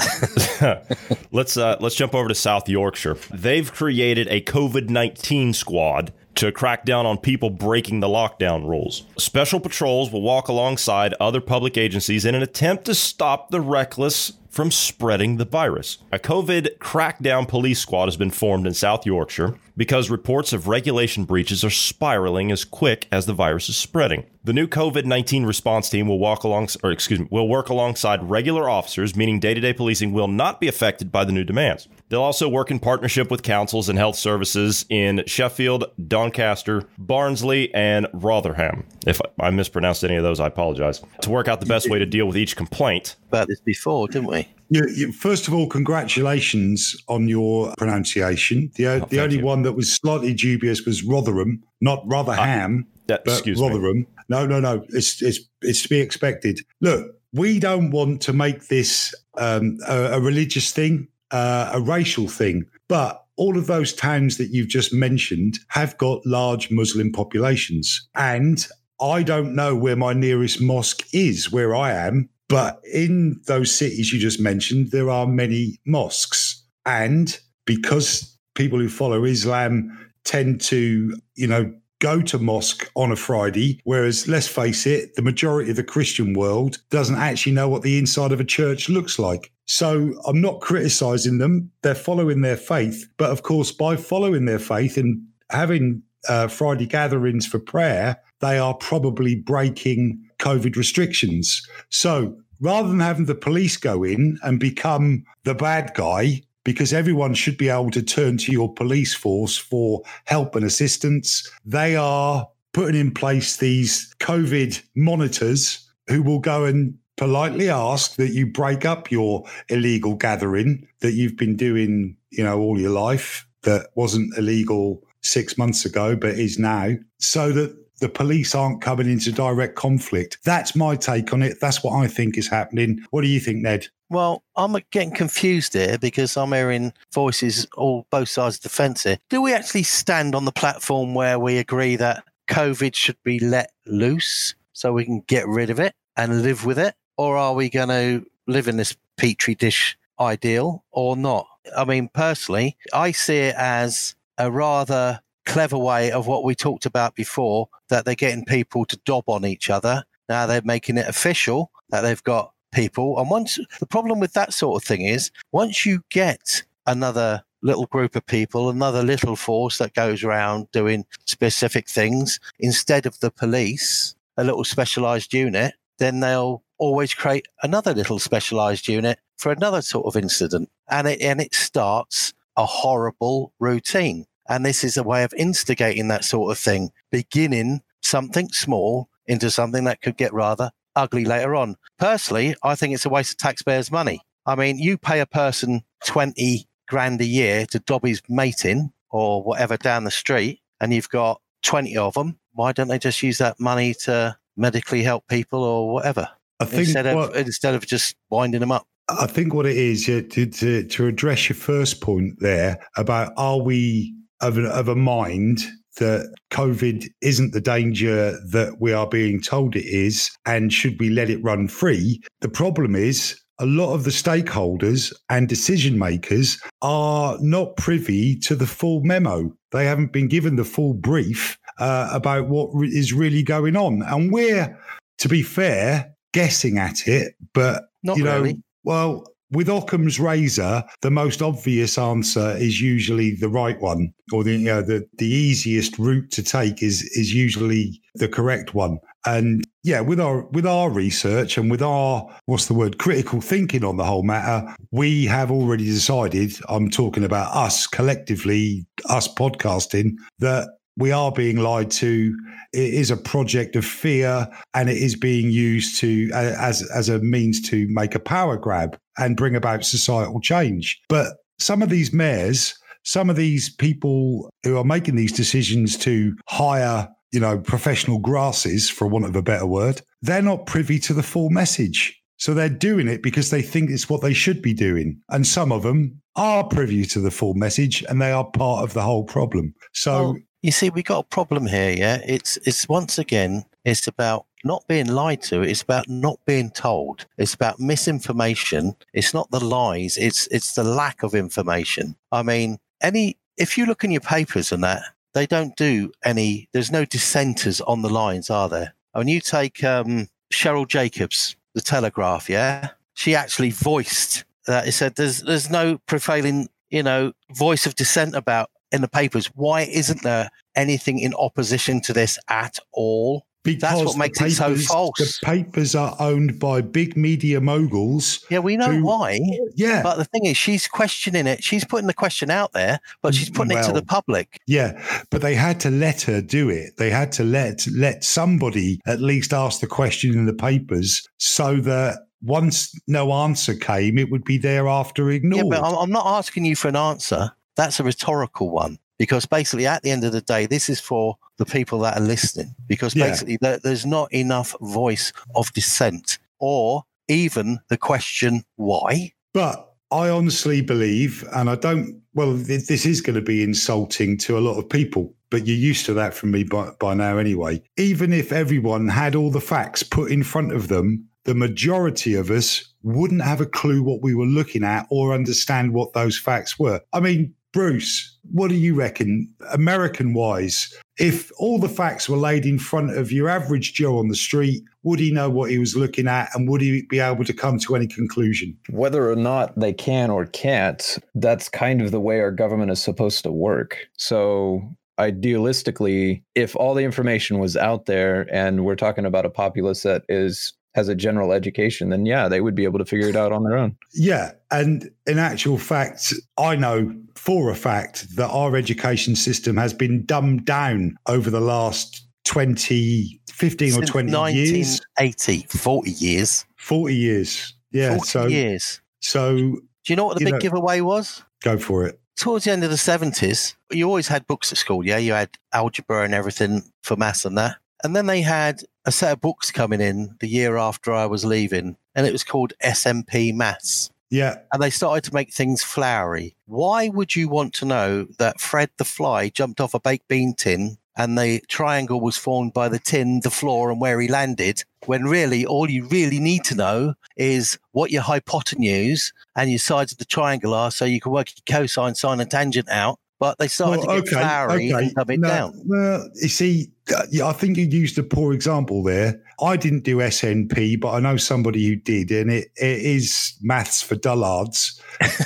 let's 1.31 1.57
uh, 1.57 1.77
let's 1.79 1.95
jump 1.95 2.15
over 2.15 2.27
to 2.27 2.35
South 2.35 2.67
Yorkshire. 2.69 3.17
They've 3.31 3.71
created 3.71 4.27
a 4.29 4.41
COVID 4.41 4.89
nineteen 4.89 5.53
squad 5.53 6.13
to 6.35 6.51
crack 6.51 6.85
down 6.85 7.05
on 7.05 7.17
people 7.17 7.49
breaking 7.49 7.99
the 7.99 8.07
lockdown 8.07 8.67
rules. 8.67 9.03
Special 9.17 9.59
patrols 9.59 10.11
will 10.11 10.21
walk 10.21 10.47
alongside 10.47 11.13
other 11.19 11.41
public 11.41 11.77
agencies 11.77 12.25
in 12.25 12.35
an 12.35 12.41
attempt 12.41 12.85
to 12.85 12.95
stop 12.95 13.49
the 13.49 13.59
reckless 13.59 14.33
from 14.49 14.71
spreading 14.71 15.37
the 15.37 15.45
virus. 15.45 15.97
A 16.11 16.19
COVID 16.19 16.77
crackdown 16.77 17.47
police 17.47 17.79
squad 17.79 18.05
has 18.05 18.17
been 18.17 18.31
formed 18.31 18.67
in 18.67 18.73
South 18.73 19.05
Yorkshire 19.05 19.57
because 19.75 20.09
reports 20.09 20.53
of 20.53 20.67
regulation 20.67 21.23
breaches 21.23 21.63
are 21.63 21.69
spiraling 21.69 22.51
as 22.51 22.63
quick 22.63 23.07
as 23.11 23.25
the 23.25 23.33
virus 23.33 23.69
is 23.69 23.77
spreading. 23.77 24.25
The 24.43 24.53
new 24.53 24.67
COVID-19 24.67 25.45
response 25.45 25.89
team 25.89 26.07
will 26.07 26.17
walk 26.17 26.43
along 26.43 26.69
or 26.83 26.91
excuse 26.91 27.19
me, 27.19 27.27
will 27.29 27.47
work 27.47 27.69
alongside 27.69 28.29
regular 28.29 28.69
officers, 28.69 29.15
meaning 29.15 29.39
day-to-day 29.39 29.73
policing 29.73 30.13
will 30.13 30.27
not 30.27 30.59
be 30.59 30.67
affected 30.67 31.11
by 31.11 31.25
the 31.25 31.31
new 31.31 31.43
demands. 31.43 31.87
They'll 32.09 32.23
also 32.23 32.49
work 32.49 32.71
in 32.71 32.79
partnership 32.79 33.29
with 33.29 33.43
councils 33.43 33.87
and 33.87 33.97
health 33.97 34.15
services 34.15 34.85
in 34.89 35.23
Sheffield, 35.27 35.85
Doncaster, 36.07 36.83
Barnsley, 36.97 37.73
and 37.73 38.07
Rotherham. 38.13 38.85
If 39.05 39.21
I 39.39 39.51
mispronounced 39.51 40.03
any 40.03 40.15
of 40.15 40.23
those, 40.23 40.39
I 40.39 40.47
apologize. 40.47 41.01
To 41.21 41.29
work 41.29 41.47
out 41.47 41.59
the 41.59 41.67
best 41.67 41.89
way 41.89 41.99
to 41.99 42.05
deal 42.05 42.25
with 42.25 42.35
each 42.35 42.55
complaint. 42.55 43.15
About 43.29 43.47
this 43.47 43.61
before, 43.61 44.07
didn't 44.07 44.27
we? 44.27 44.47
You, 44.73 44.87
you, 44.95 45.11
first 45.11 45.47
of 45.49 45.53
all, 45.53 45.67
congratulations 45.67 46.95
on 47.09 47.27
your 47.27 47.73
pronunciation. 47.77 48.71
The, 48.75 48.87
o- 48.87 48.99
the 48.99 49.19
Oh, 49.19 49.23
only 49.23 49.37
you. 49.39 49.43
one 49.45 49.63
that 49.63 49.73
was 49.73 49.91
slightly 49.93 50.33
dubious 50.33 50.85
was 50.85 51.03
Rotherham, 51.03 51.61
not 51.81 52.03
Rotherham, 52.05 52.87
That, 53.07 53.23
but 53.25 53.33
excuse 53.33 53.59
me. 53.59 53.67
Rotherham. 53.67 54.07
No, 54.29 54.45
no, 54.45 54.59
no. 54.61 54.85
It's 54.89 55.21
it's 55.21 55.39
it's 55.61 55.83
to 55.83 55.89
be 55.89 55.99
expected. 55.99 56.61
Look, 56.79 57.15
we 57.33 57.59
don't 57.59 57.91
want 57.91 58.21
to 58.21 58.33
make 58.33 58.67
this 58.69 59.13
um, 59.37 59.77
a, 59.87 60.13
a 60.13 60.19
religious 60.21 60.71
thing, 60.71 61.07
uh, 61.31 61.71
a 61.73 61.81
racial 61.81 62.27
thing, 62.29 62.65
but 62.87 63.25
all 63.35 63.57
of 63.57 63.67
those 63.67 63.91
towns 63.93 64.37
that 64.37 64.51
you've 64.51 64.67
just 64.69 64.93
mentioned 64.93 65.59
have 65.69 65.97
got 65.97 66.25
large 66.25 66.71
Muslim 66.71 67.11
populations, 67.11 68.07
and 68.15 68.65
I 69.01 69.23
don't 69.23 69.53
know 69.55 69.75
where 69.75 69.95
my 69.97 70.13
nearest 70.13 70.61
mosque 70.61 71.03
is 71.13 71.51
where 71.51 71.75
I 71.75 71.91
am, 71.91 72.29
but 72.51 72.81
in 72.91 73.39
those 73.47 73.73
cities 73.73 74.11
you 74.11 74.19
just 74.19 74.41
mentioned, 74.41 74.91
there 74.91 75.09
are 75.09 75.25
many 75.25 75.79
mosques. 75.85 76.61
And 76.85 77.39
because 77.65 78.37
people 78.55 78.77
who 78.77 78.89
follow 78.89 79.23
Islam 79.23 80.11
tend 80.25 80.59
to, 80.61 81.17
you 81.35 81.47
know, 81.47 81.73
go 81.99 82.21
to 82.21 82.39
mosque 82.39 82.91
on 82.95 83.09
a 83.09 83.15
Friday, 83.15 83.79
whereas 83.85 84.27
let's 84.27 84.49
face 84.49 84.85
it, 84.85 85.15
the 85.15 85.21
majority 85.21 85.69
of 85.69 85.77
the 85.77 85.83
Christian 85.83 86.33
world 86.33 86.79
doesn't 86.89 87.15
actually 87.15 87.53
know 87.53 87.69
what 87.69 87.83
the 87.83 87.97
inside 87.97 88.33
of 88.33 88.41
a 88.41 88.43
church 88.45 88.89
looks 88.89 89.17
like. 89.17 89.49
So 89.65 90.13
I'm 90.25 90.41
not 90.41 90.59
criticizing 90.59 91.37
them. 91.37 91.71
They're 91.83 91.95
following 91.95 92.41
their 92.41 92.57
faith. 92.57 93.07
But 93.15 93.29
of 93.29 93.43
course, 93.43 93.71
by 93.71 93.95
following 93.95 94.43
their 94.43 94.59
faith 94.59 94.97
and 94.97 95.25
having 95.51 96.03
uh, 96.27 96.49
Friday 96.49 96.85
gatherings 96.85 97.47
for 97.47 97.59
prayer, 97.59 98.17
they 98.41 98.57
are 98.57 98.73
probably 98.73 99.35
breaking 99.35 100.21
COVID 100.39 100.75
restrictions. 100.75 101.65
So 101.89 102.35
rather 102.61 102.87
than 102.87 102.99
having 102.99 103.25
the 103.25 103.35
police 103.35 103.75
go 103.75 104.03
in 104.03 104.37
and 104.43 104.59
become 104.59 105.25
the 105.43 105.55
bad 105.55 105.91
guy, 105.95 106.41
because 106.63 106.93
everyone 106.93 107.33
should 107.33 107.57
be 107.57 107.69
able 107.69 107.91
to 107.91 108.03
turn 108.03 108.37
to 108.37 108.51
your 108.51 108.71
police 108.73 109.13
force 109.13 109.57
for 109.57 110.01
help 110.25 110.55
and 110.55 110.63
assistance, 110.63 111.51
they 111.65 111.95
are 111.95 112.47
putting 112.73 112.99
in 112.99 113.11
place 113.11 113.57
these 113.57 114.13
COVID 114.19 114.81
monitors 114.95 115.89
who 116.07 116.21
will 116.21 116.39
go 116.39 116.65
and 116.65 116.97
politely 117.17 117.69
ask 117.69 118.15
that 118.15 118.33
you 118.33 118.45
break 118.45 118.85
up 118.85 119.11
your 119.11 119.43
illegal 119.69 120.15
gathering 120.15 120.87
that 121.01 121.13
you've 121.13 121.35
been 121.35 121.55
doing, 121.55 122.15
you 122.29 122.43
know, 122.43 122.59
all 122.59 122.79
your 122.79 122.91
life 122.91 123.47
that 123.63 123.87
wasn't 123.95 124.35
illegal 124.37 125.03
six 125.21 125.57
months 125.57 125.85
ago, 125.85 126.15
but 126.15 126.31
is 126.31 126.57
now, 126.57 126.95
so 127.19 127.51
that 127.51 127.75
the 128.01 128.09
police 128.09 128.53
aren't 128.53 128.81
coming 128.81 129.09
into 129.09 129.31
direct 129.31 129.75
conflict. 129.75 130.39
That's 130.43 130.75
my 130.75 130.95
take 130.95 131.31
on 131.31 131.41
it. 131.43 131.59
That's 131.61 131.83
what 131.83 131.93
I 131.93 132.07
think 132.07 132.37
is 132.37 132.47
happening. 132.47 133.05
What 133.11 133.21
do 133.21 133.27
you 133.27 133.39
think, 133.39 133.59
Ned? 133.59 133.87
Well, 134.09 134.43
I'm 134.57 134.75
getting 134.91 135.13
confused 135.13 135.73
here 135.73 135.97
because 135.97 136.35
I'm 136.35 136.51
hearing 136.51 136.91
voices 137.13 137.65
all 137.77 138.07
both 138.11 138.27
sides 138.27 138.57
of 138.57 138.63
the 138.63 138.69
fence 138.69 139.03
here. 139.03 139.19
Do 139.29 139.41
we 139.41 139.53
actually 139.53 139.83
stand 139.83 140.35
on 140.35 140.43
the 140.43 140.51
platform 140.51 141.13
where 141.13 141.39
we 141.39 141.59
agree 141.59 141.95
that 141.95 142.25
COVID 142.49 142.93
should 142.95 143.17
be 143.23 143.39
let 143.39 143.71
loose 143.85 144.55
so 144.73 144.91
we 144.91 145.05
can 145.05 145.21
get 145.27 145.47
rid 145.47 145.69
of 145.69 145.79
it 145.79 145.93
and 146.17 146.41
live 146.41 146.65
with 146.65 146.79
it? 146.79 146.95
Or 147.17 147.37
are 147.37 147.53
we 147.53 147.69
going 147.69 147.89
to 147.89 148.25
live 148.47 148.67
in 148.67 148.77
this 148.77 148.97
petri 149.15 149.55
dish 149.55 149.97
ideal 150.19 150.83
or 150.91 151.15
not? 151.15 151.47
I 151.77 151.85
mean, 151.85 152.09
personally, 152.11 152.77
I 152.91 153.11
see 153.11 153.37
it 153.37 153.55
as 153.55 154.15
a 154.37 154.51
rather 154.51 155.21
clever 155.45 155.77
way 155.77 156.11
of 156.11 156.27
what 156.27 156.43
we 156.43 156.55
talked 156.55 156.85
about 156.85 157.15
before 157.15 157.69
that 157.89 158.05
they're 158.05 158.15
getting 158.15 158.45
people 158.45 158.85
to 158.85 158.97
dob 159.05 159.23
on 159.27 159.45
each 159.45 159.69
other. 159.69 160.03
Now 160.29 160.45
they're 160.45 160.61
making 160.63 160.97
it 160.97 161.07
official 161.07 161.71
that 161.89 162.01
they've 162.01 162.23
got 162.23 162.53
people. 162.71 163.19
And 163.19 163.29
once 163.29 163.59
the 163.79 163.85
problem 163.85 164.19
with 164.19 164.33
that 164.33 164.53
sort 164.53 164.81
of 164.81 164.87
thing 164.87 165.01
is 165.01 165.31
once 165.51 165.85
you 165.85 166.03
get 166.09 166.63
another 166.85 167.43
little 167.61 167.85
group 167.85 168.15
of 168.15 168.25
people, 168.25 168.69
another 168.69 169.03
little 169.03 169.35
force 169.35 169.77
that 169.77 169.93
goes 169.93 170.23
around 170.23 170.71
doing 170.71 171.05
specific 171.25 171.87
things 171.87 172.39
instead 172.59 173.05
of 173.05 173.19
the 173.19 173.31
police, 173.31 174.15
a 174.37 174.43
little 174.43 174.63
specialized 174.63 175.33
unit, 175.33 175.73
then 175.99 176.19
they'll 176.19 176.63
always 176.77 177.13
create 177.13 177.47
another 177.61 177.93
little 177.93 178.17
specialized 178.17 178.87
unit 178.87 179.19
for 179.37 179.51
another 179.51 179.81
sort 179.81 180.05
of 180.05 180.21
incident. 180.21 180.69
And 180.89 181.07
it 181.07 181.21
and 181.21 181.39
it 181.39 181.53
starts 181.53 182.33
a 182.57 182.65
horrible 182.65 183.53
routine. 183.59 184.25
And 184.51 184.65
this 184.65 184.83
is 184.83 184.97
a 184.97 185.03
way 185.03 185.23
of 185.23 185.33
instigating 185.37 186.09
that 186.09 186.25
sort 186.25 186.51
of 186.51 186.57
thing, 186.57 186.91
beginning 187.09 187.83
something 188.01 188.49
small 188.49 189.07
into 189.25 189.49
something 189.49 189.85
that 189.85 190.01
could 190.01 190.17
get 190.17 190.33
rather 190.33 190.71
ugly 190.93 191.23
later 191.23 191.55
on. 191.55 191.77
Personally, 191.97 192.53
I 192.61 192.75
think 192.75 192.93
it's 192.93 193.05
a 193.05 193.09
waste 193.09 193.31
of 193.31 193.37
taxpayers' 193.37 193.93
money. 193.93 194.19
I 194.45 194.55
mean, 194.55 194.77
you 194.77 194.97
pay 194.97 195.21
a 195.21 195.25
person 195.25 195.83
20 196.05 196.67
grand 196.89 197.21
a 197.21 197.25
year 197.25 197.65
to 197.67 197.79
dob 197.79 198.05
his 198.05 198.21
mate 198.27 198.65
in 198.65 198.91
or 199.09 199.41
whatever 199.41 199.77
down 199.77 200.03
the 200.03 200.11
street, 200.11 200.59
and 200.81 200.93
you've 200.93 201.07
got 201.07 201.39
20 201.63 201.95
of 201.95 202.15
them. 202.15 202.37
Why 202.51 202.73
don't 202.73 202.89
they 202.89 202.99
just 202.99 203.23
use 203.23 203.37
that 203.37 203.57
money 203.57 203.93
to 204.03 204.37
medically 204.57 205.01
help 205.01 205.29
people 205.29 205.63
or 205.63 205.93
whatever 205.93 206.27
I 206.59 206.65
think 206.65 206.83
instead 206.87 207.05
of 207.05 207.15
what- 207.15 207.35
instead 207.37 207.73
of 207.73 207.85
just 207.85 208.17
winding 208.29 208.59
them 208.59 208.73
up? 208.73 208.85
I 209.07 209.27
think 209.27 209.53
what 209.53 209.65
it 209.65 209.77
is 209.77 210.05
to, 210.07 210.21
to 210.23 210.83
to 210.83 211.07
address 211.07 211.47
your 211.49 211.55
first 211.55 212.01
point 212.01 212.39
there 212.39 212.85
about 212.97 213.33
are 213.37 213.57
we 213.57 214.13
of 214.41 214.57
a, 214.57 214.67
of 214.67 214.87
a 214.87 214.95
mind 214.95 215.59
that 215.97 216.33
COVID 216.51 217.07
isn't 217.21 217.51
the 217.53 217.61
danger 217.61 218.39
that 218.51 218.77
we 218.79 218.93
are 218.93 219.07
being 219.07 219.41
told 219.41 219.75
it 219.75 219.85
is, 219.85 220.31
and 220.45 220.71
should 220.71 220.99
we 220.99 221.09
let 221.09 221.29
it 221.29 221.43
run 221.43 221.67
free? 221.67 222.21
The 222.39 222.49
problem 222.49 222.95
is 222.95 223.39
a 223.59 223.65
lot 223.65 223.93
of 223.93 224.05
the 224.05 224.09
stakeholders 224.09 225.13
and 225.29 225.47
decision 225.47 225.99
makers 225.99 226.59
are 226.81 227.37
not 227.41 227.77
privy 227.77 228.35
to 228.39 228.55
the 228.55 228.65
full 228.65 229.01
memo. 229.03 229.51
They 229.71 229.85
haven't 229.85 230.13
been 230.13 230.27
given 230.27 230.55
the 230.55 230.63
full 230.63 230.93
brief 230.93 231.57
uh, 231.77 232.09
about 232.11 232.47
what 232.47 232.69
re- 232.73 232.87
is 232.87 233.13
really 233.13 233.43
going 233.43 233.75
on. 233.75 234.01
And 234.01 234.31
we're, 234.31 234.79
to 235.19 235.29
be 235.29 235.43
fair, 235.43 236.13
guessing 236.33 236.77
at 236.77 237.07
it, 237.07 237.33
but 237.53 237.83
Not 238.01 238.17
you 238.17 238.23
know, 238.23 238.39
really. 238.39 238.63
well, 238.83 239.30
with 239.51 239.67
Occam's 239.67 240.19
razor, 240.19 240.83
the 241.01 241.11
most 241.11 241.41
obvious 241.41 241.97
answer 241.97 242.55
is 242.57 242.79
usually 242.79 243.35
the 243.35 243.49
right 243.49 243.79
one, 243.81 244.13
or 244.31 244.43
the 244.43 244.53
you 244.53 244.65
know, 244.65 244.81
the 244.81 245.05
the 245.17 245.27
easiest 245.27 245.99
route 245.99 246.31
to 246.31 246.43
take 246.43 246.81
is 246.81 247.03
is 247.13 247.33
usually 247.33 248.01
the 248.15 248.27
correct 248.27 248.73
one. 248.73 248.99
And 249.25 249.63
yeah, 249.83 250.01
with 250.01 250.19
our 250.19 250.47
with 250.47 250.65
our 250.65 250.89
research 250.89 251.57
and 251.57 251.69
with 251.69 251.81
our 251.81 252.27
what's 252.45 252.67
the 252.67 252.73
word 252.73 252.97
critical 252.97 253.41
thinking 253.41 253.83
on 253.83 253.97
the 253.97 254.05
whole 254.05 254.23
matter, 254.23 254.73
we 254.91 255.25
have 255.25 255.51
already 255.51 255.85
decided. 255.85 256.53
I'm 256.69 256.89
talking 256.89 257.23
about 257.23 257.53
us 257.55 257.87
collectively, 257.87 258.85
us 259.09 259.27
podcasting 259.27 260.13
that 260.39 260.69
we 260.97 261.11
are 261.11 261.31
being 261.31 261.57
lied 261.57 261.91
to. 261.91 262.35
It 262.73 262.93
is 262.93 263.11
a 263.11 263.17
project 263.17 263.75
of 263.75 263.85
fear, 263.85 264.47
and 264.73 264.89
it 264.89 264.97
is 264.97 265.15
being 265.15 265.51
used 265.51 265.99
to 265.99 266.29
as 266.33 266.89
as 266.91 267.09
a 267.09 267.19
means 267.19 267.61
to 267.69 267.87
make 267.89 268.15
a 268.15 268.19
power 268.19 268.57
grab 268.57 268.97
and 269.17 269.37
bring 269.37 269.55
about 269.55 269.85
societal 269.85 270.41
change. 270.41 271.01
But 271.09 271.35
some 271.59 271.81
of 271.81 271.89
these 271.89 272.13
mayors, 272.13 272.73
some 273.03 273.29
of 273.29 273.35
these 273.35 273.73
people 273.75 274.49
who 274.63 274.77
are 274.77 274.83
making 274.83 275.15
these 275.15 275.31
decisions 275.31 275.97
to 275.97 276.35
hire, 276.49 277.09
you 277.31 277.39
know, 277.39 277.59
professional 277.59 278.19
grasses, 278.19 278.89
for 278.89 279.07
want 279.07 279.25
of 279.25 279.35
a 279.35 279.41
better 279.41 279.67
word, 279.67 280.01
they're 280.21 280.41
not 280.41 280.65
privy 280.65 280.99
to 280.99 281.13
the 281.13 281.23
full 281.23 281.49
message. 281.49 282.17
So 282.37 282.55
they're 282.55 282.69
doing 282.69 283.07
it 283.07 283.21
because 283.21 283.51
they 283.51 283.61
think 283.61 283.91
it's 283.91 284.09
what 284.09 284.21
they 284.21 284.33
should 284.33 284.63
be 284.63 284.73
doing. 284.73 285.21
And 285.29 285.45
some 285.45 285.71
of 285.71 285.83
them 285.83 286.21
are 286.35 286.63
privy 286.63 287.05
to 287.05 287.19
the 287.19 287.29
full 287.29 287.53
message 287.53 288.03
and 288.09 288.19
they 288.19 288.31
are 288.31 288.49
part 288.49 288.83
of 288.83 288.93
the 288.93 289.03
whole 289.03 289.25
problem. 289.25 289.75
So 289.93 290.11
Well, 290.11 290.37
you 290.61 290.71
see, 290.71 290.89
we 290.89 291.03
got 291.03 291.19
a 291.19 291.27
problem 291.27 291.67
here. 291.67 291.91
Yeah, 291.91 292.21
it's 292.25 292.57
it's 292.57 292.87
once 292.87 293.17
again, 293.17 293.65
it's 293.83 294.07
about 294.07 294.45
not 294.63 294.87
being 294.87 295.07
lied 295.07 295.41
to. 295.43 295.61
It's 295.61 295.81
about 295.81 296.07
not 296.07 296.39
being 296.45 296.69
told. 296.69 297.25
It's 297.37 297.53
about 297.53 297.79
misinformation. 297.79 298.95
It's 299.13 299.33
not 299.33 299.49
the 299.51 299.63
lies. 299.63 300.17
It's 300.17 300.47
it's 300.47 300.73
the 300.73 300.83
lack 300.83 301.23
of 301.23 301.33
information. 301.33 302.15
I 302.31 302.43
mean, 302.43 302.77
any 303.01 303.37
if 303.57 303.77
you 303.77 303.85
look 303.85 304.03
in 304.03 304.11
your 304.11 304.21
papers 304.21 304.71
and 304.71 304.83
that, 304.83 305.03
they 305.33 305.47
don't 305.47 305.75
do 305.75 306.11
any. 306.23 306.69
There's 306.73 306.91
no 306.91 307.05
dissenters 307.05 307.81
on 307.81 308.01
the 308.01 308.09
lines, 308.09 308.49
are 308.49 308.69
there? 308.69 308.93
I 309.13 309.19
mean, 309.19 309.29
you 309.29 309.41
take 309.41 309.83
um, 309.83 310.27
Cheryl 310.53 310.87
Jacobs, 310.87 311.55
the 311.73 311.81
Telegraph, 311.81 312.49
yeah, 312.49 312.89
she 313.13 313.35
actually 313.35 313.71
voiced 313.71 314.45
that. 314.67 314.87
It 314.87 314.91
said 314.91 315.15
there's 315.15 315.41
there's 315.41 315.69
no 315.69 315.97
prevailing, 316.05 316.69
you 316.89 317.01
know, 317.01 317.33
voice 317.51 317.85
of 317.87 317.95
dissent 317.95 318.35
about 318.35 318.69
in 318.91 319.01
the 319.01 319.07
papers. 319.07 319.47
Why 319.47 319.81
isn't 319.81 320.23
there 320.23 320.49
anything 320.75 321.19
in 321.19 321.33
opposition 321.35 322.01
to 322.01 322.13
this 322.13 322.37
at 322.47 322.77
all? 322.91 323.45
because 323.63 324.03
what 324.03 324.13
the 324.13 324.17
makes 324.17 324.41
it 324.41 324.51
so 324.51 324.69
papers- 324.69 324.87
false. 324.87 325.19
The 325.19 325.45
papers 325.45 325.95
are 325.95 326.15
owned 326.19 326.59
by 326.59 326.81
big 326.81 327.15
media 327.15 327.61
moguls. 327.61 328.43
Yeah, 328.49 328.59
we 328.59 328.75
know 328.75 328.91
Who- 328.91 329.05
why. 329.05 329.39
Yeah, 329.75 330.01
But 330.01 330.17
the 330.17 330.25
thing 330.25 330.45
is, 330.45 330.57
she's 330.57 330.87
questioning 330.87 331.45
it. 331.47 331.63
She's 331.63 331.85
putting 331.85 332.07
the 332.07 332.13
question 332.13 332.49
out 332.49 332.73
there, 332.73 332.99
but 333.21 333.35
she's 333.35 333.49
putting 333.49 333.77
it 333.77 333.83
to 333.83 333.91
the 333.91 334.01
public. 334.01 334.59
Yeah, 334.67 334.99
but 335.29 335.41
they 335.41 335.53
had 335.55 335.79
to 335.81 335.91
let 335.91 336.23
her 336.23 336.41
do 336.41 336.69
it. 336.69 336.97
They 336.97 337.11
had 337.11 337.31
to 337.33 337.43
let 337.43 337.85
let 337.95 338.23
somebody 338.23 338.99
at 339.05 339.21
least 339.21 339.53
ask 339.53 339.79
the 339.79 339.87
question 339.87 340.33
in 340.33 340.45
the 340.47 340.53
papers 340.53 341.27
so 341.37 341.75
that 341.81 342.17
once 342.43 342.93
no 343.07 343.31
answer 343.31 343.75
came, 343.75 344.17
it 344.17 344.31
would 344.31 344.43
be 344.43 344.57
thereafter 344.57 345.29
ignored. 345.29 345.67
Yeah, 345.71 345.79
but 345.81 345.99
I'm 345.99 346.09
not 346.11 346.25
asking 346.25 346.65
you 346.65 346.75
for 346.75 346.87
an 346.87 346.95
answer. 346.95 347.51
That's 347.75 347.99
a 347.99 348.03
rhetorical 348.03 348.69
one 348.69 348.99
because 349.17 349.45
basically, 349.45 349.85
at 349.87 350.01
the 350.01 350.11
end 350.11 350.23
of 350.23 350.31
the 350.31 350.41
day, 350.41 350.65
this 350.65 350.89
is 350.89 350.99
for 350.99 351.37
the 351.57 351.65
people 351.65 351.99
that 351.99 352.17
are 352.17 352.21
listening. 352.23 352.73
Because 352.87 353.15
Yeah. 353.15 353.29
basically, 353.29 353.57
there, 353.61 353.77
there's 353.77 354.05
not 354.05 354.33
enough 354.33 354.75
voice 354.81 355.31
of 355.55 355.71
dissent 355.73 356.39
or 356.59 357.03
even 357.27 357.79
the 357.89 357.97
question 357.97 358.63
why. 358.75 359.33
But 359.53 359.93
I 360.11 360.29
honestly 360.29 360.81
believe, 360.81 361.47
and 361.53 361.69
I 361.69 361.75
don't, 361.75 362.21
well, 362.33 362.57
th- 362.57 362.87
this 362.87 363.05
is 363.05 363.21
going 363.21 363.35
to 363.35 363.41
be 363.41 363.63
insulting 363.63 364.37
to 364.39 364.57
a 364.57 364.59
lot 364.59 364.77
of 364.77 364.89
people, 364.89 365.33
but 365.49 365.65
you're 365.65 365.77
used 365.77 366.05
to 366.07 366.13
that 366.15 366.33
from 366.33 366.51
me 366.51 366.63
by, 366.63 366.89
by 366.99 367.13
now 367.13 367.37
anyway. 367.37 367.81
Even 367.97 368.33
if 368.33 368.51
everyone 368.51 369.07
had 369.07 369.35
all 369.35 369.51
the 369.51 369.61
facts 369.61 370.03
put 370.03 370.31
in 370.31 370.43
front 370.43 370.73
of 370.73 370.87
them, 370.89 371.27
the 371.45 371.55
majority 371.55 372.35
of 372.35 372.51
us 372.51 372.93
wouldn't 373.03 373.41
have 373.41 373.61
a 373.61 373.65
clue 373.65 374.03
what 374.03 374.21
we 374.21 374.35
were 374.35 374.45
looking 374.45 374.83
at 374.83 375.07
or 375.09 375.33
understand 375.33 375.93
what 375.93 376.13
those 376.13 376.37
facts 376.37 376.77
were. 376.77 377.01
I 377.13 377.19
mean, 377.19 377.53
Bruce, 377.73 378.37
what 378.51 378.69
do 378.69 378.75
you 378.75 378.95
reckon, 378.95 379.49
American 379.71 380.33
wise? 380.33 380.93
If 381.17 381.51
all 381.57 381.79
the 381.79 381.89
facts 381.89 382.27
were 382.27 382.37
laid 382.37 382.65
in 382.65 382.79
front 382.79 383.17
of 383.17 383.31
your 383.31 383.47
average 383.47 383.93
Joe 383.93 384.17
on 384.17 384.27
the 384.27 384.35
street, 384.35 384.83
would 385.03 385.19
he 385.19 385.31
know 385.31 385.49
what 385.49 385.69
he 385.69 385.77
was 385.77 385.95
looking 385.95 386.27
at 386.27 386.49
and 386.53 386.67
would 386.67 386.81
he 386.81 387.03
be 387.09 387.19
able 387.19 387.45
to 387.45 387.53
come 387.53 387.79
to 387.79 387.95
any 387.95 388.07
conclusion? 388.07 388.77
Whether 388.89 389.29
or 389.29 389.35
not 389.35 389.77
they 389.79 389.93
can 389.93 390.29
or 390.29 390.45
can't, 390.47 391.17
that's 391.35 391.69
kind 391.69 392.01
of 392.01 392.11
the 392.11 392.19
way 392.19 392.39
our 392.39 392.51
government 392.51 392.91
is 392.91 393.01
supposed 393.01 393.43
to 393.43 393.51
work. 393.51 393.97
So, 394.17 394.81
idealistically, 395.19 396.43
if 396.55 396.75
all 396.75 396.93
the 396.93 397.03
information 397.03 397.59
was 397.59 397.77
out 397.77 398.05
there 398.05 398.47
and 398.53 398.83
we're 398.83 398.95
talking 398.95 399.25
about 399.25 399.45
a 399.45 399.49
populace 399.49 400.03
that 400.03 400.23
is 400.27 400.73
has 400.93 401.07
a 401.07 401.15
general 401.15 401.53
education, 401.53 402.09
then 402.09 402.25
yeah, 402.25 402.47
they 402.49 402.61
would 402.61 402.75
be 402.75 402.83
able 402.83 402.99
to 402.99 403.05
figure 403.05 403.29
it 403.29 403.35
out 403.35 403.51
on 403.51 403.63
their 403.63 403.77
own. 403.77 403.95
Yeah. 404.13 404.51
And 404.71 405.09
in 405.25 405.39
actual 405.39 405.77
fact, 405.77 406.33
I 406.57 406.75
know 406.75 407.15
for 407.41 407.71
a 407.71 407.75
fact 407.75 408.35
that 408.35 408.47
our 408.51 408.75
education 408.75 409.35
system 409.35 409.75
has 409.75 409.95
been 409.95 410.23
dumbed 410.25 410.63
down 410.63 411.17
over 411.25 411.49
the 411.49 411.59
last 411.59 412.27
20, 412.43 413.41
15 413.49 413.93
or 413.95 414.05
20 414.05 414.29
years, 414.53 415.01
1980, 415.17 415.65
40 415.75 416.11
years. 416.11 416.65
40 416.77 417.15
years. 417.15 417.73
Yeah. 417.91 418.17
40 418.17 418.27
so, 418.29 418.45
years. 418.45 419.01
so 419.21 419.55
Do 419.55 419.81
you 420.05 420.15
know 420.15 420.25
what 420.25 420.37
the 420.37 420.45
big 420.45 420.53
know- 420.53 420.59
giveaway 420.59 421.01
was? 421.01 421.43
go 421.63 421.79
for 421.79 422.05
it. 422.05 422.19
towards 422.37 422.65
the 422.65 422.71
end 422.71 422.83
of 422.83 422.91
the 422.91 422.95
70s, 422.95 423.73
you 423.91 424.05
always 424.07 424.27
had 424.27 424.45
books 424.45 424.71
at 424.71 424.77
school. 424.77 425.03
Yeah, 425.03 425.17
you 425.17 425.33
had 425.33 425.49
algebra 425.73 426.23
and 426.23 426.35
everything 426.35 426.83
for 427.01 427.15
maths 427.15 427.43
and 427.45 427.57
that. 427.57 427.77
And 428.03 428.15
then 428.15 428.27
they 428.27 428.41
had 428.41 428.83
a 429.05 429.11
set 429.11 429.31
of 429.31 429.41
books 429.41 429.71
coming 429.71 429.99
in 429.99 430.35
the 430.41 430.47
year 430.47 430.77
after 430.77 431.11
I 431.11 431.25
was 431.25 431.43
leaving, 431.43 431.97
and 432.13 432.27
it 432.27 432.31
was 432.31 432.43
called 432.43 432.73
SMP 432.83 433.51
Maths. 433.51 434.11
Yeah. 434.31 434.59
And 434.71 434.81
they 434.81 434.89
started 434.89 435.25
to 435.25 435.33
make 435.33 435.53
things 435.53 435.83
flowery. 435.83 436.55
Why 436.65 437.09
would 437.09 437.35
you 437.35 437.49
want 437.49 437.73
to 437.75 437.85
know 437.85 438.25
that 438.39 438.59
Fred 438.59 438.89
the 438.97 439.05
Fly 439.05 439.49
jumped 439.49 439.81
off 439.81 439.93
a 439.93 439.99
baked 439.99 440.27
bean 440.27 440.55
tin 440.55 440.97
and 441.17 441.37
the 441.37 441.61
triangle 441.67 442.21
was 442.21 442.37
formed 442.37 442.73
by 442.73 442.87
the 442.87 442.97
tin, 442.97 443.41
the 443.41 443.51
floor, 443.51 443.91
and 443.91 443.99
where 443.99 444.19
he 444.21 444.29
landed? 444.29 444.83
When 445.05 445.25
really, 445.25 445.65
all 445.65 445.89
you 445.89 446.05
really 446.07 446.39
need 446.39 446.63
to 446.65 446.75
know 446.75 447.15
is 447.35 447.77
what 447.91 448.11
your 448.11 448.21
hypotenuse 448.21 449.33
and 449.55 449.69
your 449.69 449.79
sides 449.79 450.13
of 450.13 450.17
the 450.17 450.25
triangle 450.25 450.73
are 450.73 450.91
so 450.91 451.05
you 451.05 451.19
can 451.19 451.33
work 451.33 451.49
your 451.49 451.77
cosine, 451.77 452.15
sine, 452.15 452.39
and 452.39 452.49
tangent 452.49 452.89
out. 452.89 453.19
But 453.39 453.57
they 453.57 453.67
started 453.67 454.05
Well, 454.05 454.17
to 454.17 454.21
get 454.21 454.33
flowery 454.33 454.91
and 454.91 455.13
dumb 455.15 455.29
it 455.31 455.39
No, 455.39 455.47
down. 455.47 455.81
Well, 455.87 456.29
you 456.35 456.47
see, 456.47 456.91
yeah, 457.29 457.47
I 457.47 457.53
think 457.53 457.77
you 457.77 457.85
used 457.85 458.17
a 458.17 458.23
poor 458.23 458.53
example 458.53 459.03
there. 459.03 459.41
I 459.61 459.75
didn't 459.77 460.03
do 460.03 460.17
SMP, 460.17 460.99
but 460.99 461.11
I 461.11 461.19
know 461.19 461.37
somebody 461.37 461.85
who 461.87 461.95
did, 461.95 462.31
and 462.31 462.51
it, 462.51 462.69
it 462.77 462.99
is 462.99 463.53
maths 463.61 464.01
for 464.01 464.15
dullards, 464.15 464.99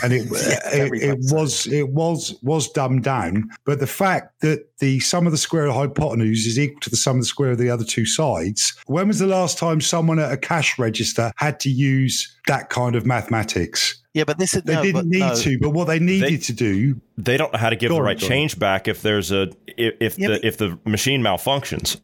and 0.03 0.13
it 0.13 0.25
Yeah, 0.31 0.85
it, 0.85 0.93
it 1.03 1.17
was 1.31 1.67
it 1.67 1.89
was 1.89 2.35
was 2.41 2.69
dumbed 2.71 3.03
down. 3.03 3.49
But 3.65 3.79
the 3.79 3.87
fact 3.87 4.39
that 4.41 4.65
the 4.79 4.99
sum 4.99 5.25
of 5.25 5.31
the 5.31 5.37
square 5.37 5.65
of 5.65 5.73
the 5.73 5.79
hypotenuse 5.79 6.45
is 6.45 6.59
equal 6.59 6.79
to 6.81 6.89
the 6.89 6.97
sum 6.97 7.17
of 7.17 7.21
the 7.23 7.27
square 7.27 7.51
of 7.51 7.57
the 7.57 7.69
other 7.69 7.85
two 7.85 8.05
sides. 8.05 8.73
When 8.87 9.07
was 9.07 9.19
the 9.19 9.27
last 9.27 9.57
time 9.57 9.81
someone 9.81 10.19
at 10.19 10.31
a 10.31 10.37
cash 10.37 10.77
register 10.77 11.31
had 11.37 11.59
to 11.61 11.69
use 11.69 12.37
that 12.47 12.69
kind 12.69 12.95
of 12.95 13.05
mathematics? 13.05 14.01
Yeah, 14.13 14.23
but 14.23 14.37
this 14.37 14.53
is 14.53 14.63
They 14.63 14.75
no, 14.75 14.81
didn't 14.81 15.09
need 15.09 15.19
no. 15.19 15.35
to, 15.35 15.59
but 15.59 15.71
what 15.71 15.87
they 15.87 15.99
needed 15.99 16.29
They- 16.29 16.37
to 16.37 16.53
do 16.53 17.01
They 17.17 17.35
don't 17.35 17.51
know 17.51 17.59
how 17.59 17.69
to 17.69 17.75
give 17.75 17.89
Go 17.89 17.95
the 17.95 18.01
right 18.01 18.21
on. 18.21 18.29
change 18.29 18.57
back 18.57 18.87
if 18.87 19.01
there's 19.01 19.29
a 19.33 19.49
if, 19.67 19.93
if 19.99 20.17
Yeah, 20.19 20.27
the 20.29 20.33
but- 20.35 20.45
if 20.45 20.57
the 20.57 20.79
machine 20.85 21.21
malfunctions. 21.21 21.44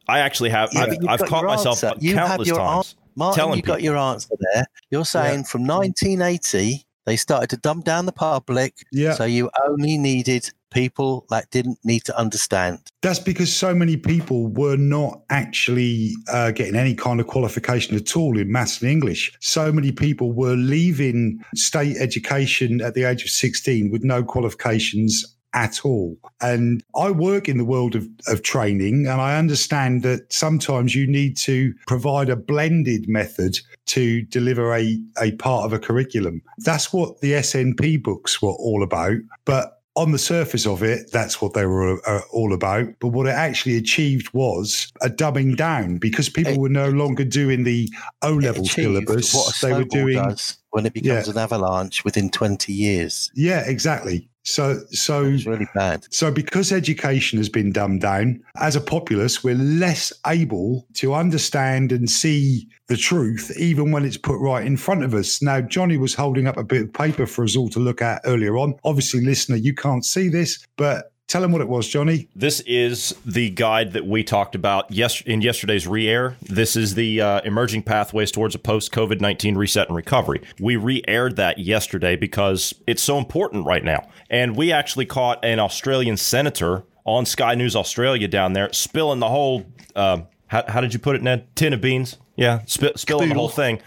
I 0.08 0.20
actually 0.20 0.50
have 0.52 0.70
Yeah, 0.74 0.82
I've, 0.82 1.22
I've 1.22 1.30
caught 1.30 1.46
myself 1.46 1.84
answer. 1.84 1.98
You 2.00 2.16
have 2.16 2.28
countless 2.30 2.48
your 2.48 2.58
times 2.58 2.96
Martin, 3.16 3.40
telling 3.40 3.58
you 3.58 3.64
got 3.64 3.78
people. 3.80 3.86
your 3.86 3.98
answer 3.98 4.30
there. 4.54 4.66
You're 4.90 5.06
saying 5.06 5.44
from 5.46 5.66
1980 5.68 6.86
they 7.06 7.16
started 7.16 7.50
to 7.50 7.58
dumb 7.58 7.82
down 7.82 8.06
the 8.06 8.12
public, 8.12 8.76
Yeah. 8.92 9.14
so 9.14 9.26
you 9.26 9.50
only 9.68 9.98
needed 9.98 10.52
people 10.70 11.26
that 11.32 11.50
didn't 11.50 11.80
need 11.84 12.04
to 12.06 12.18
understand. 12.18 12.80
That's 13.02 13.20
because 13.20 13.54
so 13.54 13.74
many 13.74 13.98
people 13.98 14.48
were 14.48 14.78
not 14.78 15.22
actually 15.30 16.12
uh, 16.32 16.52
getting 16.52 16.76
any 16.76 16.94
kind 16.94 17.20
of 17.20 17.26
qualification 17.28 17.96
at 17.96 18.16
all 18.16 18.38
in 18.38 18.52
maths 18.52 18.82
and 18.82 18.90
English. 18.92 19.34
So 19.42 19.72
many 19.72 19.92
people 19.92 20.32
were 20.32 20.56
leaving 20.56 21.40
state 21.56 21.98
education 21.98 22.82
at 22.82 22.94
the 22.94 23.04
age 23.04 23.24
of 23.24 23.30
16 23.32 23.90
with 23.92 24.04
no 24.04 24.24
qualifications 24.24 25.26
at 25.54 25.86
all. 25.86 26.18
And 26.42 26.84
I 26.96 27.12
work 27.12 27.50
in 27.50 27.58
the 27.58 27.66
world 27.66 27.96
of, 27.96 28.08
of 28.28 28.44
training, 28.44 29.08
and 29.08 29.22
I 29.22 29.38
understand 29.38 30.04
that 30.04 30.32
sometimes 30.32 30.96
you 30.96 31.08
need 31.08 31.38
to 31.38 31.74
provide 31.88 32.30
a 32.30 32.36
blended 32.36 33.08
method 33.08 33.60
to 33.88 34.22
deliver 34.24 34.74
a, 34.74 35.00
a 35.22 35.32
part 35.34 35.66
of 35.66 35.74
a 35.74 35.80
curriculum. 35.80 36.42
That's 36.60 36.94
what 36.94 37.22
the 37.22 37.34
SMP 37.34 38.02
books 38.02 38.42
were 38.42 38.52
all 38.52 38.84
about. 38.84 39.18
But 39.46 39.82
on 39.96 40.12
the 40.12 40.18
surface 40.18 40.66
of 40.66 40.84
it, 40.84 41.12
that's 41.12 41.42
what 41.42 41.54
they 41.54 41.66
were 41.66 42.00
uh, 42.08 42.22
all 42.32 42.54
about. 42.54 42.88
But 43.00 43.10
what 43.10 43.28
it 43.28 43.32
actually 43.36 43.76
achieved 43.76 44.34
was 44.34 44.92
a 45.02 45.10
dumbing 45.10 45.58
down 45.58 45.98
because 45.98 46.30
people 46.30 46.54
it, 46.54 46.60
were 46.60 46.70
no 46.70 46.90
longer 46.90 47.26
doing 47.26 47.64
the 47.64 47.90
O 48.22 48.34
level 48.34 48.64
syllabus. 48.66 49.34
What 49.34 49.54
they 49.62 49.74
were 49.74 49.84
doing 49.84 50.36
when 50.70 50.86
it 50.86 50.94
becomes 50.94 51.28
yeah. 51.28 51.34
an 51.34 51.38
avalanche 51.38 52.06
within 52.06 52.30
20 52.30 52.72
years. 52.72 53.32
Yeah, 53.36 53.68
exactly. 53.68 54.30
So, 54.44 54.82
so 54.92 55.26
it's 55.26 55.46
really 55.46 55.68
bad. 55.76 56.06
So, 56.12 56.32
because 56.32 56.72
education 56.72 57.38
has 57.38 57.50
been 57.50 57.72
dumbed 57.72 58.02
down, 58.02 58.42
as 58.58 58.76
a 58.76 58.82
populace, 58.82 59.44
we're 59.44 59.56
less 59.56 60.12
able 60.26 60.88
to 60.96 61.14
understand 61.14 61.92
and 61.92 62.10
see 62.10 62.68
the 62.88 62.98
truth, 62.98 63.52
even 63.58 63.92
when 63.92 64.04
it's 64.04 64.18
put 64.18 64.40
right 64.40 64.66
in 64.66 64.78
front 64.78 65.04
of 65.04 65.14
us. 65.14 65.42
Now, 65.42 65.62
Johnny 65.62 65.98
was 65.98 66.14
holding 66.14 66.48
up 66.48 66.58
a 66.58 66.64
bit 66.64 66.84
of 66.84 66.94
paper 66.94 67.26
for 67.26 67.44
us 67.44 67.56
all 67.56 67.70
to 67.70 67.80
look 67.80 68.02
at 68.02 68.22
earlier 68.26 68.58
on. 68.58 68.76
Obviously, 68.84 69.24
listener, 69.24 69.58
you 69.58 69.74
can't 69.74 70.04
see 70.04 70.28
this, 70.28 70.66
but 70.76 71.11
Tell 71.32 71.46
him 71.46 71.54
what 71.54 71.62
it 71.62 71.70
was, 71.70 71.88
Johnny. 71.88 72.28
This 72.36 72.60
is 72.66 73.16
the 73.26 73.52
guide 73.52 73.94
that 73.94 74.06
we 74.06 74.22
talked 74.22 74.54
about 74.54 74.92
yes, 74.92 75.22
in 75.22 75.40
yesterday's 75.40 75.88
re 75.88 76.10
air. 76.10 76.36
This 76.42 76.76
is 76.76 76.96
the 76.96 77.22
uh, 77.22 77.40
emerging 77.46 77.84
pathways 77.84 78.34
towards 78.34 78.54
a 78.54 78.60
post 78.60 78.92
COVID 78.92 79.22
19 79.22 79.56
reset 79.56 79.88
and 79.88 79.96
recovery. 79.96 80.42
We 80.60 80.76
re 80.76 81.02
aired 81.08 81.38
that 81.38 81.58
yesterday 81.58 82.18
because 82.18 82.76
it's 82.86 83.02
so 83.02 83.18
important 83.18 83.66
right 83.66 83.82
now. 83.82 84.10
And 84.30 84.58
we 84.58 84.74
actually 84.74 85.06
caught 85.06 85.46
an 85.46 85.60
Australian 85.60 86.18
senator 86.18 86.84
on 87.06 87.26
Sky 87.26 87.56
News 87.56 87.78
Australia 87.78 88.28
down 88.28 88.52
there 88.52 88.74
spilling 88.74 89.20
the 89.20 89.30
whole, 89.30 89.66
uh, 89.96 90.24
how, 90.48 90.66
how, 90.68 90.82
did 90.82 90.94
you 90.94 91.00
put 91.00 91.16
it, 91.16 91.24
Ned? 91.24 91.48
Tin 91.56 91.72
of 91.72 91.80
beans? 91.80 92.18
Yeah, 92.36 92.60
sp- 92.68 92.98
spilling 92.98 93.30
the 93.30 93.36
whole 93.36 93.48
thing 93.48 93.80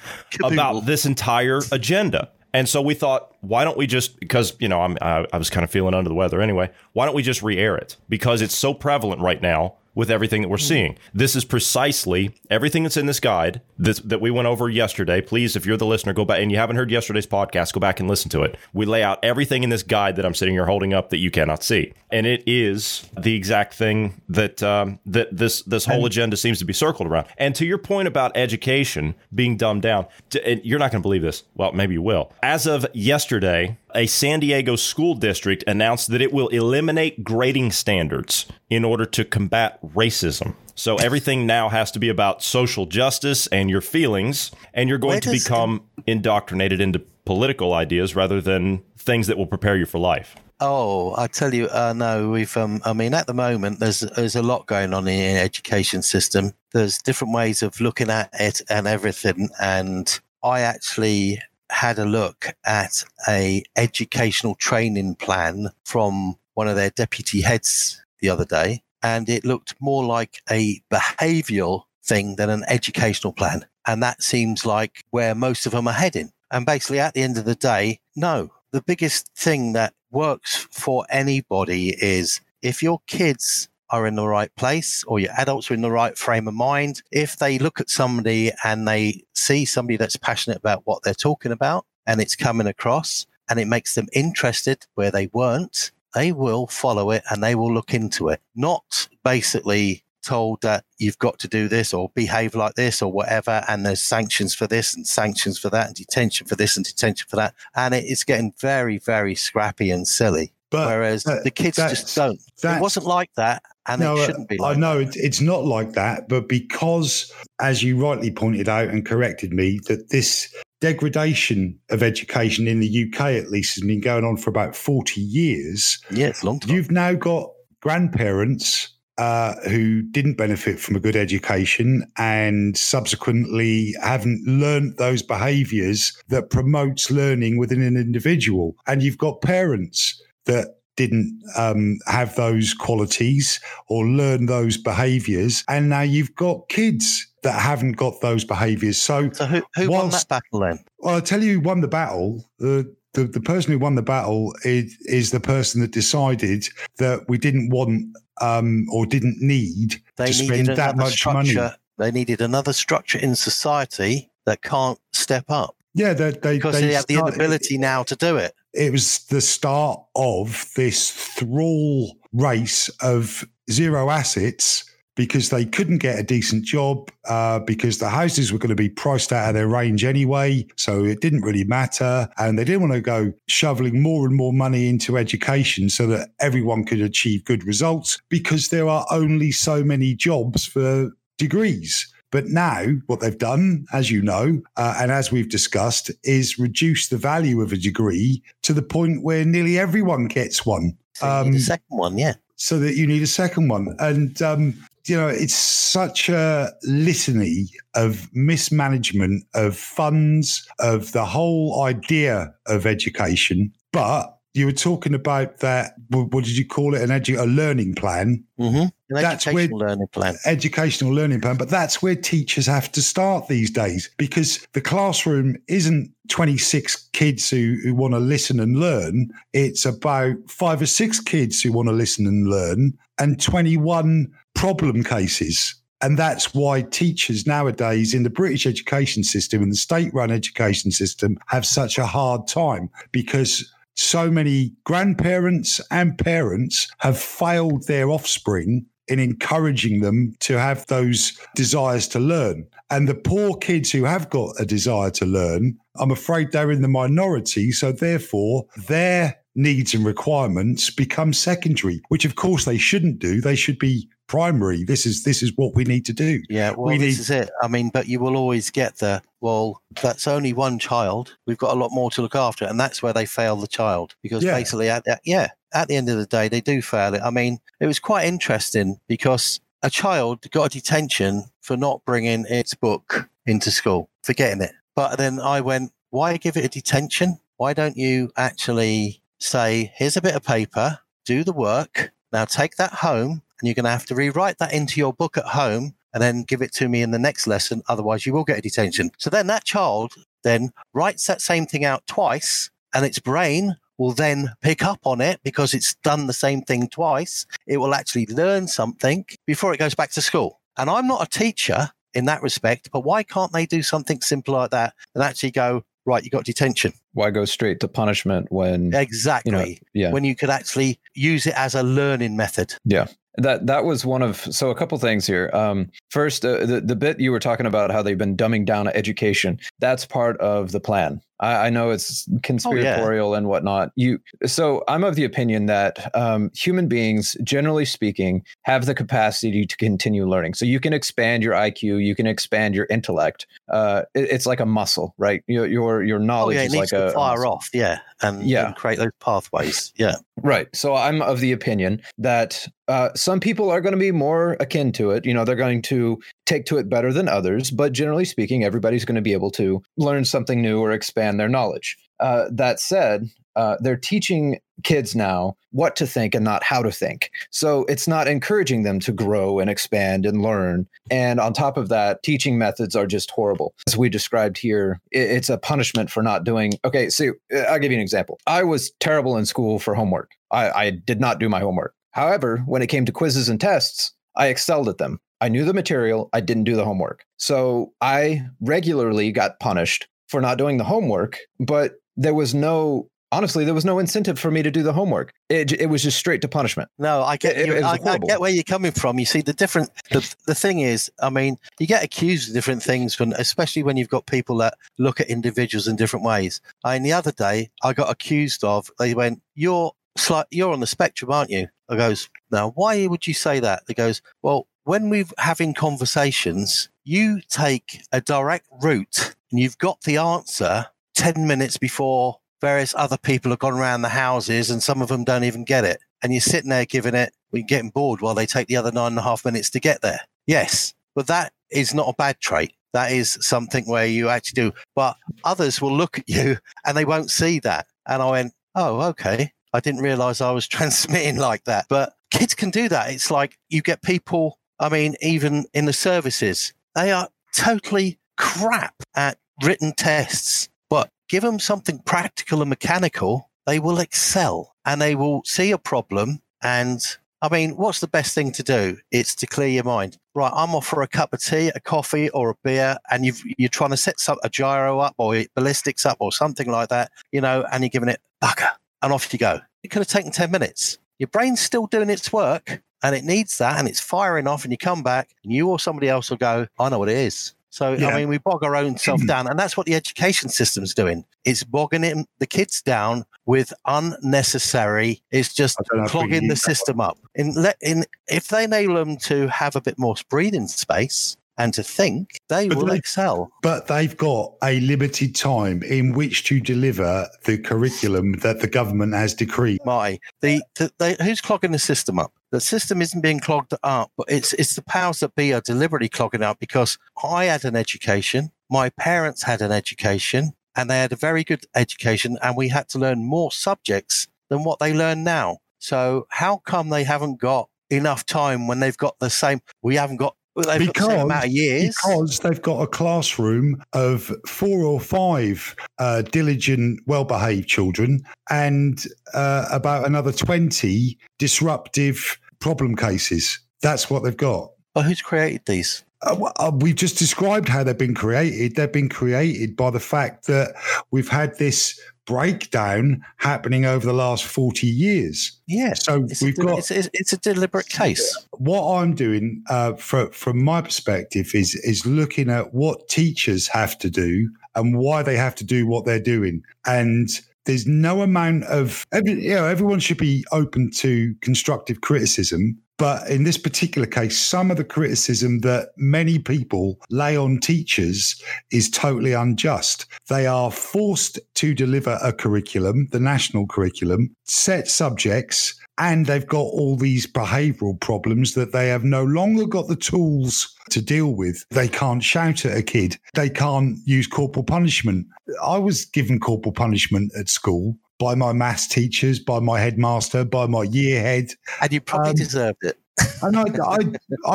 about 0.42 0.86
this 0.86 1.04
entire 1.04 1.60
agenda. 1.70 2.30
And 2.54 2.68
so 2.68 2.80
we 2.80 2.94
thought, 2.94 3.34
why 3.40 3.64
don't 3.64 3.76
we 3.76 3.88
just 3.88 4.18
because 4.20 4.54
you 4.60 4.68
know 4.68 4.80
I'm 4.80 4.96
I, 5.02 5.26
I 5.32 5.36
was 5.36 5.50
kind 5.50 5.64
of 5.64 5.70
feeling 5.70 5.92
under 5.92 6.08
the 6.08 6.14
weather 6.14 6.40
anyway. 6.40 6.70
Why 6.92 7.04
don't 7.04 7.14
we 7.14 7.22
just 7.22 7.42
re-air 7.42 7.76
it 7.76 7.96
because 8.08 8.40
it's 8.40 8.54
so 8.54 8.72
prevalent 8.72 9.20
right 9.20 9.42
now 9.42 9.74
with 9.94 10.10
everything 10.10 10.42
that 10.42 10.48
we're 10.48 10.56
mm-hmm. 10.56 10.66
seeing. 10.66 10.98
This 11.12 11.36
is 11.36 11.44
precisely 11.44 12.34
everything 12.50 12.82
that's 12.82 12.96
in 12.96 13.06
this 13.06 13.20
guide 13.20 13.60
this, 13.78 13.98
that 14.00 14.20
we 14.20 14.30
went 14.30 14.46
over 14.46 14.68
yesterday. 14.68 15.20
Please, 15.20 15.56
if 15.56 15.66
you're 15.66 15.76
the 15.76 15.86
listener, 15.86 16.12
go 16.12 16.24
back 16.24 16.40
and 16.40 16.50
you 16.50 16.58
haven't 16.58 16.76
heard 16.76 16.90
yesterday's 16.90 17.26
podcast, 17.26 17.72
go 17.72 17.80
back 17.80 18.00
and 18.00 18.08
listen 18.08 18.30
to 18.30 18.42
it. 18.42 18.56
We 18.72 18.86
lay 18.86 19.02
out 19.02 19.18
everything 19.22 19.62
in 19.62 19.70
this 19.70 19.82
guide 19.82 20.16
that 20.16 20.26
I'm 20.26 20.34
sitting 20.34 20.54
here 20.54 20.66
holding 20.66 20.92
up 20.92 21.10
that 21.10 21.18
you 21.18 21.30
cannot 21.30 21.62
see, 21.62 21.92
and 22.10 22.26
it 22.26 22.42
is 22.46 23.08
the 23.18 23.34
exact 23.34 23.74
thing 23.74 24.20
that 24.28 24.62
um, 24.62 24.98
that 25.06 25.36
this 25.36 25.62
this 25.62 25.84
whole 25.84 26.06
agenda 26.06 26.36
seems 26.36 26.58
to 26.58 26.64
be 26.64 26.72
circled 26.72 27.08
around. 27.08 27.26
And 27.38 27.54
to 27.56 27.66
your 27.66 27.78
point 27.78 28.08
about 28.08 28.36
education 28.36 29.14
being 29.34 29.56
dumbed 29.56 29.82
down, 29.82 30.06
to, 30.30 30.66
you're 30.66 30.78
not 30.78 30.90
going 30.90 31.02
to 31.02 31.06
believe 31.06 31.22
this. 31.22 31.44
Well, 31.54 31.72
maybe 31.72 31.94
you 31.94 32.02
will. 32.02 32.32
As 32.42 32.66
of 32.66 32.86
yesterday, 32.94 33.78
a 33.94 34.06
San 34.06 34.40
Diego 34.40 34.76
school 34.76 35.14
district 35.14 35.64
announced 35.66 36.10
that 36.10 36.20
it 36.20 36.32
will 36.32 36.48
eliminate 36.48 37.24
grading 37.24 37.72
standards 37.72 38.46
in 38.70 38.84
order 38.84 39.06
to 39.06 39.24
combat 39.24 39.80
racism. 39.82 40.54
So 40.74 40.96
everything 40.96 41.46
now 41.46 41.68
has 41.68 41.90
to 41.92 41.98
be 41.98 42.08
about 42.08 42.42
social 42.42 42.86
justice 42.86 43.46
and 43.48 43.70
your 43.70 43.80
feelings, 43.80 44.50
and 44.72 44.88
you're 44.88 44.98
going 44.98 45.20
to 45.20 45.30
become 45.30 45.82
indoctrinated 46.06 46.80
into 46.80 47.00
political 47.24 47.72
ideas 47.72 48.16
rather 48.16 48.40
than 48.40 48.82
things 48.98 49.28
that 49.28 49.38
will 49.38 49.46
prepare 49.46 49.76
you 49.76 49.86
for 49.86 49.98
life. 49.98 50.34
Oh, 50.60 51.14
I 51.16 51.26
tell 51.26 51.52
you, 51.52 51.68
uh, 51.68 51.92
no. 51.96 52.30
We've, 52.30 52.56
um, 52.56 52.80
I 52.84 52.92
mean, 52.92 53.12
at 53.12 53.26
the 53.26 53.34
moment, 53.34 53.80
there's 53.80 54.00
there's 54.00 54.36
a 54.36 54.42
lot 54.42 54.66
going 54.66 54.94
on 54.94 55.06
in 55.08 55.34
the 55.34 55.40
education 55.40 56.02
system. 56.02 56.52
There's 56.72 56.98
different 56.98 57.34
ways 57.34 57.62
of 57.62 57.80
looking 57.80 58.08
at 58.08 58.30
it 58.34 58.60
and 58.70 58.86
everything. 58.86 59.48
And 59.60 60.20
I 60.42 60.60
actually 60.60 61.40
had 61.74 61.98
a 61.98 62.04
look 62.04 62.54
at 62.64 63.04
a 63.28 63.62
educational 63.76 64.54
training 64.54 65.16
plan 65.16 65.70
from 65.84 66.36
one 66.54 66.68
of 66.68 66.76
their 66.76 66.90
deputy 66.90 67.42
heads 67.42 68.00
the 68.20 68.30
other 68.30 68.44
day, 68.44 68.82
and 69.02 69.28
it 69.28 69.44
looked 69.44 69.74
more 69.80 70.04
like 70.04 70.40
a 70.50 70.80
behavioral 70.92 71.82
thing 72.02 72.36
than 72.36 72.48
an 72.48 72.64
educational 72.68 73.32
plan. 73.32 73.66
And 73.86 74.02
that 74.02 74.22
seems 74.22 74.64
like 74.64 75.04
where 75.10 75.34
most 75.34 75.66
of 75.66 75.72
them 75.72 75.88
are 75.88 75.94
heading. 75.94 76.30
And 76.50 76.64
basically, 76.64 77.00
at 77.00 77.14
the 77.14 77.22
end 77.22 77.38
of 77.38 77.44
the 77.44 77.56
day, 77.56 77.98
no, 78.14 78.52
the 78.72 78.82
biggest 78.82 79.28
thing 79.36 79.72
that 79.72 79.94
works 80.10 80.68
for 80.70 81.04
anybody 81.10 81.94
is 82.00 82.40
if 82.62 82.82
your 82.82 83.00
kids 83.08 83.68
are 83.94 84.06
in 84.06 84.16
the 84.16 84.26
right 84.26 84.54
place 84.56 85.04
or 85.06 85.20
your 85.20 85.30
adults 85.36 85.70
are 85.70 85.74
in 85.74 85.80
the 85.80 85.90
right 85.90 86.18
frame 86.18 86.48
of 86.48 86.54
mind, 86.54 87.02
if 87.12 87.36
they 87.36 87.58
look 87.58 87.80
at 87.80 87.88
somebody 87.88 88.50
and 88.64 88.88
they 88.88 89.22
see 89.34 89.64
somebody 89.64 89.96
that's 89.96 90.16
passionate 90.16 90.58
about 90.58 90.82
what 90.84 91.02
they're 91.02 91.14
talking 91.14 91.52
about 91.52 91.86
and 92.06 92.20
it's 92.20 92.34
coming 92.34 92.66
across 92.66 93.26
and 93.48 93.60
it 93.60 93.66
makes 93.66 93.94
them 93.94 94.08
interested 94.12 94.84
where 94.94 95.10
they 95.10 95.28
weren't, 95.32 95.92
they 96.14 96.32
will 96.32 96.66
follow 96.66 97.10
it 97.10 97.22
and 97.30 97.42
they 97.42 97.54
will 97.54 97.72
look 97.72 97.94
into 97.94 98.28
it. 98.28 98.40
Not 98.56 99.08
basically 99.22 100.02
told 100.24 100.60
that 100.62 100.84
you've 100.98 101.18
got 101.18 101.38
to 101.38 101.48
do 101.48 101.68
this 101.68 101.94
or 101.94 102.10
behave 102.14 102.54
like 102.54 102.74
this 102.74 103.00
or 103.02 103.12
whatever, 103.12 103.62
and 103.68 103.86
there's 103.86 104.02
sanctions 104.02 104.54
for 104.54 104.66
this 104.66 104.94
and 104.94 105.06
sanctions 105.06 105.58
for 105.58 105.70
that 105.70 105.88
and 105.88 105.94
detention 105.94 106.46
for 106.46 106.56
this 106.56 106.76
and 106.76 106.84
detention 106.84 107.26
for 107.28 107.36
that. 107.36 107.54
And 107.76 107.94
it 107.94 108.04
is 108.04 108.24
getting 108.24 108.54
very, 108.58 108.98
very 108.98 109.34
scrappy 109.34 109.90
and 109.90 110.08
silly. 110.08 110.52
But 110.70 110.88
Whereas 110.88 111.22
the 111.22 111.52
kids 111.54 111.76
just 111.76 112.16
don't. 112.16 112.40
It 112.64 112.80
wasn't 112.80 113.06
like 113.06 113.30
that, 113.36 113.62
and 113.86 114.00
no, 114.00 114.16
it 114.16 114.26
shouldn't 114.26 114.48
be. 114.48 114.58
Like 114.58 114.76
I 114.76 114.80
know 114.80 114.98
it, 114.98 115.16
it's 115.16 115.40
not 115.40 115.64
like 115.64 115.92
that, 115.92 116.28
but 116.28 116.48
because, 116.48 117.32
as 117.60 117.82
you 117.82 118.00
rightly 118.00 118.30
pointed 118.30 118.68
out 118.68 118.88
and 118.88 119.04
corrected 119.04 119.52
me, 119.52 119.80
that 119.86 120.10
this 120.10 120.54
degradation 120.80 121.78
of 121.90 122.02
education 122.02 122.66
in 122.66 122.80
the 122.80 123.04
UK, 123.04 123.20
at 123.20 123.50
least, 123.50 123.74
has 123.74 123.86
been 123.86 124.00
going 124.00 124.24
on 124.24 124.36
for 124.36 124.50
about 124.50 124.74
forty 124.74 125.20
years. 125.20 125.98
Yeah, 126.10 126.28
it's 126.28 126.44
long 126.44 126.60
time. 126.60 126.74
You've 126.74 126.90
now 126.90 127.14
got 127.14 127.50
grandparents 127.80 128.94
uh, 129.18 129.54
who 129.68 130.02
didn't 130.02 130.34
benefit 130.34 130.80
from 130.80 130.96
a 130.96 131.00
good 131.00 131.16
education 131.16 132.04
and 132.16 132.76
subsequently 132.76 133.94
haven't 134.02 134.44
learnt 134.46 134.96
those 134.96 135.22
behaviors 135.22 136.20
that 136.28 136.50
promotes 136.50 137.10
learning 137.10 137.58
within 137.58 137.82
an 137.82 137.96
individual. 137.96 138.74
And 138.86 139.02
you've 139.02 139.18
got 139.18 139.40
parents 139.40 140.20
that 140.46 140.78
didn't 140.96 141.42
um, 141.56 141.98
have 142.06 142.34
those 142.36 142.74
qualities 142.74 143.60
or 143.88 144.06
learn 144.06 144.46
those 144.46 144.76
behaviors. 144.76 145.64
And 145.68 145.88
now 145.88 146.02
you've 146.02 146.34
got 146.34 146.68
kids 146.68 147.26
that 147.42 147.60
haven't 147.60 147.92
got 147.92 148.20
those 148.20 148.44
behaviors. 148.44 148.98
So, 148.98 149.30
so 149.32 149.46
who, 149.46 149.62
who 149.74 149.90
whilst, 149.90 150.02
won 150.02 150.10
that 150.10 150.28
battle 150.28 150.60
then? 150.60 150.84
Well, 150.98 151.14
I'll 151.16 151.22
tell 151.22 151.42
you 151.42 151.54
who 151.54 151.60
won 151.60 151.80
the 151.80 151.88
battle. 151.88 152.44
The, 152.58 152.94
the, 153.12 153.24
the 153.24 153.40
person 153.40 153.72
who 153.72 153.78
won 153.78 153.94
the 153.94 154.02
battle 154.02 154.54
is, 154.64 154.96
is 155.02 155.30
the 155.30 155.40
person 155.40 155.80
that 155.80 155.92
decided 155.92 156.66
that 156.98 157.28
we 157.28 157.38
didn't 157.38 157.70
want 157.70 158.16
um, 158.40 158.86
or 158.92 159.06
didn't 159.06 159.40
need 159.40 160.02
they 160.16 160.26
to 160.26 160.32
spend 160.32 160.68
that 160.68 160.96
much 160.96 161.12
structure. 161.12 161.54
money. 161.54 161.74
They 161.98 162.10
needed 162.10 162.40
another 162.40 162.72
structure 162.72 163.18
in 163.18 163.36
society 163.36 164.30
that 164.46 164.62
can't 164.62 164.98
step 165.12 165.44
up. 165.48 165.73
Yeah, 165.94 166.12
they, 166.12 166.32
they, 166.32 166.56
because 166.56 166.74
they, 166.74 166.88
they 166.88 166.94
have 166.94 167.06
the 167.06 167.18
inability 167.18 167.78
now 167.78 168.02
to 168.04 168.16
do 168.16 168.36
it. 168.36 168.54
It 168.72 168.90
was 168.90 169.24
the 169.26 169.40
start 169.40 170.00
of 170.16 170.68
this 170.76 171.12
thrall 171.12 172.16
race 172.32 172.88
of 173.00 173.44
zero 173.70 174.10
assets 174.10 174.84
because 175.16 175.50
they 175.50 175.64
couldn't 175.64 175.98
get 175.98 176.18
a 176.18 176.22
decent 176.22 176.64
job 176.64 177.10
uh, 177.28 177.60
because 177.60 177.98
the 177.98 178.08
houses 178.08 178.52
were 178.52 178.58
going 178.58 178.70
to 178.70 178.74
be 178.74 178.88
priced 178.88 179.32
out 179.32 179.48
of 179.48 179.54
their 179.54 179.68
range 179.68 180.04
anyway. 180.04 180.66
So 180.76 181.04
it 181.04 181.20
didn't 181.20 181.42
really 181.42 181.64
matter. 181.64 182.28
And 182.36 182.58
they 182.58 182.64
didn't 182.64 182.80
want 182.82 182.94
to 182.94 183.00
go 183.00 183.32
shoveling 183.46 184.02
more 184.02 184.26
and 184.26 184.34
more 184.34 184.52
money 184.52 184.88
into 184.88 185.16
education 185.16 185.88
so 185.88 186.06
that 186.08 186.30
everyone 186.40 186.84
could 186.84 187.00
achieve 187.00 187.44
good 187.44 187.64
results 187.64 188.20
because 188.28 188.68
there 188.68 188.88
are 188.88 189.06
only 189.10 189.52
so 189.52 189.84
many 189.84 190.14
jobs 190.14 190.66
for 190.66 191.12
degrees. 191.38 192.12
But 192.34 192.48
now, 192.48 192.86
what 193.06 193.20
they've 193.20 193.38
done, 193.38 193.86
as 193.92 194.10
you 194.10 194.20
know, 194.20 194.60
uh, 194.76 194.96
and 194.98 195.12
as 195.12 195.30
we've 195.30 195.48
discussed, 195.48 196.10
is 196.24 196.58
reduce 196.58 197.08
the 197.08 197.16
value 197.16 197.60
of 197.60 197.70
a 197.70 197.76
degree 197.76 198.42
to 198.62 198.72
the 198.72 198.82
point 198.82 199.22
where 199.22 199.44
nearly 199.44 199.78
everyone 199.78 200.26
gets 200.26 200.66
one. 200.66 200.98
So 201.12 201.28
um, 201.28 201.52
the 201.52 201.60
second 201.60 201.96
one, 201.96 202.18
yeah. 202.18 202.34
So 202.56 202.80
that 202.80 202.96
you 202.96 203.06
need 203.06 203.22
a 203.22 203.28
second 203.28 203.68
one. 203.68 203.94
And, 204.00 204.42
um, 204.42 204.74
you 205.06 205.16
know, 205.16 205.28
it's 205.28 205.54
such 205.54 206.28
a 206.28 206.72
litany 206.82 207.68
of 207.94 208.28
mismanagement 208.34 209.44
of 209.54 209.76
funds, 209.76 210.66
of 210.80 211.12
the 211.12 211.24
whole 211.24 211.84
idea 211.84 212.52
of 212.66 212.84
education. 212.84 213.72
But 213.92 214.33
you 214.54 214.66
were 214.66 214.72
talking 214.72 215.14
about 215.14 215.58
that. 215.58 215.94
What 216.10 216.30
did 216.44 216.56
you 216.56 216.64
call 216.66 216.94
it? 216.94 217.02
An 217.02 217.10
edu- 217.10 217.40
a 217.40 217.44
learning 217.46 217.94
plan, 217.96 218.44
Mm-hmm. 218.58 218.76
An 218.76 218.92
That's 219.10 219.46
where- 219.46 219.64
educational 219.64 219.78
learning 219.78 220.06
plan. 220.12 220.34
educational 220.46 221.12
learning 221.12 221.40
plan. 221.40 221.56
But 221.56 221.68
that's 221.68 222.00
where 222.02 222.14
teachers 222.16 222.66
have 222.66 222.90
to 222.92 223.02
start 223.02 223.48
these 223.48 223.70
days 223.70 224.10
because 224.16 224.66
the 224.72 224.80
classroom 224.80 225.56
isn't 225.68 226.10
26 226.28 227.10
kids 227.12 227.50
who, 227.50 227.76
who 227.82 227.94
want 227.94 228.14
to 228.14 228.18
listen 228.20 228.60
and 228.60 228.76
learn. 228.78 229.28
It's 229.52 229.84
about 229.84 230.36
five 230.48 230.80
or 230.80 230.86
six 230.86 231.20
kids 231.20 231.60
who 231.60 231.72
want 231.72 231.88
to 231.88 231.92
listen 231.94 232.26
and 232.26 232.48
learn 232.48 232.96
and 233.18 233.40
21 233.40 234.32
problem 234.54 235.02
cases. 235.04 235.74
And 236.00 236.18
that's 236.18 236.52
why 236.54 236.82
teachers 236.82 237.46
nowadays 237.46 238.14
in 238.14 238.24
the 238.24 238.30
British 238.30 238.66
education 238.66 239.24
system 239.24 239.62
and 239.62 239.72
the 239.72 239.76
state 239.76 240.12
run 240.12 240.30
education 240.30 240.90
system 240.90 241.38
have 241.46 241.64
such 241.64 241.98
a 241.98 242.06
hard 242.06 242.46
time 242.46 242.90
because 243.12 243.72
so 243.94 244.30
many 244.30 244.72
grandparents 244.84 245.80
and 245.90 246.18
parents 246.18 246.88
have 246.98 247.18
failed 247.18 247.86
their 247.86 248.10
offspring 248.10 248.86
in 249.08 249.18
encouraging 249.18 250.00
them 250.00 250.34
to 250.40 250.58
have 250.58 250.86
those 250.86 251.38
desires 251.54 252.08
to 252.08 252.18
learn. 252.18 252.66
And 252.90 253.08
the 253.08 253.14
poor 253.14 253.56
kids 253.56 253.92
who 253.92 254.04
have 254.04 254.30
got 254.30 254.58
a 254.58 254.64
desire 254.64 255.10
to 255.10 255.26
learn, 255.26 255.78
I'm 255.96 256.10
afraid 256.10 256.52
they're 256.52 256.70
in 256.70 256.82
the 256.82 256.88
minority. 256.88 257.70
So 257.72 257.92
therefore, 257.92 258.64
their 258.88 259.36
needs 259.54 259.94
and 259.94 260.04
requirements 260.04 260.90
become 260.90 261.32
secondary, 261.32 262.02
which 262.08 262.24
of 262.24 262.34
course 262.36 262.64
they 262.64 262.78
shouldn't 262.78 263.18
do. 263.18 263.40
They 263.40 263.54
should 263.56 263.78
be 263.78 264.08
primary. 264.26 264.84
This 264.84 265.06
is 265.06 265.22
this 265.24 265.42
is 265.42 265.52
what 265.56 265.74
we 265.74 265.84
need 265.84 266.04
to 266.06 266.12
do. 266.12 266.42
Yeah, 266.48 266.70
well, 266.70 266.86
We 266.88 266.98
this 266.98 267.16
need- 267.16 267.20
is 267.20 267.30
it. 267.30 267.50
I 267.62 267.68
mean, 267.68 267.90
but 267.92 268.08
you 268.08 268.20
will 268.20 268.36
always 268.36 268.70
get 268.70 268.96
the 268.96 269.22
well. 269.40 269.80
That's 270.02 270.26
only 270.26 270.52
one 270.52 270.78
child. 270.78 271.36
We've 271.46 271.58
got 271.58 271.74
a 271.76 271.78
lot 271.78 271.92
more 271.92 272.10
to 272.12 272.22
look 272.22 272.34
after, 272.34 272.64
and 272.64 272.78
that's 272.80 273.02
where 273.02 273.12
they 273.12 273.26
fail 273.26 273.56
the 273.56 273.66
child 273.68 274.14
because 274.22 274.42
Yeah. 274.42 274.54
basically, 274.54 274.88
at, 274.90 275.06
at 275.06 275.20
yeah, 275.24 275.48
at 275.72 275.88
the 275.88 275.96
end 275.96 276.08
of 276.08 276.16
the 276.18 276.26
day, 276.26 276.48
they 276.48 276.60
do 276.60 276.80
fail 276.82 277.14
it. 277.14 277.22
I 277.22 277.30
mean, 277.30 277.58
it 277.80 277.86
was 277.86 277.98
quite 277.98 278.26
interesting 278.26 278.98
because 279.08 279.60
a 279.82 279.90
child 279.90 280.50
got 280.50 280.64
a 280.66 280.68
detention 280.70 281.44
for 281.60 281.76
not 281.76 282.04
bringing 282.06 282.46
its 282.48 282.74
book 282.74 283.28
into 283.46 283.70
school, 283.70 284.08
forgetting 284.22 284.62
it. 284.62 284.72
But 284.96 285.16
then 285.18 285.38
I 285.40 285.60
went, 285.60 285.92
why 286.10 286.36
give 286.38 286.56
it 286.56 286.64
a 286.64 286.68
detention? 286.68 287.38
Why 287.58 287.74
don't 287.74 287.96
you 287.96 288.30
actually 288.36 289.20
say, 289.44 289.92
here's 289.94 290.16
a 290.16 290.22
bit 290.22 290.34
of 290.34 290.42
paper, 290.42 291.00
do 291.24 291.44
the 291.44 291.52
work, 291.52 292.12
now 292.32 292.44
take 292.44 292.76
that 292.76 292.92
home, 292.94 293.42
and 293.60 293.68
you're 293.68 293.74
going 293.74 293.84
to 293.84 293.90
have 293.90 294.06
to 294.06 294.14
rewrite 294.14 294.58
that 294.58 294.72
into 294.72 294.98
your 294.98 295.12
book 295.12 295.36
at 295.36 295.44
home 295.44 295.94
and 296.12 296.22
then 296.22 296.42
give 296.42 296.62
it 296.62 296.72
to 296.74 296.88
me 296.88 297.02
in 297.02 297.10
the 297.10 297.18
next 297.18 297.46
lesson. 297.46 297.82
Otherwise, 297.88 298.26
you 298.26 298.32
will 298.32 298.44
get 298.44 298.58
a 298.58 298.62
detention. 298.62 299.10
So 299.18 299.30
then 299.30 299.46
that 299.48 299.64
child 299.64 300.14
then 300.42 300.72
writes 300.92 301.26
that 301.26 301.40
same 301.40 301.66
thing 301.66 301.84
out 301.84 302.06
twice, 302.06 302.70
and 302.94 303.04
its 303.04 303.18
brain 303.18 303.76
will 303.98 304.12
then 304.12 304.52
pick 304.60 304.84
up 304.84 305.00
on 305.04 305.20
it 305.20 305.40
because 305.44 305.74
it's 305.74 305.94
done 305.96 306.26
the 306.26 306.32
same 306.32 306.62
thing 306.62 306.88
twice. 306.88 307.46
It 307.66 307.78
will 307.78 307.94
actually 307.94 308.26
learn 308.26 308.68
something 308.68 309.24
before 309.46 309.72
it 309.72 309.78
goes 309.78 309.94
back 309.94 310.10
to 310.12 310.22
school. 310.22 310.60
And 310.76 310.90
I'm 310.90 311.06
not 311.06 311.22
a 311.22 311.38
teacher 311.38 311.90
in 312.12 312.24
that 312.26 312.42
respect, 312.42 312.90
but 312.92 313.00
why 313.00 313.22
can't 313.22 313.52
they 313.52 313.66
do 313.66 313.82
something 313.82 314.20
simple 314.20 314.54
like 314.54 314.70
that 314.70 314.94
and 315.14 315.22
actually 315.22 315.52
go, 315.52 315.84
right, 316.06 316.22
you 316.24 316.30
got 316.30 316.44
detention? 316.44 316.92
Why 317.12 317.30
go 317.30 317.44
straight 317.44 317.80
to 317.80 317.88
punishment 317.88 318.50
when 318.50 318.94
Exactly. 318.94 319.80
yeah. 319.92 320.10
When 320.10 320.24
you 320.24 320.34
could 320.34 320.50
actually 320.50 320.98
use 321.14 321.46
it 321.46 321.54
as 321.56 321.74
a 321.74 321.82
learning 321.82 322.36
method. 322.36 322.74
Yeah. 322.84 323.06
That 323.36 323.66
that 323.66 323.84
was 323.84 324.04
one 324.04 324.22
of 324.22 324.36
so 324.36 324.70
a 324.70 324.76
couple 324.76 324.96
things 324.98 325.26
here 325.26 325.50
um 325.52 325.90
first 326.10 326.44
uh, 326.44 326.64
the, 326.66 326.80
the 326.80 326.94
bit 326.94 327.18
you 327.18 327.32
were 327.32 327.40
talking 327.40 327.66
about 327.66 327.90
how 327.90 328.00
they've 328.00 328.16
been 328.16 328.36
dumbing 328.36 328.64
down 328.64 328.86
education 328.86 329.58
that's 329.80 330.06
part 330.06 330.38
of 330.38 330.70
the 330.70 330.78
plan 330.78 331.20
i, 331.44 331.66
I 331.66 331.70
know 331.70 331.90
it's 331.90 332.26
conspiratorial 332.42 333.34
and 333.34 333.46
whatnot 333.48 333.90
you 333.96 334.18
so 334.46 334.82
i'm 334.88 335.04
of 335.04 335.14
the 335.14 335.24
opinion 335.24 335.66
that 335.66 335.94
um, 336.16 336.50
human 336.54 336.88
beings 336.88 337.36
generally 337.44 337.84
speaking 337.84 338.42
have 338.62 338.86
the 338.86 338.94
capacity 338.94 339.66
to 339.66 339.76
continue 339.76 340.26
learning 340.28 340.54
so 340.54 340.64
you 340.64 340.80
can 340.80 340.92
expand 340.92 341.42
your 341.42 341.54
iq 341.54 341.82
you 341.82 342.14
can 342.14 342.26
expand 342.26 342.74
your 342.74 342.86
intellect 342.90 343.46
uh 343.70 344.02
it- 344.14 344.28
it's 344.34 344.46
like 344.46 344.60
a 344.60 344.66
muscle 344.66 345.14
right 345.18 345.42
your 345.46 345.66
your, 345.66 346.02
your 346.02 346.18
Oh, 346.18 346.24
knowledge 346.32 346.56
yeah, 346.56 346.62
it 346.62 346.66
is 346.66 346.74
like 346.74 346.92
a, 346.92 347.08
a 347.08 347.10
fire 347.12 347.36
muscle. 347.38 347.52
off. 347.52 347.68
Yeah. 347.74 347.98
And, 348.22 348.42
Yeah. 348.42 348.66
and 348.68 348.76
create 348.76 348.98
those 348.98 349.10
pathways. 349.20 349.92
Yeah. 349.96 350.14
Right. 350.42 350.68
So 350.74 350.94
I'm 350.94 351.20
of 351.22 351.40
the 351.40 351.52
opinion 351.52 352.00
that 352.18 352.66
uh, 352.88 353.10
some 353.14 353.40
people 353.40 353.70
are 353.70 353.80
going 353.80 353.92
to 353.92 353.98
be 353.98 354.12
more 354.12 354.56
akin 354.60 354.92
to 354.92 355.10
it. 355.10 355.26
You 355.26 355.34
know, 355.34 355.44
they're 355.44 355.54
going 355.66 355.82
to 355.82 356.18
take 356.46 356.64
to 356.66 356.78
it 356.78 356.88
better 356.88 357.12
than 357.12 357.28
others. 357.28 357.70
But 357.70 357.92
generally 357.92 358.24
speaking, 358.24 358.64
everybody's 358.64 359.04
going 359.04 359.16
to 359.16 359.22
be 359.22 359.32
able 359.32 359.50
to 359.52 359.82
learn 359.96 360.24
something 360.24 360.60
new 360.60 360.80
or 360.80 360.92
expand 360.92 361.38
their 361.38 361.48
knowledge. 361.48 361.96
Uh, 362.20 362.46
that 362.52 362.80
said, 362.80 363.28
uh, 363.56 363.76
they're 363.80 363.96
teaching 363.96 364.58
kids 364.82 365.14
now 365.14 365.56
what 365.70 365.94
to 365.96 366.06
think 366.06 366.34
and 366.34 366.44
not 366.44 366.62
how 366.62 366.82
to 366.82 366.90
think. 366.90 367.30
So 367.50 367.84
it's 367.84 368.08
not 368.08 368.26
encouraging 368.26 368.82
them 368.82 368.98
to 369.00 369.12
grow 369.12 369.58
and 369.60 369.70
expand 369.70 370.26
and 370.26 370.42
learn. 370.42 370.86
And 371.10 371.38
on 371.38 371.52
top 371.52 371.76
of 371.76 371.88
that, 371.88 372.22
teaching 372.22 372.58
methods 372.58 372.96
are 372.96 373.06
just 373.06 373.30
horrible. 373.30 373.74
As 373.86 373.96
we 373.96 374.08
described 374.08 374.58
here, 374.58 375.00
it's 375.10 375.48
a 375.48 375.58
punishment 375.58 376.10
for 376.10 376.22
not 376.22 376.44
doing. 376.44 376.72
Okay, 376.84 377.08
so 377.08 377.32
uh, 377.54 377.60
I'll 377.60 377.78
give 377.78 377.92
you 377.92 377.98
an 377.98 378.02
example. 378.02 378.38
I 378.46 378.64
was 378.64 378.92
terrible 379.00 379.36
in 379.36 379.46
school 379.46 379.78
for 379.78 379.94
homework. 379.94 380.32
I, 380.50 380.70
I 380.70 380.90
did 380.90 381.20
not 381.20 381.38
do 381.38 381.48
my 381.48 381.60
homework. 381.60 381.94
However, 382.10 382.58
when 382.66 382.82
it 382.82 382.86
came 382.86 383.04
to 383.06 383.12
quizzes 383.12 383.48
and 383.48 383.60
tests, 383.60 384.12
I 384.36 384.48
excelled 384.48 384.88
at 384.88 384.98
them. 384.98 385.20
I 385.40 385.48
knew 385.48 385.64
the 385.64 385.74
material, 385.74 386.30
I 386.32 386.40
didn't 386.40 386.64
do 386.64 386.76
the 386.76 386.84
homework. 386.84 387.24
So 387.36 387.92
I 388.00 388.46
regularly 388.60 389.30
got 389.32 389.60
punished 389.60 390.08
for 390.28 390.40
not 390.40 390.58
doing 390.58 390.78
the 390.78 390.84
homework, 390.84 391.38
but 391.60 391.94
there 392.16 392.34
was 392.34 392.54
no 392.54 393.08
honestly, 393.32 393.64
there 393.64 393.74
was 393.74 393.84
no 393.84 393.98
incentive 393.98 394.38
for 394.38 394.52
me 394.52 394.62
to 394.62 394.70
do 394.70 394.84
the 394.84 394.92
homework. 394.92 395.32
It, 395.48 395.72
it 395.72 395.86
was 395.86 396.04
just 396.04 396.16
straight 396.16 396.40
to 396.42 396.48
punishment. 396.48 396.88
No, 397.00 397.22
I 397.24 397.36
get 397.36 397.56
It- 397.56 397.66
you. 397.66 397.74
it 397.74 397.82
I, 397.82 397.98
I 398.04 398.18
get 398.18 398.40
where 398.40 398.50
you're 398.50 398.62
coming 398.62 398.92
from. 398.92 399.18
You 399.18 399.26
see, 399.26 399.40
the 399.40 399.52
different 399.52 399.90
the, 400.12 400.34
the 400.46 400.54
thing 400.54 400.78
is, 400.80 401.10
I 401.20 401.30
mean, 401.30 401.56
you 401.80 401.88
get 401.88 402.04
accused 402.04 402.48
of 402.48 402.54
different 402.54 402.80
things, 402.82 403.18
when, 403.18 403.32
especially 403.32 403.82
when 403.82 403.96
you've 403.96 404.08
got 404.08 404.26
people 404.26 404.56
that 404.58 404.74
look 404.98 405.20
at 405.20 405.28
individuals 405.28 405.88
in 405.88 405.96
different 405.96 406.24
ways. 406.24 406.60
I 406.84 406.94
mean, 406.94 407.02
the 407.02 407.12
other 407.12 407.32
day, 407.32 407.70
I 407.82 407.92
got 407.92 408.08
accused 408.08 408.62
of. 408.62 408.88
They 409.00 409.14
went, 409.14 409.42
"You're 409.56 409.90
slight, 410.16 410.46
you're 410.52 410.72
on 410.72 410.78
the 410.80 410.86
spectrum, 410.86 411.32
aren't 411.32 411.50
you?" 411.50 411.66
I 411.88 411.96
goes, 411.96 412.28
"Now, 412.50 412.70
why 412.70 413.06
would 413.06 413.26
you 413.26 413.34
say 413.34 413.60
that?" 413.60 413.86
They 413.86 413.94
goes, 413.94 414.22
"Well, 414.42 414.66
when 414.84 415.10
we're 415.10 415.26
having 415.38 415.74
conversations, 415.74 416.88
you 417.04 417.40
take 417.48 418.02
a 418.12 418.20
direct 418.20 418.66
route, 418.82 419.34
and 419.50 419.60
you've 419.60 419.78
got 419.78 420.02
the 420.02 420.16
answer 420.16 420.86
ten 421.14 421.46
minutes 421.46 421.78
before." 421.78 422.38
Various 422.60 422.94
other 422.96 423.18
people 423.18 423.50
have 423.50 423.58
gone 423.58 423.74
around 423.74 424.02
the 424.02 424.08
houses, 424.08 424.70
and 424.70 424.82
some 424.82 425.02
of 425.02 425.08
them 425.08 425.24
don't 425.24 425.44
even 425.44 425.64
get 425.64 425.84
it 425.84 426.00
and 426.24 426.32
you're 426.32 426.40
sitting 426.40 426.70
there 426.70 426.86
giving 426.86 427.14
it, 427.14 427.34
we're 427.52 427.62
getting 427.62 427.90
bored 427.90 428.22
while 428.22 428.34
they 428.34 428.46
take 428.46 428.66
the 428.66 428.76
other 428.76 428.90
nine 428.90 429.12
and 429.12 429.18
a 429.18 429.22
half 429.22 429.44
minutes 429.44 429.68
to 429.68 429.78
get 429.78 430.00
there. 430.00 430.20
Yes, 430.46 430.94
but 431.14 431.26
that 431.26 431.52
is 431.70 431.92
not 431.92 432.08
a 432.08 432.14
bad 432.14 432.40
trait. 432.40 432.72
That 432.94 433.12
is 433.12 433.36
something 433.42 433.84
where 433.84 434.06
you 434.06 434.30
actually 434.30 434.70
do. 434.70 434.72
But 434.96 435.16
others 435.44 435.82
will 435.82 435.94
look 435.94 436.18
at 436.18 436.28
you 436.28 436.56
and 436.86 436.96
they 436.96 437.04
won't 437.04 437.30
see 437.30 437.58
that. 437.60 437.86
And 438.06 438.22
I 438.22 438.30
went, 438.30 438.54
oh, 438.74 439.02
okay. 439.02 439.52
I 439.74 439.80
didn't 439.80 440.00
realize 440.00 440.40
I 440.40 440.52
was 440.52 440.66
transmitting 440.76 441.36
like 441.36 441.64
that. 441.64 441.86
But 441.88 442.14
kids 442.30 442.54
can 442.54 442.70
do 442.70 442.88
that. 442.88 443.10
It's 443.10 443.30
like 443.30 443.58
you 443.68 443.82
get 443.82 444.02
people, 444.02 444.58
I 444.80 444.88
mean, 444.88 445.16
even 445.20 445.66
in 445.74 445.84
the 445.84 445.92
services, 445.92 446.72
they 446.94 447.12
are 447.12 447.28
totally 447.54 448.18
crap 448.38 448.94
at 449.14 449.36
written 449.62 449.92
tests. 449.92 450.68
But 450.88 451.10
give 451.28 451.42
them 451.42 451.58
something 451.58 451.98
practical 451.98 452.62
and 452.62 452.70
mechanical, 452.70 453.50
they 453.66 453.80
will 453.80 453.98
excel 453.98 454.74
and 454.84 455.02
they 455.02 455.14
will 455.14 455.42
see 455.44 455.72
a 455.72 455.78
problem. 455.78 456.40
And 456.62 457.00
I 457.42 457.48
mean, 457.50 457.76
what's 457.76 458.00
the 458.00 458.06
best 458.06 458.34
thing 458.34 458.52
to 458.52 458.62
do? 458.62 458.98
It's 459.10 459.34
to 459.36 459.46
clear 459.46 459.68
your 459.68 459.84
mind. 459.84 460.16
Right, 460.34 460.52
I'm 460.54 460.74
off 460.74 460.86
for 460.86 461.02
a 461.02 461.08
cup 461.08 461.32
of 461.32 461.42
tea, 461.42 461.70
a 461.74 461.80
coffee, 461.80 462.28
or 462.30 462.50
a 462.50 462.54
beer, 462.64 462.96
and 463.10 463.24
you've, 463.24 463.42
you're 463.58 463.68
trying 463.68 463.90
to 463.90 463.96
set 463.96 464.18
some, 464.18 464.38
a 464.42 464.48
gyro 464.48 464.98
up 464.98 465.14
or 465.18 465.44
ballistics 465.54 466.06
up 466.06 466.16
or 466.20 466.32
something 466.32 466.68
like 466.68 466.88
that, 466.88 467.12
you 467.30 467.40
know, 467.40 467.64
and 467.70 467.84
you're 467.84 467.90
giving 467.90 468.08
it 468.08 468.20
bugger, 468.42 468.70
and 469.04 469.12
off 469.12 469.32
you 469.32 469.38
go. 469.38 469.60
It 469.82 469.88
could 469.88 470.00
have 470.00 470.08
taken 470.08 470.30
10 470.32 470.50
minutes. 470.50 470.98
Your 471.18 471.28
brain's 471.28 471.60
still 471.60 471.86
doing 471.86 472.10
its 472.10 472.32
work 472.32 472.82
and 473.02 473.14
it 473.14 473.24
needs 473.24 473.58
that 473.58 473.78
and 473.78 473.86
it's 473.86 474.00
firing 474.00 474.46
off, 474.46 474.64
and 474.64 474.72
you 474.72 474.78
come 474.78 475.02
back 475.02 475.34
and 475.44 475.52
you 475.52 475.68
or 475.68 475.78
somebody 475.78 476.08
else 476.08 476.30
will 476.30 476.38
go, 476.38 476.66
I 476.78 476.88
know 476.88 476.98
what 476.98 477.10
it 477.10 477.18
is. 477.18 477.54
So, 477.68 477.92
Yeah. 477.92 478.08
I 478.08 478.16
mean, 478.16 478.28
we 478.28 478.38
bog 478.38 478.64
our 478.64 478.74
own 478.76 478.96
self 478.98 479.24
down, 479.26 479.46
and 479.46 479.58
that's 479.58 479.76
what 479.76 479.86
the 479.86 479.94
education 479.94 480.48
system's 480.48 480.94
doing. 480.94 481.24
It's 481.44 481.64
bogging 481.64 482.02
it, 482.04 482.16
the 482.38 482.46
kids 482.46 482.80
down 482.80 483.24
with 483.46 483.72
unnecessary. 483.86 485.22
It's 485.30 485.52
just 485.52 485.78
I 485.80 485.82
don't 485.90 485.98
know 485.98 486.04
if 486.06 486.14
we 486.14 486.20
can 486.20 486.28
clogging 486.28 486.48
the 486.48 486.56
system 486.56 487.00
up. 487.00 487.18
In, 487.34 487.52
let, 487.54 487.76
in 487.82 488.04
if 488.28 488.48
they 488.48 488.64
enable 488.64 488.94
them 488.94 489.16
to 489.18 489.48
have 489.48 489.76
a 489.76 489.80
bit 489.80 489.98
more 489.98 490.14
breathing 490.30 490.66
space 490.68 491.36
and 491.56 491.72
to 491.74 491.82
think, 491.82 492.38
they 492.48 492.68
But 492.68 492.78
will 492.78 492.86
they- 492.86 492.96
excel. 492.96 493.50
But 493.62 493.86
they've 493.86 494.16
got 494.16 494.54
a 494.62 494.80
limited 494.80 495.34
time 495.34 495.82
in 495.82 496.12
which 496.12 496.44
to 496.44 496.60
deliver 496.60 497.28
the 497.44 497.58
curriculum 497.58 498.32
that 498.40 498.60
the 498.60 498.66
government 498.66 499.14
has 499.14 499.34
decreed. 499.34 499.80
Marty, 499.84 500.20
the, 500.40 500.62
the 500.76 500.90
they, 500.98 501.16
who's 501.22 501.40
clogging 501.40 501.72
the 501.72 501.78
system 501.78 502.18
up? 502.18 502.32
The 502.50 502.60
system 502.60 503.02
isn't 503.02 503.20
being 503.20 503.40
clogged 503.40 503.74
up, 503.82 504.12
but 504.16 504.26
it's 504.28 504.52
it's 504.54 504.76
the 504.76 504.82
powers 504.82 505.20
that 505.20 505.34
be 505.34 505.52
are 505.52 505.60
deliberately 505.60 506.08
clogging 506.08 506.42
up 506.42 506.58
because 506.60 506.98
I 507.24 507.46
had 507.46 507.64
an 507.64 507.74
education, 507.76 508.50
my 508.70 508.90
parents 508.90 509.42
had 509.42 509.60
an 509.60 509.72
education, 509.72 510.52
and 510.76 510.88
they 510.88 510.98
had 510.98 511.12
a 511.12 511.16
very 511.16 511.42
good 511.44 511.64
education, 511.74 512.38
and 512.42 512.56
we 512.56 512.68
had 512.68 512.88
to 512.90 512.98
learn 512.98 513.24
more 513.24 513.50
subjects 513.50 514.28
than 514.50 514.62
what 514.62 514.78
they 514.78 514.92
learn 514.94 515.24
now. 515.24 515.58
So 515.78 516.26
how 516.30 516.58
come 516.58 516.90
they 516.90 517.04
haven't 517.04 517.40
got 517.40 517.68
enough 517.90 518.24
time 518.24 518.66
when 518.68 518.80
they've 518.80 518.96
got 518.96 519.18
the 519.18 519.30
same? 519.30 519.60
We 519.82 519.96
haven't 519.96 520.16
got. 520.18 520.36
They've 520.56 520.92
got 520.92 521.08
the 521.08 521.18
same 521.18 521.30
of 521.30 521.46
years. 521.46 521.96
Because 521.96 522.38
they've 522.40 522.62
got 522.62 522.80
a 522.80 522.86
classroom 522.86 523.82
of 523.92 524.32
four 524.46 524.84
or 524.84 525.00
five 525.00 525.74
uh, 525.98 526.22
diligent, 526.22 527.00
well 527.06 527.24
behaved 527.24 527.68
children 527.68 528.24
and 528.50 529.04
uh, 529.32 529.66
about 529.70 530.06
another 530.06 530.32
20 530.32 531.18
disruptive 531.38 532.38
problem 532.60 532.96
cases. 532.96 533.58
That's 533.82 534.08
what 534.08 534.22
they've 534.22 534.36
got. 534.36 534.70
But 534.94 535.06
who's 535.06 535.20
created 535.20 535.62
these? 535.66 536.04
Uh, 536.22 536.36
well, 536.38 536.52
uh, 536.56 536.70
we've 536.74 536.94
just 536.94 537.18
described 537.18 537.68
how 537.68 537.82
they've 537.82 537.98
been 537.98 538.14
created. 538.14 538.76
They've 538.76 538.90
been 538.90 539.08
created 539.08 539.76
by 539.76 539.90
the 539.90 540.00
fact 540.00 540.46
that 540.46 540.74
we've 541.10 541.28
had 541.28 541.58
this 541.58 542.00
breakdown 542.26 543.22
happening 543.38 543.84
over 543.84 544.06
the 544.06 544.12
last 544.12 544.44
40 544.44 544.86
years. 544.86 545.60
Yeah. 545.66 545.94
So 545.94 546.26
we've 546.40 546.56
got 546.56 546.78
it's, 546.78 546.90
it's, 546.90 547.08
it's 547.12 547.32
a 547.32 547.38
deliberate 547.38 547.88
case. 547.88 548.36
what 548.52 548.98
I'm 548.98 549.14
doing 549.14 549.62
uh, 549.68 549.94
for, 549.94 550.30
from 550.32 550.62
my 550.64 550.80
perspective 550.80 551.50
is 551.54 551.74
is 551.76 552.06
looking 552.06 552.50
at 552.50 552.74
what 552.74 553.08
teachers 553.08 553.68
have 553.68 553.98
to 553.98 554.10
do 554.10 554.50
and 554.74 554.98
why 554.98 555.22
they 555.22 555.36
have 555.36 555.54
to 555.56 555.64
do 555.64 555.86
what 555.86 556.04
they're 556.04 556.20
doing. 556.20 556.62
And 556.86 557.28
there's 557.64 557.86
no 557.86 558.22
amount 558.22 558.64
of 558.64 559.06
every, 559.12 559.42
you 559.42 559.54
know 559.54 559.66
everyone 559.66 560.00
should 560.00 560.18
be 560.18 560.44
open 560.52 560.90
to 560.96 561.34
constructive 561.40 562.00
criticism. 562.00 562.78
But 562.96 563.28
in 563.28 563.44
this 563.44 563.58
particular 563.58 564.06
case, 564.06 564.38
some 564.38 564.70
of 564.70 564.76
the 564.76 564.84
criticism 564.84 565.60
that 565.60 565.90
many 565.96 566.38
people 566.38 566.98
lay 567.10 567.36
on 567.36 567.58
teachers 567.58 568.40
is 568.70 568.88
totally 568.88 569.32
unjust. 569.32 570.06
They 570.28 570.46
are 570.46 570.70
forced 570.70 571.38
to 571.56 571.74
deliver 571.74 572.18
a 572.22 572.32
curriculum, 572.32 573.08
the 573.10 573.20
national 573.20 573.66
curriculum, 573.66 574.34
set 574.44 574.88
subjects, 574.88 575.74
and 575.98 576.26
they've 576.26 576.46
got 576.46 576.62
all 576.62 576.96
these 576.96 577.26
behavioral 577.26 577.98
problems 578.00 578.54
that 578.54 578.72
they 578.72 578.88
have 578.88 579.04
no 579.04 579.24
longer 579.24 579.66
got 579.66 579.88
the 579.88 579.96
tools 579.96 580.74
to 580.90 581.00
deal 581.00 581.34
with. 581.34 581.64
They 581.70 581.88
can't 581.88 582.22
shout 582.22 582.64
at 582.64 582.76
a 582.76 582.82
kid. 582.82 583.16
They 583.34 583.48
can't 583.48 583.98
use 584.04 584.26
corporal 584.26 584.64
punishment. 584.64 585.26
I 585.64 585.78
was 585.78 586.04
given 586.04 586.40
corporal 586.40 586.72
punishment 586.72 587.32
at 587.38 587.48
school 587.48 587.96
by 588.24 588.34
my 588.34 588.52
maths 588.52 588.86
teachers, 588.86 589.38
by 589.38 589.60
my 589.60 589.78
headmaster, 589.78 590.44
by 590.44 590.66
my 590.66 590.82
year 590.84 591.20
head. 591.20 591.50
And 591.82 591.92
you 591.92 592.00
probably 592.00 592.30
Um, 592.30 592.36
deserved 592.36 592.82
it. 592.82 592.98
And 593.42 593.56
I, 593.56 593.64
I, 593.84 593.98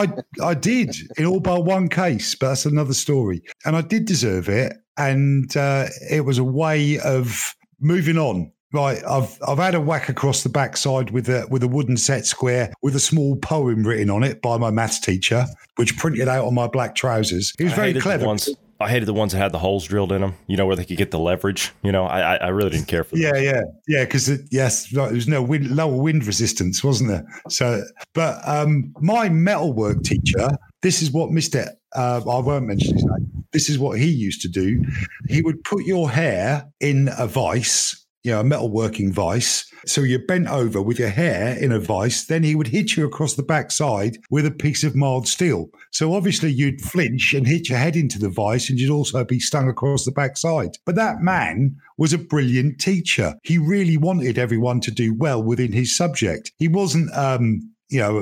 I, 0.01 0.07
I 0.43 0.53
did 0.53 0.95
in 1.17 1.25
all 1.25 1.39
but 1.39 1.65
one 1.65 1.87
case, 1.87 2.35
but 2.35 2.49
that's 2.49 2.65
another 2.65 2.95
story. 2.95 3.43
And 3.65 3.75
I 3.75 3.81
did 3.81 4.05
deserve 4.05 4.49
it. 4.49 4.73
And 4.97 5.55
uh, 5.55 5.85
it 6.09 6.25
was 6.25 6.39
a 6.39 6.43
way 6.43 6.99
of 6.99 7.55
moving 7.79 8.17
on. 8.17 8.51
Right, 8.71 9.01
I've 9.03 9.35
I've 9.47 9.57
had 9.57 9.73
a 9.73 9.81
whack 9.81 10.09
across 10.09 10.43
the 10.43 10.49
backside 10.49 11.09
with 11.09 11.27
a 11.27 11.47
with 11.49 11.63
a 11.63 11.67
wooden 11.67 11.97
set 11.97 12.27
square 12.27 12.71
with 12.83 12.95
a 12.95 12.99
small 12.99 13.35
poem 13.37 13.83
written 13.83 14.11
on 14.11 14.23
it 14.23 14.43
by 14.43 14.57
my 14.57 14.69
maths 14.69 14.99
teacher, 14.99 15.47
which 15.77 15.97
printed 15.97 16.27
out 16.27 16.45
on 16.45 16.53
my 16.53 16.67
black 16.67 16.93
trousers. 16.93 17.51
He 17.57 17.63
was 17.63 17.73
I 17.73 17.75
very 17.77 17.93
clever. 17.99 18.35
I 18.81 18.89
hated 18.89 19.07
the 19.07 19.13
ones 19.13 19.33
that 19.33 19.39
had 19.39 19.51
the 19.51 19.59
holes 19.59 19.85
drilled 19.85 20.11
in 20.13 20.21
them. 20.21 20.35
You 20.47 20.55
know 20.55 20.65
where 20.65 20.75
they 20.75 20.85
could 20.85 20.97
get 20.97 21.11
the 21.11 21.19
leverage. 21.19 21.73
You 21.83 21.91
know, 21.91 22.05
I 22.05 22.35
I, 22.35 22.47
really 22.47 22.69
didn't 22.69 22.87
care 22.87 23.03
for. 23.03 23.15
Them. 23.15 23.23
Yeah, 23.23 23.41
yeah, 23.41 23.61
yeah. 23.87 24.05
Because 24.05 24.31
yes, 24.51 24.89
there 24.89 25.11
was 25.11 25.27
no 25.27 25.43
wind, 25.43 25.75
lower 25.75 25.95
wind 25.95 26.25
resistance, 26.25 26.81
wasn't 26.83 27.09
there? 27.09 27.25
So, 27.49 27.83
but 28.13 28.39
um, 28.47 28.93
my 29.01 29.27
metalwork 29.27 30.03
teacher, 30.03 30.49
this 30.81 31.01
is 31.01 31.11
what 31.11 31.29
Mister. 31.31 31.67
Uh, 31.93 32.21
I 32.29 32.39
won't 32.39 32.67
mention 32.67 32.93
his 32.93 33.03
name. 33.03 33.45
This 33.51 33.67
is 33.67 33.79
what 33.79 33.97
he 33.99 34.07
used 34.07 34.41
to 34.43 34.47
do. 34.47 34.83
He 35.27 35.41
would 35.41 35.63
put 35.63 35.85
your 35.85 36.09
hair 36.09 36.65
in 36.79 37.09
a 37.17 37.25
vice, 37.25 38.05
you 38.23 38.31
know, 38.31 38.41
a 38.41 38.43
metalworking 38.43 39.11
vice. 39.13 39.65
So 39.85 40.01
you're 40.01 40.25
bent 40.25 40.47
over 40.47 40.81
with 40.81 40.99
your 40.99 41.09
hair 41.09 41.57
in 41.57 41.71
a 41.71 41.79
vice. 41.79 42.25
Then 42.25 42.43
he 42.43 42.53
would 42.53 42.67
hit 42.67 42.97
you 42.97 43.05
across 43.05 43.35
the 43.35 43.43
backside 43.43 44.17
with 44.29 44.45
a 44.45 44.51
piece 44.51 44.83
of 44.83 44.95
mild 44.95 45.27
steel. 45.27 45.69
So 45.91 46.13
obviously 46.13 46.51
you'd 46.51 46.81
flinch 46.81 47.33
and 47.33 47.47
hit 47.47 47.69
your 47.69 47.77
head 47.77 47.95
into 47.95 48.19
the 48.19 48.29
vice, 48.29 48.69
and 48.69 48.77
you'd 48.77 48.91
also 48.91 49.23
be 49.23 49.39
stung 49.39 49.69
across 49.69 50.03
the 50.03 50.11
backside. 50.11 50.77
But 50.85 50.95
that 50.95 51.21
man 51.21 51.77
was 51.97 52.11
a 52.11 52.17
brilliant 52.17 52.79
teacher. 52.79 53.35
He 53.43 53.57
really 53.57 53.97
wanted 53.97 54.37
everyone 54.37 54.81
to 54.81 54.91
do 54.91 55.13
well 55.13 55.41
within 55.41 55.71
his 55.71 55.95
subject. 55.95 56.51
He 56.57 56.67
wasn't, 56.67 57.15
um, 57.15 57.61
you 57.89 57.99
know, 57.99 58.17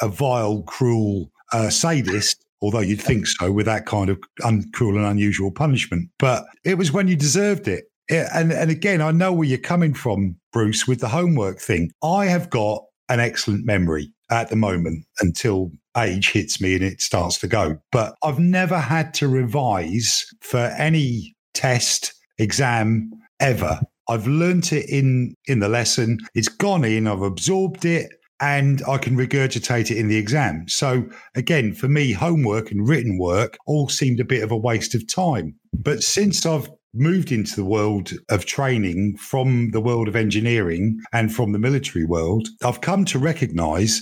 a, 0.00 0.06
a 0.06 0.08
vile, 0.08 0.62
cruel 0.62 1.30
uh, 1.52 1.68
sadist. 1.68 2.44
Although 2.62 2.78
you'd 2.78 3.02
think 3.02 3.26
so 3.26 3.50
with 3.50 3.66
that 3.66 3.86
kind 3.86 4.08
of 4.08 4.18
uncruel 4.44 4.96
and 4.96 5.04
unusual 5.04 5.50
punishment, 5.50 6.08
but 6.18 6.44
it 6.64 6.78
was 6.78 6.92
when 6.92 7.08
you 7.08 7.16
deserved 7.16 7.66
it. 7.66 7.86
Yeah, 8.10 8.28
and 8.34 8.52
and 8.52 8.70
again, 8.70 9.00
I 9.00 9.10
know 9.10 9.32
where 9.32 9.48
you're 9.48 9.58
coming 9.58 9.94
from, 9.94 10.36
Bruce, 10.52 10.86
with 10.86 11.00
the 11.00 11.08
homework 11.08 11.58
thing. 11.58 11.90
I 12.02 12.26
have 12.26 12.50
got 12.50 12.82
an 13.08 13.20
excellent 13.20 13.64
memory 13.64 14.12
at 14.30 14.48
the 14.48 14.56
moment 14.56 15.04
until 15.20 15.70
age 15.96 16.30
hits 16.30 16.60
me 16.60 16.74
and 16.74 16.82
it 16.82 17.00
starts 17.00 17.38
to 17.38 17.46
go. 17.46 17.78
But 17.90 18.14
I've 18.22 18.38
never 18.38 18.78
had 18.78 19.12
to 19.14 19.28
revise 19.28 20.24
for 20.40 20.74
any 20.78 21.34
test, 21.54 22.14
exam 22.38 23.10
ever. 23.40 23.80
I've 24.08 24.26
learnt 24.26 24.72
it 24.72 24.88
in 24.88 25.34
in 25.46 25.60
the 25.60 25.68
lesson. 25.68 26.18
It's 26.34 26.48
gone 26.48 26.84
in. 26.84 27.06
I've 27.06 27.22
absorbed 27.22 27.84
it. 27.84 28.10
And 28.40 28.82
I 28.88 28.98
can 28.98 29.16
regurgitate 29.16 29.92
it 29.92 29.98
in 29.98 30.08
the 30.08 30.16
exam. 30.16 30.64
So, 30.66 31.04
again, 31.36 31.74
for 31.74 31.86
me, 31.86 32.10
homework 32.10 32.72
and 32.72 32.88
written 32.88 33.16
work 33.16 33.56
all 33.68 33.88
seemed 33.88 34.18
a 34.18 34.24
bit 34.24 34.42
of 34.42 34.50
a 34.50 34.56
waste 34.56 34.96
of 34.96 35.06
time. 35.06 35.54
But 35.72 36.02
since 36.02 36.44
I've 36.44 36.68
moved 36.94 37.32
into 37.32 37.56
the 37.56 37.64
world 37.64 38.12
of 38.28 38.44
training 38.44 39.16
from 39.16 39.70
the 39.70 39.80
world 39.80 40.08
of 40.08 40.16
engineering 40.16 41.00
and 41.12 41.34
from 41.34 41.52
the 41.52 41.58
military 41.58 42.04
world, 42.04 42.48
I've 42.64 42.80
come 42.80 43.04
to 43.06 43.18
recognize 43.18 44.00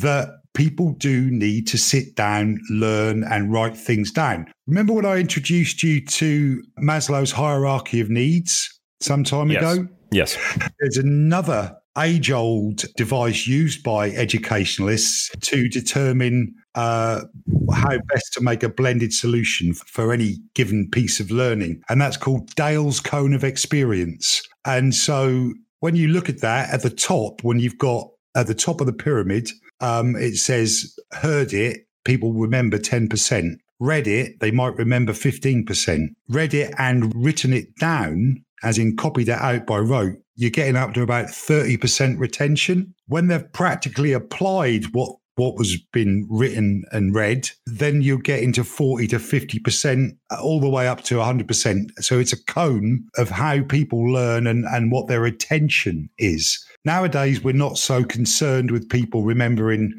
that 0.00 0.28
people 0.54 0.92
do 0.92 1.30
need 1.30 1.66
to 1.68 1.78
sit 1.78 2.14
down, 2.16 2.58
learn, 2.70 3.24
and 3.24 3.52
write 3.52 3.76
things 3.76 4.10
down. 4.10 4.46
Remember 4.66 4.92
when 4.92 5.06
I 5.06 5.18
introduced 5.18 5.82
you 5.82 6.04
to 6.06 6.62
Maslow's 6.82 7.32
hierarchy 7.32 8.00
of 8.00 8.10
needs 8.10 8.68
some 9.00 9.24
time 9.24 9.50
Yes. 9.50 9.62
ago? 9.62 9.88
Yes. 10.12 10.38
There's 10.80 10.96
another 10.96 11.76
age 11.98 12.30
old 12.30 12.84
device 12.96 13.46
used 13.46 13.82
by 13.84 14.10
educationalists 14.10 15.30
to 15.40 15.68
determine 15.68 16.54
uh, 16.74 17.22
how 17.72 17.98
best 18.12 18.32
to 18.34 18.40
make 18.40 18.62
a 18.62 18.68
blended 18.68 19.12
solution 19.12 19.74
for 19.74 20.12
any 20.12 20.36
given 20.54 20.88
piece 20.90 21.20
of 21.20 21.30
learning. 21.30 21.82
And 21.88 22.00
that's 22.00 22.16
called 22.16 22.54
Dale's 22.54 23.00
Cone 23.00 23.34
of 23.34 23.44
Experience. 23.44 24.42
And 24.64 24.94
so 24.94 25.52
when 25.80 25.96
you 25.96 26.08
look 26.08 26.28
at 26.28 26.40
that 26.40 26.72
at 26.72 26.82
the 26.82 26.90
top, 26.90 27.42
when 27.42 27.58
you've 27.58 27.78
got 27.78 28.08
at 28.34 28.46
the 28.46 28.54
top 28.54 28.80
of 28.80 28.86
the 28.86 28.92
pyramid, 28.92 29.50
um, 29.80 30.16
it 30.16 30.36
says, 30.36 30.98
heard 31.12 31.52
it, 31.52 31.86
people 32.04 32.32
remember 32.32 32.78
10%. 32.78 33.56
Read 33.80 34.06
it, 34.06 34.40
they 34.40 34.50
might 34.50 34.76
remember 34.76 35.12
15%. 35.12 36.08
Read 36.28 36.54
it 36.54 36.74
and 36.78 37.12
written 37.14 37.52
it 37.52 37.76
down, 37.76 38.44
as 38.62 38.78
in 38.78 38.96
copied 38.96 39.28
it 39.28 39.38
out 39.38 39.66
by 39.66 39.78
rote, 39.78 40.16
you're 40.36 40.50
getting 40.50 40.76
up 40.76 40.94
to 40.94 41.02
about 41.02 41.26
30% 41.26 42.18
retention. 42.18 42.94
When 43.06 43.28
they've 43.28 43.52
practically 43.52 44.12
applied 44.12 44.86
what 44.92 45.16
what 45.36 45.56
was 45.56 45.76
been 45.92 46.26
written 46.30 46.84
and 46.92 47.14
read, 47.14 47.50
then 47.66 48.02
you're 48.02 48.18
getting 48.18 48.52
to 48.52 48.64
40 48.64 49.08
to 49.08 49.16
50%, 49.16 50.16
all 50.40 50.60
the 50.60 50.68
way 50.68 50.86
up 50.86 51.02
to 51.04 51.16
100%. 51.16 51.90
So 52.00 52.18
it's 52.18 52.32
a 52.32 52.44
cone 52.44 53.04
of 53.16 53.30
how 53.30 53.62
people 53.62 54.12
learn 54.12 54.46
and, 54.46 54.64
and 54.66 54.92
what 54.92 55.08
their 55.08 55.24
attention 55.24 56.08
is. 56.18 56.64
Nowadays, 56.84 57.42
we're 57.42 57.52
not 57.52 57.78
so 57.78 58.04
concerned 58.04 58.70
with 58.70 58.88
people 58.88 59.24
remembering 59.24 59.92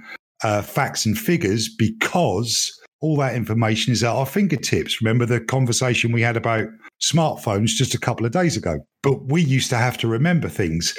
uh, 0.43 0.61
facts 0.61 1.05
and 1.05 1.17
figures 1.17 1.67
because 1.67 2.71
all 3.01 3.17
that 3.17 3.36
information 3.36 3.91
is 3.91 4.03
at 4.03 4.15
our 4.15 4.25
fingertips. 4.25 5.01
Remember 5.01 5.25
the 5.25 5.39
conversation 5.39 6.11
we 6.11 6.21
had 6.21 6.38
about 6.38 6.67
smartphones 7.01 7.69
just 7.69 7.93
a 7.93 7.99
couple 7.99 8.25
of 8.25 8.31
days 8.31 8.55
ago? 8.55 8.79
But 9.03 9.25
we 9.25 9.41
used 9.41 9.69
to 9.71 9.77
have 9.77 9.97
to 9.99 10.07
remember 10.07 10.47
things. 10.47 10.97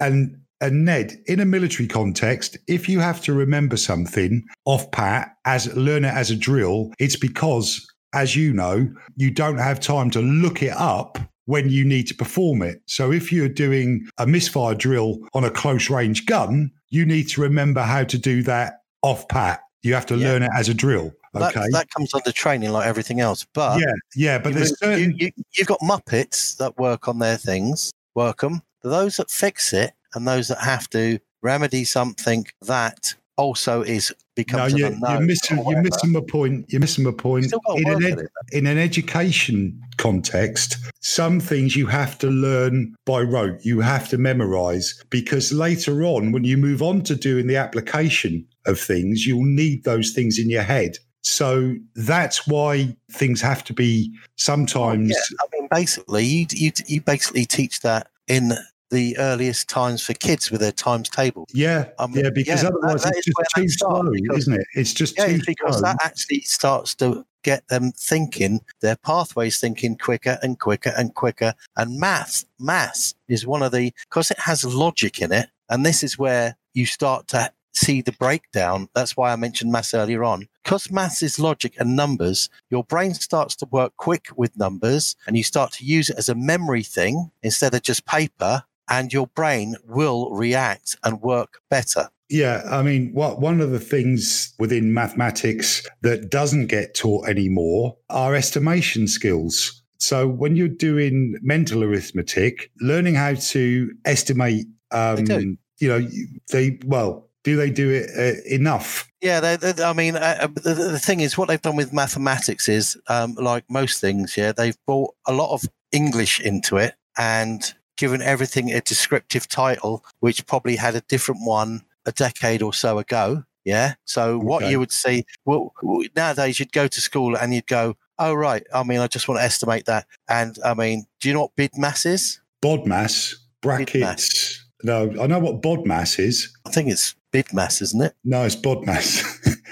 And 0.00 0.36
and 0.60 0.84
Ned, 0.84 1.18
in 1.26 1.40
a 1.40 1.44
military 1.44 1.86
context, 1.86 2.56
if 2.66 2.88
you 2.88 3.00
have 3.00 3.20
to 3.22 3.32
remember 3.32 3.76
something 3.76 4.44
off 4.64 4.90
pat 4.90 5.36
as 5.44 5.74
learn 5.76 6.04
it 6.04 6.14
as 6.14 6.30
a 6.30 6.36
drill, 6.36 6.92
it's 6.98 7.16
because, 7.16 7.86
as 8.12 8.34
you 8.34 8.52
know, 8.52 8.88
you 9.16 9.30
don't 9.30 9.58
have 9.58 9.78
time 9.80 10.10
to 10.10 10.20
look 10.20 10.62
it 10.62 10.74
up 10.76 11.18
when 11.44 11.70
you 11.70 11.84
need 11.84 12.06
to 12.08 12.14
perform 12.14 12.62
it. 12.62 12.82
So 12.86 13.10
if 13.12 13.32
you're 13.32 13.48
doing 13.48 14.06
a 14.18 14.26
misfire 14.26 14.74
drill 14.74 15.18
on 15.32 15.44
a 15.44 15.50
close 15.50 15.88
range 15.88 16.26
gun, 16.26 16.70
you 16.90 17.06
need 17.06 17.28
to 17.28 17.40
remember 17.40 17.82
how 17.82 18.04
to 18.04 18.18
do 18.18 18.42
that 18.42 18.80
off 19.02 19.28
pat. 19.28 19.60
You 19.82 19.94
have 19.94 20.06
to 20.06 20.16
Yeah. 20.16 20.28
learn 20.32 20.42
it 20.42 20.50
as 20.56 20.68
a 20.68 20.74
drill. 20.74 21.12
That, 21.34 21.56
Okay. 21.56 21.66
that 21.70 21.88
comes 21.90 22.12
under 22.14 22.32
training 22.32 22.70
like 22.70 22.86
everything 22.86 23.20
else. 23.20 23.46
But 23.54 23.80
yeah, 23.80 23.92
yeah, 24.16 24.38
but 24.38 24.50
you, 24.50 24.54
there's 24.56 24.78
certain 24.78 25.12
you, 25.16 25.30
you, 25.36 25.44
you've 25.56 25.68
got 25.68 25.78
Muppets 25.80 26.56
that 26.56 26.76
work 26.78 27.06
on 27.06 27.18
their 27.18 27.36
things, 27.36 27.92
work 28.14 28.40
them. 28.40 28.62
Those 28.82 29.18
that 29.18 29.30
fix 29.30 29.72
it 29.72 29.92
and 30.18 30.28
those 30.28 30.48
that 30.48 30.58
have 30.58 30.90
to 30.90 31.18
remedy 31.42 31.84
something 31.84 32.46
that 32.62 33.14
also 33.36 33.82
is 33.82 34.10
no, 34.10 34.16
becomes 34.34 34.72
an 34.72 34.78
you're, 34.78 34.88
unknown. 34.88 35.12
you're 35.12 35.20
missing 35.20 35.64
you're 35.68 35.82
missing 35.82 36.12
my 36.12 36.20
point. 36.28 36.66
You're 36.68 36.80
missing 36.80 37.04
my 37.04 37.12
point. 37.12 37.46
Still 37.46 37.60
got 37.66 37.76
to 37.76 37.80
In 37.80 37.88
an, 37.88 38.18
ed- 38.18 38.26
in 38.52 38.66
an 38.66 38.78
education 38.78 39.80
context, 39.96 40.76
some 41.00 41.38
things 41.38 41.76
you 41.76 41.86
have 41.86 42.18
to 42.18 42.26
learn 42.28 42.96
by 43.06 43.20
rote, 43.20 43.64
you 43.64 43.80
have 43.80 44.08
to 44.08 44.18
memorize, 44.18 45.02
because 45.08 45.52
later 45.52 46.02
on, 46.02 46.32
when 46.32 46.44
you 46.44 46.56
move 46.56 46.82
on 46.82 47.02
to 47.02 47.14
doing 47.14 47.46
the 47.46 47.56
application 47.56 48.44
of 48.66 48.78
things, 48.78 49.26
you'll 49.26 49.44
need 49.44 49.84
those 49.84 50.10
things 50.10 50.38
in 50.38 50.50
your 50.50 50.62
head. 50.62 50.98
So 51.22 51.74
that's 51.94 52.46
why 52.46 52.96
things 53.12 53.40
have 53.40 53.62
to 53.64 53.72
be 53.72 54.12
sometimes. 54.36 55.10
Yeah, 55.10 55.36
I 55.40 55.46
mean, 55.52 55.68
basically, 55.70 56.24
you, 56.24 56.46
you 56.50 56.72
you 56.86 57.00
basically 57.00 57.44
teach 57.44 57.80
that 57.80 58.08
in 58.26 58.52
the 58.90 59.16
earliest 59.18 59.68
times 59.68 60.02
for 60.02 60.14
kids 60.14 60.50
with 60.50 60.60
their 60.60 60.72
times 60.72 61.08
table. 61.08 61.46
Yeah, 61.52 61.86
Um, 61.98 62.12
yeah, 62.14 62.30
because 62.30 62.62
yeah, 62.62 62.68
otherwise 62.70 63.02
that- 63.02 63.12
that 63.12 63.16
it's 63.18 63.26
just 63.26 63.54
too 63.54 63.68
slow, 63.68 64.10
because- 64.10 64.38
isn't 64.38 64.54
it? 64.60 64.66
It's 64.74 64.92
just 64.92 65.16
Yeah, 65.18 65.26
too 65.26 65.42
because 65.46 65.78
slow. 65.78 65.82
that 65.82 65.98
actually 66.02 66.40
starts 66.42 66.94
to 66.96 67.24
get 67.44 67.66
them 67.68 67.92
thinking, 67.92 68.60
their 68.80 68.96
pathways 68.96 69.58
thinking 69.60 69.96
quicker 69.96 70.38
and 70.42 70.58
quicker 70.58 70.92
and 70.96 71.14
quicker. 71.14 71.54
And 71.76 71.98
math, 71.98 72.44
math 72.58 73.14
is 73.28 73.46
one 73.46 73.62
of 73.62 73.72
the, 73.72 73.92
because 74.08 74.30
it 74.30 74.38
has 74.40 74.64
logic 74.64 75.20
in 75.20 75.32
it. 75.32 75.48
And 75.68 75.84
this 75.84 76.02
is 76.02 76.18
where 76.18 76.56
you 76.74 76.84
start 76.86 77.28
to 77.28 77.52
see 77.74 78.00
the 78.02 78.12
breakdown. 78.12 78.88
That's 78.94 79.16
why 79.16 79.32
I 79.32 79.36
mentioned 79.36 79.70
maths 79.70 79.94
earlier 79.94 80.24
on. 80.24 80.48
Because 80.64 80.90
maths 80.90 81.22
is 81.22 81.38
logic 81.38 81.74
and 81.78 81.94
numbers, 81.94 82.50
your 82.70 82.82
brain 82.84 83.14
starts 83.14 83.54
to 83.56 83.66
work 83.70 83.96
quick 83.96 84.28
with 84.36 84.56
numbers 84.56 85.14
and 85.26 85.36
you 85.36 85.44
start 85.44 85.72
to 85.74 85.84
use 85.84 86.10
it 86.10 86.18
as 86.18 86.28
a 86.28 86.34
memory 86.34 86.82
thing 86.82 87.30
instead 87.42 87.74
of 87.74 87.82
just 87.82 88.04
paper. 88.04 88.64
And 88.88 89.12
your 89.12 89.26
brain 89.28 89.76
will 89.86 90.30
react 90.30 90.96
and 91.04 91.20
work 91.20 91.60
better. 91.70 92.08
Yeah, 92.30 92.62
I 92.70 92.82
mean, 92.82 93.12
what 93.14 93.40
one 93.40 93.60
of 93.60 93.70
the 93.70 93.80
things 93.80 94.54
within 94.58 94.92
mathematics 94.92 95.86
that 96.02 96.30
doesn't 96.30 96.66
get 96.66 96.94
taught 96.94 97.26
anymore 97.26 97.96
are 98.10 98.34
estimation 98.34 99.08
skills. 99.08 99.82
So 99.98 100.28
when 100.28 100.54
you're 100.54 100.68
doing 100.68 101.36
mental 101.42 101.82
arithmetic, 101.82 102.70
learning 102.80 103.14
how 103.14 103.34
to 103.34 103.90
estimate, 104.04 104.66
um, 104.90 105.58
you 105.78 105.88
know, 105.88 106.06
they 106.52 106.78
well, 106.84 107.28
do 107.44 107.56
they 107.56 107.70
do 107.70 107.90
it 107.90 108.10
uh, 108.16 108.40
enough? 108.46 109.08
Yeah, 109.22 109.40
they, 109.40 109.56
they, 109.56 109.82
I 109.82 109.92
mean, 109.94 110.16
uh, 110.16 110.38
uh, 110.40 110.46
the, 110.48 110.74
the 110.74 110.98
thing 110.98 111.20
is, 111.20 111.38
what 111.38 111.48
they've 111.48 111.60
done 111.60 111.76
with 111.76 111.92
mathematics 111.92 112.68
is, 112.68 112.96
um, 113.08 113.34
like 113.34 113.64
most 113.70 114.00
things, 114.00 114.36
yeah, 114.36 114.52
they've 114.52 114.76
brought 114.86 115.14
a 115.26 115.32
lot 115.32 115.52
of 115.52 115.64
English 115.92 116.40
into 116.40 116.76
it 116.76 116.94
and 117.16 117.74
given 117.98 118.22
everything 118.22 118.72
a 118.72 118.80
descriptive 118.80 119.46
title, 119.46 120.02
which 120.20 120.46
probably 120.46 120.76
had 120.76 120.94
a 120.94 121.02
different 121.02 121.42
one 121.44 121.82
a 122.06 122.12
decade 122.12 122.62
or 122.62 122.72
so 122.72 122.98
ago. 122.98 123.44
Yeah. 123.64 123.94
So 124.06 124.38
what 124.38 124.70
you 124.70 124.78
would 124.78 124.92
see, 124.92 125.26
well, 125.44 125.74
nowadays 126.16 126.58
you'd 126.58 126.72
go 126.72 126.86
to 126.86 127.00
school 127.02 127.36
and 127.36 127.52
you'd 127.52 127.66
go, 127.66 127.96
oh, 128.18 128.32
right. 128.32 128.66
I 128.72 128.82
mean, 128.82 129.00
I 129.00 129.08
just 129.08 129.28
want 129.28 129.40
to 129.40 129.44
estimate 129.44 129.84
that. 129.84 130.06
And 130.26 130.58
I 130.64 130.72
mean, 130.72 131.04
do 131.20 131.28
you 131.28 131.34
know 131.34 131.42
what 131.42 131.56
BIDMAS 131.56 132.06
is? 132.06 132.40
BODMAS 132.62 133.34
brackets. 133.60 134.57
No, 134.84 135.12
I 135.20 135.26
know 135.26 135.38
what 135.40 135.60
BODMAS 135.60 136.18
is. 136.20 136.56
I 136.64 136.70
think 136.70 136.88
it's 136.88 137.14
BIDMAS, 137.32 137.82
isn't 137.82 138.00
it? 138.00 138.14
No, 138.24 138.44
it's 138.44 138.54
BODMAS. 138.56 139.22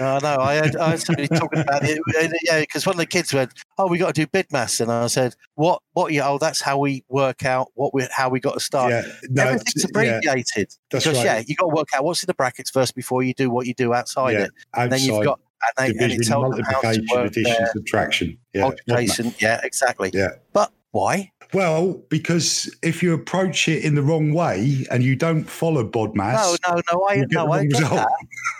No, 0.01 0.07
oh, 0.07 0.19
no, 0.21 0.43
I 0.43 0.57
heard, 0.57 0.77
I 0.77 0.91
heard 0.91 1.01
somebody 1.01 1.29
talking 1.29 1.61
about 1.61 1.83
it. 1.85 1.99
Yeah, 2.43 2.61
because 2.61 2.85
one 2.87 2.97
of 2.97 2.99
the 2.99 3.07
kids 3.07 3.33
went, 3.33 3.53
"Oh, 3.79 3.87
we 3.87 3.99
got 3.99 4.15
to 4.15 4.25
do 4.25 4.27
BIDMAS," 4.27 4.81
and 4.81 4.91
I 4.91 5.07
said, 5.07 5.35
"What? 5.55 5.81
What? 5.93 6.13
Yeah, 6.13 6.29
oh, 6.29 6.39
that's 6.39 6.61
how 6.61 6.79
we 6.79 7.05
work 7.09 7.45
out 7.45 7.69
what 7.75 7.95
we 7.95 8.07
how 8.11 8.29
we 8.29 8.41
got 8.41 8.55
to 8.55 8.61
start. 8.61 8.91
yeah, 8.91 9.03
no, 9.31 9.45
Everything's 9.45 9.85
it's- 9.85 10.05
yeah, 10.05 10.19
abbreviated 10.19 10.75
that's 10.91 11.05
because 11.05 11.19
right. 11.19 11.25
yeah, 11.25 11.43
you 11.47 11.55
got 11.55 11.69
to 11.69 11.75
work 11.75 11.89
out 11.95 12.05
what's 12.05 12.23
in 12.23 12.27
the 12.27 12.35
brackets 12.35 12.71
first 12.71 12.95
before 12.95 13.23
you 13.23 13.33
do 13.35 13.49
what 13.49 13.67
you 13.67 13.75
do 13.75 13.95
outside 13.95 14.33
Yeah, 14.33 14.45
it. 14.45 14.51
And 14.75 14.93
then 14.93 15.01
you've 15.01 15.15
outside 15.15 15.25
got 15.25 15.41
and, 15.63 15.73
they, 15.79 15.87
and 15.93 15.97
it 15.97 16.09
division, 16.17 16.33
tells 16.33 16.57
them 16.57 16.65
how 16.65 16.81
to 16.81 17.03
multiplication, 17.03 17.27
addition, 17.27 17.67
subtraction. 17.73 18.39
Yeah, 18.53 18.61
multiplication. 18.63 19.35
Yeah, 19.39 19.61
exactly. 19.63 20.11
Yeah. 20.13 20.29
But 20.53 20.73
why? 20.93 21.33
Well, 21.53 22.03
because 22.09 22.75
if 22.83 23.03
you 23.03 23.15
approach 23.15 23.69
it 23.69 23.85
in 23.85 23.95
the 23.95 24.03
wrong 24.03 24.33
way 24.33 24.87
and 24.91 25.03
you 25.03 25.17
don't 25.17 25.45
follow 25.45 25.85
BODMAS, 25.89 26.59
No, 26.67 26.75
no, 26.75 26.83
no. 26.93 27.03
I 27.05 27.15
you 27.15 27.21
get 27.21 27.29
the 27.31 27.35
no, 27.45 27.53
I 27.53 27.67
get 27.67 27.81
that. 27.81 28.09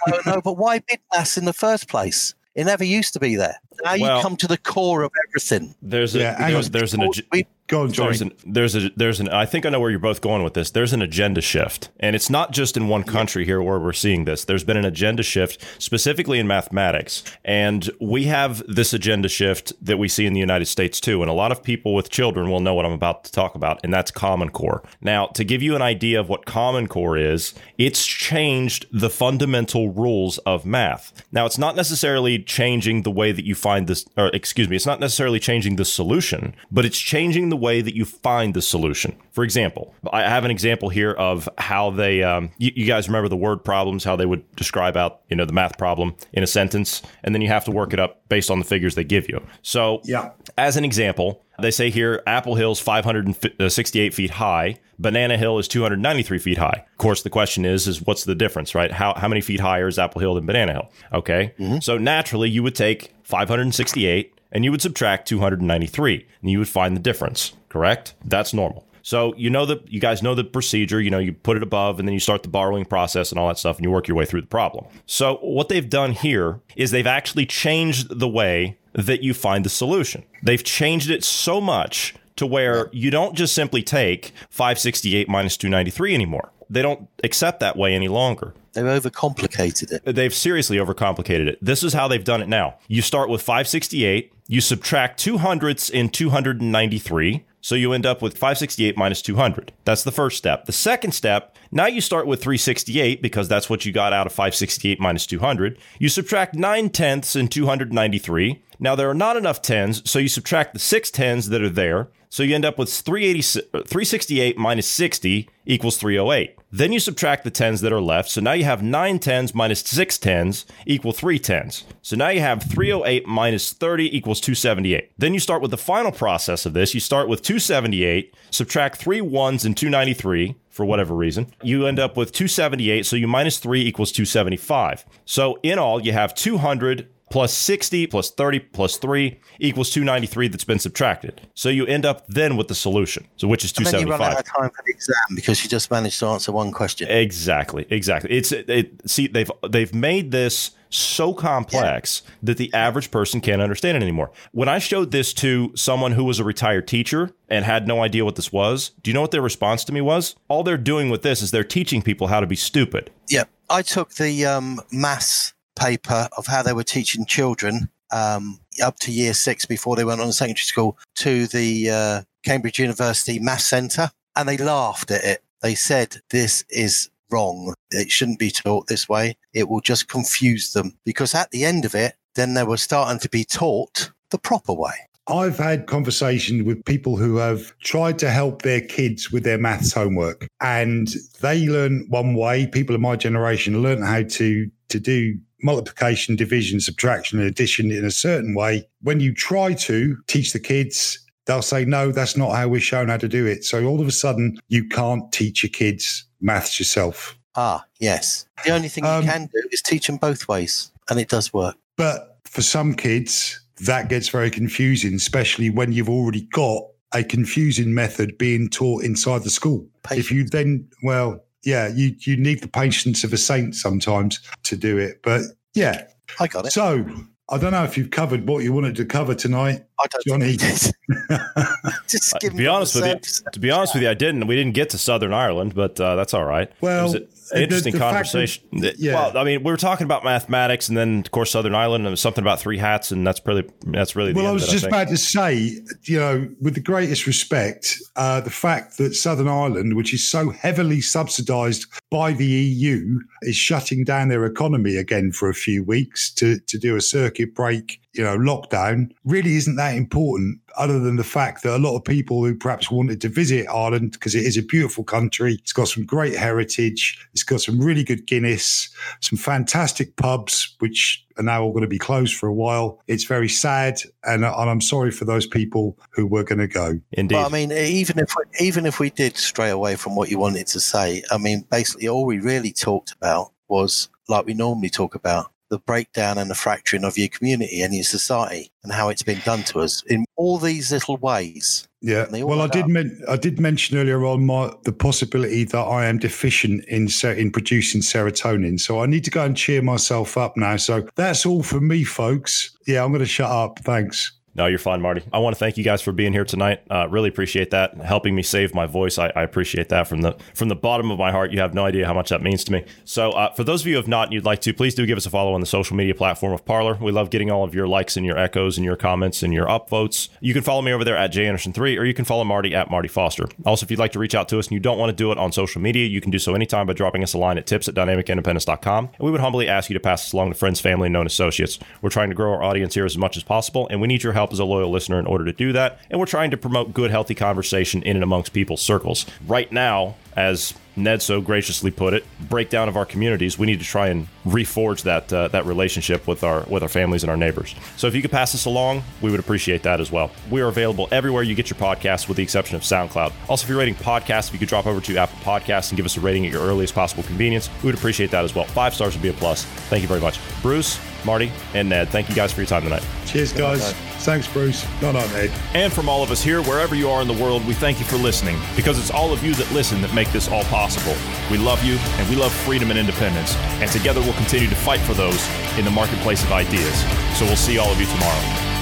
No, 0.07 0.35
no, 0.35 0.41
but 0.41 0.57
why 0.57 0.79
bid 0.79 1.01
mass 1.15 1.37
in 1.37 1.45
the 1.45 1.53
first 1.53 1.89
place? 1.89 2.35
It 2.55 2.65
never 2.65 2.85
used 2.85 3.13
to 3.15 3.21
be 3.21 3.37
there. 3.37 3.61
Now 3.85 3.97
Well- 3.99 4.17
you 4.17 4.23
come 4.23 4.37
to 4.37 4.47
the 4.47 4.59
core 4.59 5.03
of 5.03 5.13
everything. 5.29 5.75
There's 5.83 6.15
a 6.15 6.21
Yeah, 6.21 6.51
there's, 6.51 6.71
there's 6.71 6.95
an 6.95 7.03
ag- 7.03 7.27
We- 7.33 7.47
Go 7.69 7.83
on, 7.83 7.89
there's 7.89 8.23
an 8.23 8.33
there's 8.47 8.77
a 8.77 8.91
there's 8.95 9.19
an 9.19 9.29
I 9.29 9.45
think 9.45 9.67
I 9.67 9.71
know 9.71 9.81
where 9.81 9.91
you're 9.91 9.99
both 9.99 10.21
going 10.21 10.45
with 10.45 10.55
this. 10.55 10.71
There's 10.71 10.93
an 10.93 11.03
agenda 11.03 11.41
shift, 11.41 11.89
and 11.99 12.15
it's 12.15 12.31
not 12.31 12.53
just 12.53 12.77
in 12.77 12.87
one 12.87 13.03
country 13.03 13.45
here 13.45 13.61
where 13.61 13.81
we're 13.81 13.93
seeing 13.93 14.25
this. 14.25 14.45
There's 14.45 14.63
been 14.63 14.77
an 14.77 14.85
agenda 14.85 15.25
shift 15.25 15.65
specifically 15.83 16.39
in 16.39 16.47
mathematics, 16.47 17.25
and 17.45 17.91
we 18.01 18.25
have 18.27 18.63
this 18.69 18.93
agenda 18.95 19.29
shift 19.29 19.73
that 19.85 19.97
we 19.99 20.07
see 20.07 20.27
in 20.27 20.33
the 20.33 20.39
United 20.39 20.67
States 20.67 21.01
too. 21.01 21.23
And 21.23 21.31
a 21.31 21.35
lot 21.35 21.51
of 21.51 21.61
people 21.65 21.93
with 21.93 22.09
children 22.09 22.51
will 22.51 22.61
know 22.61 22.73
what 22.73 22.87
I'm 22.87 22.93
about 22.93 23.25
to 23.25 23.33
talk 23.33 23.57
about, 23.57 23.81
and 23.83 23.93
that's 23.93 24.13
Common 24.13 24.51
Core. 24.51 24.85
Now, 25.01 25.27
to 25.27 25.43
give 25.43 25.61
you 25.61 25.75
an 25.75 25.83
idea 25.83 26.21
of 26.21 26.29
what 26.29 26.47
Common 26.47 26.87
Core 26.87 27.19
is, 27.19 27.53
it's 27.79 28.07
changed 28.07 28.87
the 28.93 29.11
fundamental 29.11 29.91
rules 29.91 30.39
of 30.39 30.65
math. 30.67 31.13
Now, 31.33 31.47
it's 31.47 31.59
not 31.59 31.75
necessarily 31.75 32.39
changing 32.39 33.03
the 33.03 33.11
way 33.11 33.33
that 33.33 33.45
you 33.45 33.57
find 33.67 33.87
this, 33.89 34.05
or 34.17 34.29
excuse 34.29 34.69
me, 34.69 34.77
it's 34.77 34.87
not 34.87 35.01
necessarily 35.01 35.41
changing 35.41 35.75
the 35.75 35.85
solution, 35.85 36.55
but 36.71 36.85
it's 36.85 36.99
changing 36.99 37.49
the 37.49 37.57
way 37.57 37.81
that 37.81 37.97
you 37.97 38.05
find 38.05 38.55
the 38.55 38.63
solution. 38.63 39.17
For 39.33 39.43
example, 39.43 39.93
I 40.13 40.23
have 40.23 40.45
an 40.45 40.53
example 40.53 40.89
here 40.89 41.11
of 41.13 41.49
how 41.59 41.91
they, 41.91 42.23
um, 42.23 42.51
you, 42.59 42.71
you 42.77 42.87
guys 42.87 43.09
remember 43.09 43.29
the 43.29 43.37
word 43.37 43.65
problems, 43.65 44.05
how 44.05 44.15
they 44.15 44.27
would 44.27 44.45
describe 44.55 44.97
out, 44.97 45.23
you 45.31 45.37
know, 45.37 45.45
the 45.45 45.53
math 45.53 45.77
problem 45.79 46.15
in 46.33 46.43
a 46.45 46.47
sentence, 46.47 47.03
and 47.25 47.35
then 47.35 47.43
you 47.43 47.49
have 47.49 47.65
to 47.65 47.73
work 47.73 47.93
it 47.93 47.99
up 47.99 48.21
based 48.29 48.51
on 48.53 48.59
the 48.61 48.65
figures 48.65 48.95
they 48.95 49.05
give 49.05 49.29
you. 49.29 49.41
So, 49.63 50.01
Yeah. 50.05 50.31
as 50.57 50.77
an 50.77 50.85
example, 50.85 51.43
they 51.59 51.71
say 51.73 51.91
here 51.91 52.23
Apple 52.27 52.55
Hill's 52.55 52.79
568 52.81 54.15
feet 54.15 54.31
high, 54.31 54.77
Banana 54.99 55.37
Hill 55.37 55.59
is 55.59 55.69
293 55.69 56.39
feet 56.39 56.59
high. 56.59 56.85
Of 56.93 56.99
course, 56.99 57.23
the 57.23 57.31
question 57.31 57.65
is, 57.65 57.87
is 57.87 58.01
what's 58.03 58.25
the 58.25 58.35
difference, 58.35 58.75
right? 58.75 58.91
How, 58.93 59.15
how 59.15 59.29
many 59.29 59.41
feet 59.41 59.61
higher 59.61 59.89
is 59.89 59.99
Apple 59.99 60.21
Hill 60.21 60.35
than 60.35 60.47
Banana 60.47 60.73
Hill? 60.73 60.91
Okay. 61.13 61.55
So 61.81 61.99
naturally, 61.99 62.49
you 62.49 62.63
would 62.63 62.75
take 62.75 63.13
568 63.27 64.39
and 64.53 64.65
you 64.65 64.71
would 64.71 64.81
subtract 64.81 65.27
293 65.27 66.27
and 66.41 66.51
you 66.51 66.61
would 66.61 66.69
find 66.69 66.95
the 66.95 67.01
difference, 67.01 67.55
correct? 67.69 68.15
That's 68.25 68.55
normal. 68.55 68.87
So 69.03 69.35
you 69.37 69.51
know 69.51 69.67
that 69.67 69.91
you 69.91 70.01
guys 70.01 70.23
know 70.23 70.37
the 70.37 70.45
procedure. 70.45 71.01
You 71.01 71.11
know 71.11 71.19
you 71.19 71.33
put 71.33 71.57
it 71.57 71.63
above, 71.63 71.99
and 71.99 72.09
then 72.09 72.13
you 72.13 72.19
start 72.21 72.43
the 72.43 72.49
borrowing 72.49 72.85
process 72.85 73.31
and 73.31 73.39
all 73.39 73.47
that 73.49 73.59
stuff, 73.59 73.77
and 73.77 73.85
you 73.85 73.91
work 73.91 74.09
your 74.09 74.17
way 74.17 74.25
through 74.25 74.41
the 74.41 74.49
problem. 74.49 74.85
So 75.07 75.37
what 75.43 75.69
they've 75.69 75.89
done 75.89 76.13
here 76.13 76.61
is 76.75 76.91
they've 76.91 77.07
actually 77.07 77.47
changed 77.47 78.19
the 78.19 78.29
way 78.29 78.79
that 78.95 79.23
you 79.23 79.33
find 79.33 79.65
the 79.65 79.69
solution. 79.69 80.25
They've 80.43 80.63
changed 80.63 81.11
it 81.11 81.23
so 81.23 81.61
much 81.61 82.17
to 82.35 82.47
where 82.47 82.89
you 82.93 83.11
don't 83.11 83.37
just 83.37 83.55
simply 83.55 83.83
take 83.83 84.33
568 84.51 85.29
minus 85.29 85.57
293 85.57 86.15
anymore. 86.15 86.51
They 86.69 86.83
don't 86.83 87.09
accept 87.23 87.61
that 87.61 87.77
way 87.77 87.95
any 87.95 88.09
longer. 88.09 88.55
They've 88.73 88.85
overcomplicated 88.85 89.93
it. 89.93 90.15
They've 90.15 90.35
seriously 90.35 90.77
overcomplicated 90.77 91.47
it. 91.47 91.59
This 91.63 91.83
is 91.83 91.95
how 91.95 92.09
they've 92.09 92.23
done 92.23 92.43
it 92.43 92.49
now. 92.49 92.77
You 92.89 93.03
start 93.03 93.31
with 93.31 93.41
568, 93.41 94.33
you 94.49 94.61
subtract 94.61 95.19
two 95.19 95.39
hundredths 95.39 95.89
in 95.89 96.11
293, 96.11 97.45
so 97.61 97.75
you 97.75 97.93
end 97.93 98.07
up 98.07 98.23
with 98.23 98.35
568 98.35 98.97
minus 98.97 99.23
200. 99.23 99.73
That's 99.85 100.05
the 100.05 100.13
first 100.13 100.37
step. 100.37 100.67
The 100.67 100.73
second 100.73 101.13
step, 101.13 101.57
now 101.73 101.87
you 101.87 102.01
start 102.01 102.27
with 102.27 102.43
368 102.43 103.23
because 103.23 103.49
that's 103.49 103.71
what 103.71 103.85
you 103.85 103.93
got 103.93 104.13
out 104.13 104.27
of 104.27 104.33
568 104.33 105.01
minus 105.01 105.27
200. 105.27 105.79
You 105.99 106.09
subtract 106.09 106.55
9 106.55 106.91
tenths 106.91 107.35
in 107.35 107.49
293. 107.49 108.63
Now 108.79 108.95
there 108.95 109.09
are 109.11 109.15
not 109.15 109.37
enough 109.37 109.63
tens, 109.63 110.09
so 110.09 110.19
you 110.19 110.29
subtract 110.29 110.75
the 110.75 110.79
six 110.79 111.11
tens 111.11 111.49
that 111.49 111.63
are 111.63 111.71
there. 111.71 112.09
So 112.29 112.43
you 112.43 112.55
end 112.55 112.65
up 112.65 112.79
with 112.79 112.93
380, 112.93 113.69
368 113.71 114.59
minus 114.59 114.87
60 114.87 115.49
equals 115.65 115.97
308. 115.97 116.57
Then 116.71 116.93
you 116.93 117.01
subtract 117.01 117.45
the 117.45 117.51
tens 117.51 117.81
that 117.81 117.93
are 117.93 118.01
left. 118.01 118.31
So 118.31 118.41
now 118.41 118.53
you 118.53 118.65
have 118.65 118.83
9 118.83 119.19
tens 119.19 119.55
minus 119.55 119.81
6 119.81 120.19
tens 120.19 120.67
equal 120.85 121.13
3 121.13 121.39
tens. 121.39 121.85
So 122.03 122.17
now 122.17 122.29
you 122.29 122.41
have 122.41 122.63
308 122.63 123.27
minus 123.27 123.73
30 123.73 124.17
equals 124.17 124.41
278. 124.41 125.13
Then 125.17 125.33
you 125.33 125.41
start 125.41 125.63
with 125.63 125.71
the 125.71 125.79
final 125.79 126.13
process 126.13 126.67
of 126.67 126.75
this. 126.75 126.95
You 126.95 127.01
start 127.01 127.29
with 127.29 127.43
278, 127.43 128.35
subtract 128.51 128.97
3 128.97 129.21
ones 129.21 129.65
and 129.65 129.77
293 129.77 130.57
for 130.69 130.85
whatever 130.85 131.15
reason. 131.15 131.53
You 131.63 131.87
end 131.87 131.99
up 131.99 132.17
with 132.17 132.33
278. 132.33 133.07
So 133.07 133.17
you 133.17 133.27
minus 133.27 133.59
3 133.59 133.81
equals 133.81 134.13
275. 134.13 135.07
So 135.25 135.59
in 135.63 135.79
all, 135.79 136.03
you 136.03 136.13
have 136.13 136.35
200 136.35 137.09
plus 137.31 137.53
60 137.53 138.07
plus 138.07 138.31
30 138.31 138.61
plus 138.61 138.97
3 138.99 139.39
equals 139.59 139.91
293 139.91 140.49
that's 140.49 140.65
been 140.65 140.79
subtracted. 140.79 141.41
So 141.55 141.69
you 141.69 141.87
end 141.87 142.07
up 142.07 142.27
then 142.29 142.57
with 142.57 142.69
the 142.69 142.75
solution, 142.75 143.27
so 143.37 143.49
which 143.49 143.65
is 143.65 143.73
And 143.77 143.87
then 143.87 144.01
you 144.01 144.11
run 144.11 144.19
275. 144.19 144.33
out 144.33 144.41
of 144.41 144.47
time 144.47 144.71
for 144.71 144.83
the 144.87 144.93
exam 144.93 145.17
because 145.35 145.63
you 145.63 145.69
just 145.69 145.91
managed 145.91 146.19
to 146.21 146.27
answer 146.27 146.53
one 146.53 146.73
question. 146.73 147.09
Exactly, 147.09 147.87
exactly. 147.91 148.31
It's 148.31 148.53
it, 148.53 149.09
see 149.09 149.27
they've 149.27 149.51
they've 149.69 149.95
made 149.95 150.31
this 150.31 150.73
so 150.89 151.35
complex 151.35 152.23
that 152.43 152.57
the 152.59 152.73
average 152.73 153.11
person 153.11 153.41
can't 153.41 153.61
understand 153.61 153.97
it 153.97 154.03
anymore. 154.03 154.31
When 154.53 154.69
I 154.69 154.79
showed 154.79 155.11
this 155.11 155.35
to 155.35 155.73
someone 155.75 156.13
who 156.13 156.25
was 156.25 156.39
a 156.39 156.45
retired 156.45 156.87
teacher 156.87 157.33
and 157.49 157.65
had 157.65 157.89
no 157.89 158.03
idea 158.03 158.25
what 158.25 158.37
this 158.37 158.53
was, 158.53 158.93
do 159.03 159.11
you 159.11 159.15
know 159.15 159.21
what 159.21 159.33
their 159.33 159.43
response 159.43 159.85
to 159.85 159.93
me 159.93 160.01
was? 160.01 160.37
All 160.49 160.63
they're 160.63 160.79
doing 160.79 161.11
with 161.11 161.23
this 161.23 161.43
is 161.43 161.51
they're 161.51 161.65
teaching 161.65 162.03
people 162.03 162.29
how 162.29 162.41
to 162.41 162.47
be 162.47 162.57
stupid. 162.57 163.11
Yeah, 163.29 163.45
I 163.69 163.83
took 163.83 164.15
the 164.15 164.47
um, 164.47 164.81
maths 164.93 165.53
paper 165.77 166.29
of 166.37 166.47
how 166.47 166.63
they 166.63 166.73
were 166.73 166.83
teaching 166.83 167.27
children 167.27 167.89
um, 168.11 168.61
up 168.83 168.99
to 169.01 169.13
year 169.13 169.35
six 169.35 169.65
before 169.65 169.97
they 169.97 170.05
went 170.05 170.21
on 170.21 170.29
to 170.29 170.33
secondary 170.33 170.63
school 170.63 170.99
to 171.17 171.47
the 171.47 171.91
uh, 171.91 172.23
Cambridge 172.45 172.79
University 172.79 173.39
Maths 173.39 173.65
Centre, 173.65 174.11
and 174.35 174.49
they 174.49 174.57
laughed 174.57 175.11
at 175.11 175.25
it. 175.25 175.43
They 175.63 175.75
said, 175.75 176.19
This 176.31 176.65
is 176.69 177.11
wrong. 177.31 177.75
It 177.91 178.11
shouldn't 178.11 178.39
be 178.39 178.51
taught 178.51 178.87
this 178.87 179.09
way. 179.09 179.37
It 179.53 179.69
will 179.69 179.81
just 179.81 180.09
confuse 180.09 180.73
them 180.73 180.97
because 181.05 181.35
at 181.35 181.51
the 181.51 181.65
end 181.65 181.85
of 181.85 181.95
it, 181.95 182.15
then 182.35 182.55
they 182.55 182.65
were 182.65 182.77
starting 182.77 183.19
to 183.21 183.29
be 183.29 183.45
taught 183.45 184.11
the 184.31 184.39
proper 184.39 184.73
way. 184.73 184.95
I've 185.29 185.59
had 185.59 185.87
conversations 185.87 186.63
with 186.63 186.85
people 186.85 187.17
who 187.17 187.37
have 187.39 187.77
tried 187.79 188.17
to 188.21 188.31
help 188.31 188.63
their 188.63 188.81
kids 188.81 189.33
with 189.33 189.43
their 189.43 189.59
maths 189.59 189.93
homework 189.93 190.47
and 190.61 191.09
they 191.41 191.67
learn 191.67 192.07
one 192.09 192.35
way. 192.35 192.69
People 192.69 192.95
of 192.95 193.01
my 193.01 193.17
generation 193.17 193.83
learn 193.83 194.03
how 194.03 194.23
to, 194.23 194.71
to 194.89 195.01
do 195.01 195.37
multiplication, 195.63 196.37
division, 196.37 196.81
subtraction, 196.81 197.39
and 197.39 197.49
addition 197.49 197.91
in 197.91 198.05
a 198.05 198.11
certain 198.11 198.55
way. 198.55 198.89
When 199.03 199.21
you 199.21 199.35
try 199.35 199.75
to 199.75 200.17
teach 200.27 200.53
the 200.53 200.61
kids, 200.61 201.19
they'll 201.47 201.63
say, 201.63 201.85
no, 201.85 202.13
that's 202.13 202.37
not 202.37 202.55
how 202.55 202.69
we're 202.69 202.81
shown 202.81 203.09
how 203.09 203.17
to 203.17 203.29
do 203.29 203.47
it. 203.47 203.65
So 203.65 203.85
all 203.85 204.01
of 204.01 204.07
a 204.07 204.13
sudden, 204.13 204.59
you 204.69 204.87
can't 204.89 205.31
teach 205.33 205.63
your 205.63 205.71
kids 205.71 206.25
maths 206.41 206.79
yourself. 206.79 207.39
Ah, 207.55 207.85
yes. 207.99 208.47
The 208.65 208.73
only 208.73 208.89
thing 208.89 209.07
Um, 209.07 209.23
you 209.23 209.31
can 209.31 209.47
do 209.47 209.63
is 209.71 209.81
teach 209.81 210.07
them 210.07 210.19
both 210.19 210.47
ways, 210.49 210.93
and 211.09 211.19
it 211.19 211.29
does 211.29 211.53
work. 211.53 211.77
But 211.97 212.39
for 212.45 212.63
some 212.63 212.95
kids, 212.95 213.61
that 213.81 214.09
gets 214.09 214.29
very 214.29 214.51
confusing, 214.51 215.15
especially 215.15 215.71
when 215.71 215.93
you've 215.93 216.11
already 216.11 216.43
got 216.53 216.83
a 217.13 217.25
confusing 217.25 217.95
method 217.95 218.37
being 218.37 218.69
taught 218.69 219.05
inside 219.05 219.43
the 219.45 219.51
school. 219.51 219.87
If 220.11 220.31
you 220.31 220.45
then, 220.45 220.89
well, 221.03 221.43
yeah, 221.67 221.89
you, 221.89 222.15
you 222.21 222.37
need 222.37 222.61
the 222.61 222.69
patience 222.69 223.25
of 223.25 223.33
a 223.33 223.37
saint 223.37 223.75
sometimes 223.75 224.41
to 224.65 224.77
do 224.77 224.97
it. 224.99 225.21
But 225.23 225.43
yeah. 225.75 226.07
I 226.41 226.47
got 226.47 226.67
it. 226.67 226.73
So 226.73 227.05
I 227.49 227.59
don't 227.59 227.73
know 227.73 227.85
if 227.85 227.97
you've 227.97 228.11
covered 228.11 228.49
what 228.49 228.65
you 228.65 228.73
wanted 228.73 228.97
to 228.97 229.05
cover 229.05 229.35
tonight. 229.35 229.85
I 230.01 230.07
don't 230.09 230.27
Johnny. 230.27 230.57
think 230.57 230.95
did. 231.09 231.29
Just 232.09 232.35
Uh, 232.35 232.39
give 232.41 232.51
to 232.51 232.57
me 232.57 232.65
be 232.65 232.67
honest 232.67 232.95
with 232.95 233.07
you, 233.07 233.51
to 233.53 233.61
be 233.61 233.71
honest 233.71 233.95
with 233.95 234.03
you, 234.03 234.11
I 234.11 234.15
didn't. 234.15 234.47
We 234.47 234.57
didn't 234.57 234.75
get 234.75 234.91
to 234.91 234.99
Southern 234.99 235.33
Ireland, 235.33 235.75
but 235.75 236.01
uh, 236.01 236.17
that's 236.17 236.35
all 236.35 236.45
right. 236.45 236.71
Well, 236.81 237.15
it 237.15 237.31
an 237.53 237.59
the- 237.59 237.63
interesting 237.65 237.93
the 237.93 237.99
conversation. 237.99 238.65
That- 238.81 238.99
yeah. 238.99 239.15
Well, 239.15 239.39
I 239.39 239.45
mean, 239.45 239.63
we 239.63 239.71
were 239.71 239.77
talking 239.77 240.05
about 240.05 240.25
mathematics, 240.25 240.89
and 240.89 240.97
then 240.97 241.21
of 241.21 241.31
course 241.31 241.51
Southern 241.51 241.75
Ireland, 241.75 242.07
and 242.07 242.19
something 242.19 242.43
about 242.43 242.61
three 242.61 242.79
hats, 242.79 243.11
and 243.11 243.27
that's 243.27 243.41
really 243.47 243.65
that's 243.87 244.17
really. 244.17 244.33
The 244.33 244.39
Well, 244.41 244.49
I 244.49 244.53
was 244.53 244.67
just 244.69 244.85
think. 244.85 244.93
about 244.93 245.09
to 245.09 245.17
say, 245.17 245.81
you 246.05 246.19
know, 246.19 246.49
with 246.61 246.75
the 246.75 246.81
greatest 246.81 247.27
respect, 247.27 247.99
uh, 248.17 248.41
the 248.41 248.51
fact 248.51 248.99
that 248.99 249.15
Southern 249.15 249.49
Ireland, 249.49 249.97
which 249.97 250.13
is 250.15 250.27
so 250.27 250.51
heavily 250.51 251.01
subsidised 251.01 251.87
by 252.11 252.33
the 252.33 252.47
EU, 252.47 253.21
is 253.43 253.57
shutting 253.57 254.05
down 254.05 254.29
their 254.29 254.45
economy 254.45 254.97
again 254.97 255.33
for 255.33 255.49
a 255.49 255.55
few 255.55 255.83
weeks 255.85 256.33
to, 256.35 256.59
to 256.61 256.79
do 256.79 256.97
a 256.97 257.01
circuit 257.01 257.55
break, 257.55 258.01
you 258.17 258.25
know, 258.25 258.39
lockdown, 258.39 259.11
really 259.25 259.57
isn't 259.57 259.77
that 259.77 259.97
important, 259.97 260.61
other 260.77 260.99
than 260.99 261.17
the 261.17 261.25
fact 261.25 261.63
that 261.63 261.77
a 261.77 261.79
lot 261.79 261.97
of 261.97 262.05
people 262.05 262.45
who 262.45 262.55
perhaps 262.55 262.91
wanted 262.91 263.21
to 263.21 263.29
visit 263.29 263.67
Ireland, 263.69 264.13
because 264.13 264.35
it 264.35 264.45
is 264.45 264.57
a 264.57 264.63
beautiful 264.63 265.05
country, 265.05 265.55
it's 265.55 265.73
got 265.73 265.89
some 265.89 266.05
great 266.05 266.35
heritage, 266.35 267.19
it's 267.33 267.43
got 267.43 267.61
some 267.61 267.81
really 267.81 268.05
good 268.05 268.27
Guinness, 268.27 268.89
some 269.21 269.39
fantastic 269.39 270.17
pubs, 270.17 270.75
which 270.79 271.25
are 271.39 271.43
now 271.43 271.63
all 271.63 271.73
going 271.73 271.83
to 271.83 271.89
be 271.89 271.99
closed 271.99 272.35
for 272.35 272.49
a 272.49 272.55
while. 272.55 273.01
It's 273.07 273.25
very 273.25 273.49
sad, 273.49 274.01
and, 274.25 274.45
and 274.45 274.71
I'm 274.71 274.81
sorry 274.81 275.11
for 275.11 275.25
those 275.25 275.47
people 275.47 275.99
who 276.11 276.27
were 276.27 276.45
going 276.45 276.59
to 276.59 276.69
go. 276.69 276.99
Indeed. 277.13 277.35
But 277.35 277.47
I 277.47 277.49
mean, 277.51 277.73
even 277.73 278.19
if 278.19 278.33
we, 278.37 278.67
even 278.67 278.87
if 278.87 278.99
we 278.99 279.11
did 279.11 279.37
stray 279.37 279.71
away 279.71 279.97
from 279.97 280.17
what 280.17 280.31
you 280.31 280.39
wanted 280.39 280.67
to 280.69 280.81
say, 280.81 281.23
I 281.31 281.39
mean, 281.39 281.67
basically 281.71 282.09
all 282.09 282.25
we 282.25 282.39
really 282.41 282.73
talked 282.73 283.13
about 283.13 283.53
was 283.69 284.09
like 284.29 284.47
we 284.47 284.55
normally 284.55 284.91
talk 284.91 285.15
about 285.15 285.53
the 285.69 285.79
breakdown 285.81 286.39
and 286.39 286.51
the 286.51 286.55
fracturing 286.55 287.05
of 287.05 287.19
your 287.19 287.29
community 287.29 287.83
and 287.83 287.95
your 287.95 288.05
society 288.05 288.71
and 288.85 288.93
how 288.93 289.09
it's 289.09 289.23
been 289.23 289.41
done 289.45 289.63
to 289.65 289.81
us 289.81 290.03
in 290.05 290.25
all 290.37 290.59
these 290.59 290.93
little 290.93 291.17
ways. 291.17 291.89
Yeah. 292.01 292.27
Well, 292.31 292.61
I 292.63 292.69
did 292.69 292.87
men- 292.89 293.21
I 293.29 293.37
did 293.37 293.59
mention 293.59 293.99
earlier 293.99 294.25
on 294.25 294.47
my 294.47 294.71
the 294.85 294.93
possibility 294.93 295.65
that 295.65 295.79
I 295.79 296.07
am 296.07 296.19
deficient 296.19 296.85
in 296.85 297.09
se- 297.09 297.41
in 297.41 297.51
producing 297.51 298.01
serotonin, 298.01 298.79
so 298.79 299.01
I 299.03 299.07
need 299.07 299.25
to 299.25 299.31
go 299.31 299.45
and 299.45 299.57
cheer 299.57 299.83
myself 299.83 300.37
up 300.37 300.57
now. 300.57 300.77
So 300.77 301.09
that's 301.17 301.45
all 301.45 301.63
from 301.65 301.89
me, 301.89 302.05
folks. 302.05 302.77
Yeah, 302.87 303.03
I'm 303.03 303.11
going 303.11 303.21
to 303.21 303.27
shut 303.27 303.51
up. 303.51 303.81
Thanks. 303.81 304.31
No, 304.57 304.65
you're 304.67 304.79
fine, 304.79 305.03
Marty. 305.03 305.23
I 305.35 305.39
want 305.39 305.55
to 305.55 305.59
thank 305.59 305.77
you 305.77 305.85
guys 305.85 306.01
for 306.01 306.13
being 306.13 306.33
here 306.33 306.45
tonight. 306.45 306.81
Uh, 306.91 307.07
really 307.11 307.29
appreciate 307.29 307.71
that, 307.73 307.95
helping 307.99 308.35
me 308.35 308.43
save 308.43 308.75
my 308.75 308.87
voice. 308.87 309.19
I, 309.19 309.31
I 309.37 309.43
appreciate 309.43 309.91
that 309.91 310.09
from 310.09 310.23
the 310.23 310.35
from 310.55 310.69
the 310.69 310.75
bottom 310.75 311.11
of 311.11 311.19
my 311.19 311.31
heart. 311.31 311.53
You 311.53 311.61
have 311.61 311.75
no 311.75 311.85
idea 311.85 312.07
how 312.07 312.15
much 312.15 312.31
that 312.31 312.43
means 312.43 312.65
to 312.65 312.73
me. 312.73 312.87
So, 313.05 313.33
uh, 313.33 313.53
for 313.53 313.65
those 313.65 313.83
of 313.83 313.87
you 313.87 313.93
who 313.95 313.99
have 313.99 314.09
not 314.09 314.29
and 314.29 314.33
you'd 314.33 314.47
like 314.47 314.63
to, 314.63 314.73
please 314.73 314.95
do 314.95 315.05
give 315.05 315.19
us 315.19 315.27
a 315.27 315.31
follow 315.31 315.53
on 315.53 315.61
the 315.61 315.67
social 315.67 315.95
media 315.95 316.15
platform 316.15 316.55
of 316.55 316.65
Parler. 316.65 316.95
We 316.99 317.13
love 317.13 317.29
getting 317.29 317.51
all 317.51 317.65
of 317.65 317.75
your 317.75 317.87
likes 317.87 318.17
and 318.17 318.25
your 318.25 318.39
echoes 318.39 318.79
and 318.79 318.85
your 318.85 318.97
comments 318.97 319.43
and 319.43 319.53
your 319.53 319.67
upvotes. 319.67 320.31
You 320.41 320.55
can 320.55 320.63
follow 320.63 320.81
me 320.81 320.93
over 320.93 321.05
there 321.05 321.19
at 321.19 321.33
Jay 321.33 321.47
Anderson 321.47 321.75
three, 321.75 321.99
or 321.99 322.05
you 322.07 322.15
can 322.15 322.25
follow 322.25 322.45
Marty 322.45 322.75
at 322.75 322.91
Marty 322.91 323.09
Foster. 323.09 323.47
Also, 323.67 323.85
if 323.85 323.91
you'd 323.91 324.01
like 324.01 324.13
to 324.13 324.19
reach 324.19 324.35
out 324.35 324.49
to 324.49 324.59
us 324.59 324.69
and 324.69 324.73
you 324.73 324.81
don't 324.81 324.99
want 324.99 325.11
to 325.11 325.17
do 325.17 325.31
it 325.33 325.37
on 325.39 325.53
social 325.53 325.83
media, 325.83 326.07
you 326.07 326.23
can 326.23 326.31
do 326.31 326.39
so 326.39 326.55
anytime 326.55 326.87
by 326.87 326.95
dropping 326.95 327.23
us 327.23 327.35
a 327.35 327.39
line 327.39 327.59
at 327.59 327.67
tips 327.67 327.89
at 327.89 327.95
dynamicindependence.com. 327.95 329.05
And 329.05 329.19
we 329.19 329.31
would 329.31 329.43
humbly 329.43 329.69
ask 329.69 329.91
you 329.91 329.95
to 329.95 330.01
pass 330.01 330.25
us 330.25 330.33
along 330.33 330.49
to 330.49 330.55
friends, 330.55 330.81
family, 330.81 331.09
and 331.09 331.13
known 331.13 331.27
associates. 331.27 331.79
We're 332.01 332.09
trying 332.09 332.31
to 332.31 332.35
grow 332.35 332.53
our 332.55 332.63
audience 332.63 332.95
here 332.95 333.05
as 333.05 333.19
much 333.19 333.37
as 333.37 333.43
possible, 333.43 333.87
and 333.91 334.01
we 334.01 334.09
need 334.09 334.23
your 334.23 334.33
help 334.33 334.46
as 334.53 334.59
a 334.59 334.65
loyal 334.65 334.91
listener 334.91 335.19
in 335.19 335.27
order 335.27 335.45
to 335.45 335.53
do 335.53 335.73
that. 335.73 335.99
And 336.11 336.19
we're 336.21 336.27
trying 336.27 336.51
to 336.51 336.57
promote 336.57 336.93
good, 336.95 337.11
healthy 337.11 337.35
conversation 337.35 338.03
in 338.03 338.17
and 338.17 338.23
amongst 338.23 338.53
people's 338.53 338.83
circles. 338.83 339.27
Right 339.47 339.71
now, 339.71 340.17
as 340.37 340.75
Ned 340.97 341.21
so 341.23 341.41
graciously 341.41 341.91
put 341.91 342.15
it, 342.15 342.25
breakdown 342.49 342.89
of 342.89 342.97
our 342.97 343.05
communities. 343.05 343.59
We 343.59 343.67
need 343.67 343.81
to 343.81 343.85
try 343.85 344.09
and 344.09 344.29
reforge 344.47 345.03
that 345.03 345.33
uh, 345.33 345.49
that 345.49 345.67
relationship 345.67 346.27
with 346.27 346.43
our 346.43 346.65
with 346.69 346.83
our 346.83 346.89
families 346.89 347.23
and 347.23 347.31
our 347.31 347.37
neighbors. 347.37 347.75
So 347.97 348.07
if 348.07 348.15
you 348.15 348.23
could 348.23 348.31
pass 348.31 348.53
this 348.53 348.65
along, 348.65 349.03
we 349.21 349.31
would 349.31 349.41
appreciate 349.41 349.83
that 349.83 350.01
as 350.01 350.11
well. 350.11 350.31
We 350.51 350.63
are 350.63 350.69
available 350.69 351.09
everywhere 351.11 351.43
you 351.43 351.55
get 351.55 351.69
your 351.69 351.79
podcasts, 351.79 352.29
with 352.29 352.39
the 352.39 352.43
exception 352.43 352.77
of 352.77 352.83
SoundCloud. 352.83 353.33
Also, 353.49 353.65
if 353.65 353.69
you're 353.69 353.79
rating 353.79 353.95
podcasts, 353.97 354.49
if 354.49 354.55
you 354.55 354.59
could 354.59 354.69
drop 354.69 354.87
over 354.87 355.01
to 355.01 355.17
Apple 355.17 355.39
Podcasts 355.39 355.91
and 355.91 355.97
give 355.97 356.07
us 356.07 356.17
a 356.17 356.21
rating 356.21 356.47
at 356.47 356.53
your 356.53 356.63
earliest 356.63 356.95
possible 356.95 357.23
convenience, 357.23 357.69
we 357.83 357.87
would 357.87 357.95
appreciate 357.95 358.31
that 358.31 358.45
as 358.45 358.55
well. 358.55 358.65
Five 358.65 358.95
stars 358.95 359.15
would 359.15 359.23
be 359.23 359.29
a 359.29 359.35
plus. 359.35 359.65
Thank 359.65 360.03
you 360.03 360.09
very 360.09 360.21
much, 360.21 360.39
Bruce, 360.63 360.99
Marty, 361.27 361.53
and 361.75 361.89
Ned. 361.89 362.09
Thank 362.09 362.29
you 362.31 362.35
guys 362.35 362.53
for 362.53 362.61
your 362.61 362.67
time 362.67 362.83
tonight. 362.83 363.05
Cheers, 363.27 363.53
guys. 363.53 363.93
Thanks, 364.25 364.49
Bruce. 364.49 364.87
No, 365.03 365.13
no, 365.13 365.21
Ned. 365.29 365.51
And 365.75 365.93
from 365.93 366.09
all 366.09 366.23
of 366.23 366.31
us 366.31 366.43
here, 366.43 366.63
wherever 366.63 366.95
you 366.95 367.11
are 367.11 367.21
in 367.21 367.29
the 367.29 367.35
world, 367.35 367.67
we 367.67 367.75
thank 367.75 367.99
you 367.99 368.07
for 368.07 368.17
listening 368.17 368.59
because 368.75 368.99
it's 368.99 369.11
all 369.11 369.33
of 369.33 369.45
you 369.45 369.55
that 369.55 369.71
listen 369.73 370.01
that 370.03 370.15
make 370.15 370.31
this 370.33 370.49
all 370.49 370.65
possible. 370.65 371.15
We 371.51 371.59
love 371.59 371.85
you 371.85 371.99
and 372.19 372.29
we 372.31 372.37
love 372.37 372.53
freedom 372.53 372.91
and 372.91 372.99
independence. 372.99 373.55
And 373.81 373.91
together 373.91 374.21
we'll 374.21 374.35
continue 374.35 374.69
to 374.69 374.75
fight 374.77 375.01
for 375.01 375.15
those 375.15 375.47
in 375.79 375.85
the 375.85 375.91
marketplace 375.91 376.43
of 376.43 376.53
ideas. 376.53 376.99
So 377.37 377.45
we'll 377.45 377.57
see 377.57 377.79
all 377.79 377.91
of 377.91 378.01
you 378.01 378.07
tomorrow. 378.07 378.76